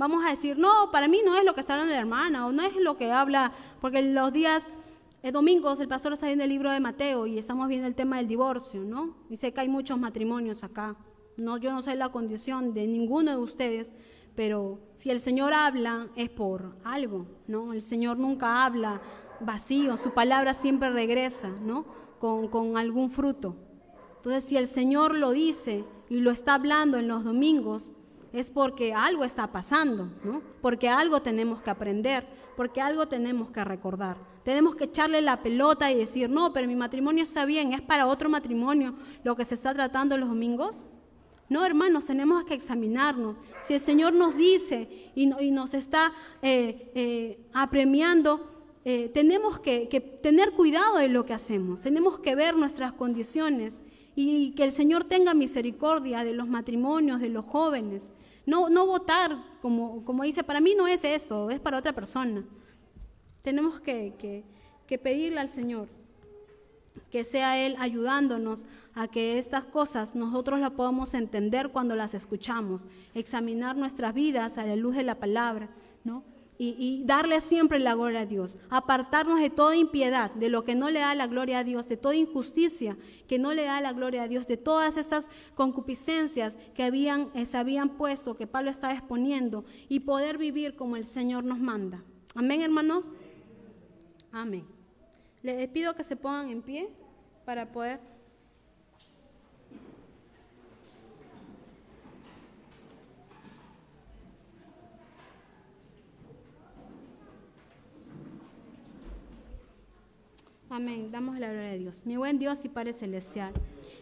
Vamos 0.00 0.24
a 0.24 0.30
decir, 0.30 0.56
no, 0.56 0.90
para 0.90 1.08
mí 1.08 1.20
no 1.22 1.36
es 1.36 1.44
lo 1.44 1.52
que 1.52 1.60
está 1.60 1.74
hablando 1.74 1.92
la 1.92 2.00
hermana 2.00 2.46
o 2.46 2.52
no 2.52 2.62
es 2.62 2.74
lo 2.74 2.96
que 2.96 3.12
habla, 3.12 3.52
porque 3.82 4.00
los 4.00 4.32
días 4.32 4.66
eh, 5.22 5.30
domingos 5.30 5.78
el 5.78 5.88
pastor 5.88 6.14
está 6.14 6.24
viendo 6.24 6.42
el 6.42 6.48
libro 6.48 6.70
de 6.70 6.80
Mateo 6.80 7.26
y 7.26 7.36
estamos 7.36 7.68
viendo 7.68 7.86
el 7.86 7.94
tema 7.94 8.16
del 8.16 8.26
divorcio, 8.26 8.80
¿no? 8.80 9.14
Y 9.28 9.36
sé 9.36 9.52
que 9.52 9.60
hay 9.60 9.68
muchos 9.68 9.98
matrimonios 9.98 10.64
acá. 10.64 10.96
No, 11.36 11.58
yo 11.58 11.70
no 11.70 11.82
sé 11.82 11.96
la 11.96 12.08
condición 12.08 12.72
de 12.72 12.86
ninguno 12.86 13.32
de 13.32 13.36
ustedes, 13.36 13.92
pero 14.34 14.78
si 14.94 15.10
el 15.10 15.20
Señor 15.20 15.52
habla 15.52 16.08
es 16.16 16.30
por 16.30 16.76
algo, 16.82 17.26
¿no? 17.46 17.74
El 17.74 17.82
Señor 17.82 18.16
nunca 18.16 18.64
habla 18.64 19.02
vacío, 19.40 19.98
su 19.98 20.12
palabra 20.12 20.54
siempre 20.54 20.88
regresa, 20.88 21.50
¿no? 21.62 21.84
Con, 22.18 22.48
con 22.48 22.78
algún 22.78 23.10
fruto. 23.10 23.54
Entonces, 24.16 24.44
si 24.44 24.56
el 24.56 24.66
Señor 24.66 25.14
lo 25.14 25.32
dice 25.32 25.84
y 26.08 26.20
lo 26.20 26.30
está 26.30 26.54
hablando 26.54 26.96
en 26.96 27.06
los 27.06 27.22
domingos, 27.22 27.92
es 28.32 28.50
porque 28.50 28.92
algo 28.92 29.24
está 29.24 29.48
pasando, 29.48 30.08
¿no? 30.24 30.42
Porque 30.62 30.88
algo 30.88 31.20
tenemos 31.20 31.62
que 31.62 31.70
aprender, 31.70 32.26
porque 32.56 32.80
algo 32.80 33.08
tenemos 33.08 33.50
que 33.50 33.64
recordar. 33.64 34.16
Tenemos 34.44 34.76
que 34.76 34.84
echarle 34.84 35.20
la 35.20 35.42
pelota 35.42 35.90
y 35.90 35.96
decir, 35.96 36.30
no, 36.30 36.52
pero 36.52 36.66
mi 36.66 36.76
matrimonio 36.76 37.24
está 37.24 37.44
bien, 37.44 37.72
es 37.72 37.80
para 37.80 38.06
otro 38.06 38.28
matrimonio 38.28 38.94
lo 39.24 39.36
que 39.36 39.44
se 39.44 39.54
está 39.54 39.74
tratando 39.74 40.16
los 40.16 40.28
domingos. 40.28 40.86
No, 41.48 41.64
hermanos, 41.64 42.06
tenemos 42.06 42.44
que 42.44 42.54
examinarnos. 42.54 43.36
Si 43.62 43.74
el 43.74 43.80
Señor 43.80 44.12
nos 44.12 44.36
dice 44.36 45.10
y, 45.16 45.26
nos 45.26 45.74
está 45.74 46.12
eh, 46.42 46.92
eh, 46.94 47.40
apremiando, 47.52 48.48
eh, 48.84 49.10
tenemos 49.12 49.58
que, 49.58 49.86
tener 50.22 50.52
cuidado 50.52 50.96
de 50.96 51.08
lo 51.08 51.26
que 51.26 51.34
hacemos. 51.34 51.82
Tenemos 51.82 52.20
que 52.20 52.34
ver 52.34 52.56
nuestras 52.56 52.92
condiciones 52.92 53.82
y 54.22 54.50
que 54.50 54.64
el 54.64 54.72
Señor 54.72 55.04
tenga 55.04 55.32
misericordia 55.32 56.24
de 56.24 56.34
los 56.34 56.46
matrimonios, 56.46 57.20
de 57.20 57.30
los 57.30 57.46
jóvenes. 57.46 58.12
No, 58.44 58.68
no 58.68 58.84
votar, 58.84 59.34
como, 59.62 60.04
como 60.04 60.24
dice, 60.24 60.44
para 60.44 60.60
mí 60.60 60.74
no 60.76 60.86
es 60.86 61.04
esto, 61.04 61.48
es 61.48 61.58
para 61.58 61.78
otra 61.78 61.94
persona. 61.94 62.44
Tenemos 63.40 63.80
que, 63.80 64.44
que, 64.86 64.98
pedirle 64.98 65.40
al 65.40 65.48
Señor 65.48 65.88
que 67.10 67.24
sea 67.24 67.64
Él 67.64 67.76
ayudándonos 67.78 68.66
a 68.94 69.08
que 69.08 69.38
estas 69.38 69.64
cosas 69.64 70.14
nosotros 70.14 70.60
las 70.60 70.72
podamos 70.72 71.14
entender 71.14 71.70
cuando 71.70 71.96
las 71.96 72.12
escuchamos, 72.12 72.86
examinar 73.14 73.76
nuestras 73.76 74.12
vidas 74.12 74.58
a 74.58 74.66
la 74.66 74.76
luz 74.76 74.96
de 74.96 75.04
la 75.04 75.14
palabra, 75.14 75.70
¿no? 76.04 76.24
Y, 76.62 77.04
darle 77.06 77.40
siempre 77.40 77.78
la 77.78 77.94
gloria 77.94 78.20
a 78.20 78.26
Dios, 78.26 78.58
apartarnos 78.68 79.40
de 79.40 79.48
toda 79.48 79.76
impiedad, 79.76 80.30
de 80.32 80.50
lo 80.50 80.62
que 80.62 80.74
no 80.74 80.90
le 80.90 81.00
da 81.00 81.14
la 81.14 81.26
gloria 81.26 81.60
a 81.60 81.64
Dios, 81.64 81.88
de 81.88 81.96
toda 81.96 82.14
injusticia 82.14 82.98
que 83.26 83.38
no 83.38 83.54
le 83.54 83.64
da 83.64 83.80
la 83.80 83.94
gloria 83.94 84.24
a 84.24 84.28
Dios, 84.28 84.46
de 84.46 84.58
todas 84.58 84.98
estas 84.98 85.30
concupiscencias 85.54 86.58
que 86.74 86.82
habían, 86.82 87.30
eh, 87.32 87.46
se 87.46 87.56
habían 87.56 87.96
puesto, 87.96 88.36
que 88.36 88.46
Pablo 88.46 88.68
estaba 88.68 88.92
exponiendo, 88.92 89.64
y 89.88 90.00
poder 90.00 90.36
vivir 90.36 90.76
como 90.76 90.96
el 90.96 91.06
Señor 91.06 91.44
nos 91.44 91.58
manda. 91.58 92.04
Amén, 92.34 92.60
hermanos. 92.60 93.10
Amén. 94.30 94.66
Les 95.42 95.66
pido 95.70 95.94
que 95.94 96.04
se 96.04 96.14
pongan 96.14 96.50
en 96.50 96.60
pie 96.60 96.90
para 97.46 97.72
poder 97.72 98.00
Amén. 110.72 111.10
Damos 111.10 111.36
la 111.36 111.48
gloria 111.52 111.72
a 111.72 111.74
Dios. 111.74 112.06
Mi 112.06 112.16
buen 112.16 112.38
Dios 112.38 112.64
y 112.64 112.68
Padre 112.68 112.92
Celestial. 112.92 113.52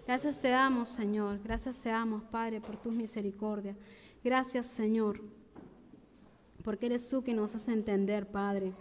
Gracias 0.07 0.39
te 0.43 0.49
damos, 0.49 0.91
Señor. 0.91 1.41
Gracias 1.43 1.81
te 1.81 1.89
damos, 1.89 2.23
Padre, 2.25 2.61
por 2.61 2.77
tus 2.77 2.93
misericordias. 2.93 3.75
Gracias, 4.23 4.67
Señor, 4.67 5.19
porque 6.63 6.85
eres 6.85 7.09
tú 7.09 7.25
que 7.25 7.33
nos 7.33 7.55
hace 7.55 7.73
entender, 7.73 8.27
Padre, 8.27 8.75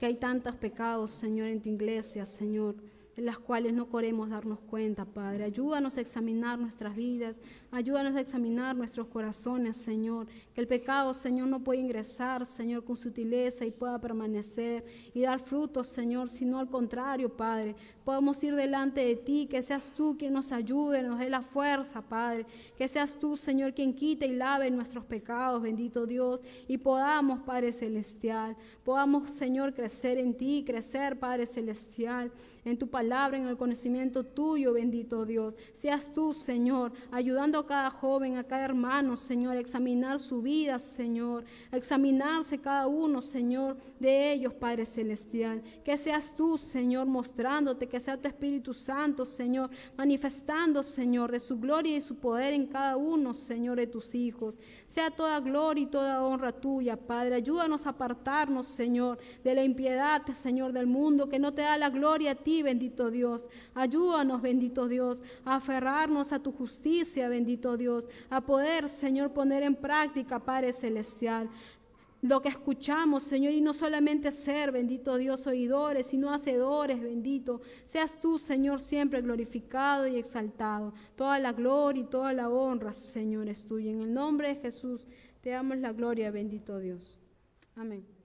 que 0.00 0.06
hay 0.06 0.16
tantos 0.16 0.56
pecados, 0.56 1.12
Señor, 1.12 1.46
en 1.46 1.62
tu 1.62 1.68
iglesia, 1.68 2.26
Señor 2.26 2.74
en 3.18 3.26
las 3.26 3.38
cuales 3.38 3.72
no 3.72 3.90
queremos 3.90 4.30
darnos 4.30 4.60
cuenta, 4.60 5.04
Padre. 5.04 5.42
Ayúdanos 5.42 5.98
a 5.98 6.00
examinar 6.00 6.56
nuestras 6.56 6.94
vidas, 6.94 7.40
ayúdanos 7.72 8.14
a 8.14 8.20
examinar 8.20 8.76
nuestros 8.76 9.08
corazones, 9.08 9.76
Señor. 9.76 10.28
Que 10.54 10.60
el 10.60 10.68
pecado, 10.68 11.12
Señor, 11.14 11.48
no 11.48 11.64
pueda 11.64 11.80
ingresar, 11.80 12.46
Señor, 12.46 12.84
con 12.84 12.96
sutileza 12.96 13.66
y 13.66 13.72
pueda 13.72 14.00
permanecer 14.00 14.84
y 15.12 15.22
dar 15.22 15.40
frutos, 15.40 15.88
Señor, 15.88 16.30
sino 16.30 16.60
al 16.60 16.68
contrario, 16.68 17.36
Padre. 17.36 17.74
Podemos 18.04 18.42
ir 18.44 18.54
delante 18.54 19.04
de 19.04 19.16
ti, 19.16 19.48
que 19.50 19.62
seas 19.62 19.90
tú 19.90 20.16
quien 20.16 20.32
nos 20.32 20.52
ayude, 20.52 21.02
nos 21.02 21.18
dé 21.18 21.28
la 21.28 21.42
fuerza, 21.42 22.00
Padre. 22.00 22.46
Que 22.76 22.86
seas 22.86 23.18
tú, 23.18 23.36
Señor, 23.36 23.74
quien 23.74 23.94
quite 23.94 24.26
y 24.26 24.34
lave 24.36 24.70
nuestros 24.70 25.04
pecados, 25.04 25.60
bendito 25.60 26.06
Dios, 26.06 26.40
y 26.68 26.78
podamos, 26.78 27.40
Padre 27.40 27.72
Celestial, 27.72 28.56
podamos, 28.84 29.28
Señor, 29.30 29.74
crecer 29.74 30.18
en 30.18 30.34
ti, 30.34 30.62
crecer, 30.64 31.18
Padre 31.18 31.46
Celestial 31.46 32.30
en 32.70 32.78
tu 32.78 32.88
palabra, 32.88 33.07
en 33.08 33.48
el 33.48 33.56
conocimiento 33.56 34.22
tuyo, 34.22 34.74
bendito 34.74 35.24
Dios. 35.24 35.54
Seas 35.72 36.12
tú, 36.12 36.34
Señor, 36.34 36.92
ayudando 37.10 37.58
a 37.58 37.66
cada 37.66 37.90
joven, 37.90 38.36
a 38.36 38.44
cada 38.44 38.66
hermano, 38.66 39.16
Señor, 39.16 39.56
a 39.56 39.60
examinar 39.60 40.20
su 40.20 40.42
vida, 40.42 40.78
Señor, 40.78 41.44
a 41.72 41.78
examinarse 41.78 42.58
cada 42.58 42.86
uno, 42.86 43.22
Señor, 43.22 43.78
de 43.98 44.32
ellos, 44.32 44.52
Padre 44.52 44.84
Celestial. 44.84 45.62
Que 45.84 45.96
seas 45.96 46.36
tú, 46.36 46.58
Señor, 46.58 47.06
mostrándote, 47.06 47.88
que 47.88 47.98
sea 47.98 48.20
tu 48.20 48.28
Espíritu 48.28 48.74
Santo, 48.74 49.24
Señor, 49.24 49.70
manifestando, 49.96 50.82
Señor, 50.82 51.32
de 51.32 51.40
su 51.40 51.58
gloria 51.58 51.96
y 51.96 52.02
su 52.02 52.16
poder 52.16 52.52
en 52.52 52.66
cada 52.66 52.98
uno, 52.98 53.32
Señor, 53.32 53.78
de 53.78 53.86
tus 53.86 54.14
hijos. 54.14 54.58
Sea 54.86 55.10
toda 55.10 55.40
gloria 55.40 55.84
y 55.84 55.86
toda 55.86 56.22
honra 56.22 56.52
tuya, 56.52 56.96
Padre. 56.96 57.36
Ayúdanos 57.36 57.86
a 57.86 57.90
apartarnos, 57.90 58.66
Señor, 58.66 59.18
de 59.42 59.54
la 59.54 59.64
impiedad, 59.64 60.22
Señor, 60.34 60.72
del 60.72 60.86
mundo, 60.86 61.30
que 61.30 61.38
no 61.38 61.54
te 61.54 61.62
da 61.62 61.78
la 61.78 61.88
gloria 61.88 62.32
a 62.32 62.34
ti 62.34 62.62
Dios. 63.10 63.48
Ayúdanos, 63.74 64.42
bendito 64.42 64.88
Dios, 64.88 65.22
a 65.44 65.56
aferrarnos 65.56 66.32
a 66.32 66.40
tu 66.40 66.52
justicia, 66.52 67.28
bendito 67.28 67.76
Dios, 67.76 68.06
a 68.28 68.40
poder, 68.40 68.88
Señor, 68.88 69.32
poner 69.32 69.62
en 69.62 69.76
práctica, 69.76 70.38
Padre 70.38 70.72
Celestial, 70.72 71.48
lo 72.20 72.42
que 72.42 72.48
escuchamos, 72.48 73.22
Señor, 73.22 73.52
y 73.52 73.60
no 73.60 73.72
solamente 73.72 74.32
ser, 74.32 74.72
bendito 74.72 75.16
Dios, 75.16 75.46
oidores, 75.46 76.08
sino 76.08 76.32
hacedores, 76.32 77.00
bendito. 77.00 77.60
Seas 77.84 78.18
tú, 78.20 78.38
Señor, 78.38 78.80
siempre 78.80 79.22
glorificado 79.22 80.06
y 80.08 80.16
exaltado. 80.16 80.92
Toda 81.14 81.38
la 81.38 81.52
gloria 81.52 82.02
y 82.02 82.06
toda 82.06 82.32
la 82.32 82.48
honra, 82.48 82.92
Señor, 82.92 83.48
es 83.48 83.64
tuya. 83.64 83.92
En 83.92 84.00
el 84.00 84.12
nombre 84.12 84.48
de 84.48 84.56
Jesús 84.56 85.06
te 85.42 85.50
damos 85.50 85.78
la 85.78 85.92
gloria, 85.92 86.32
bendito 86.32 86.78
Dios. 86.80 87.20
Amén. 87.76 88.17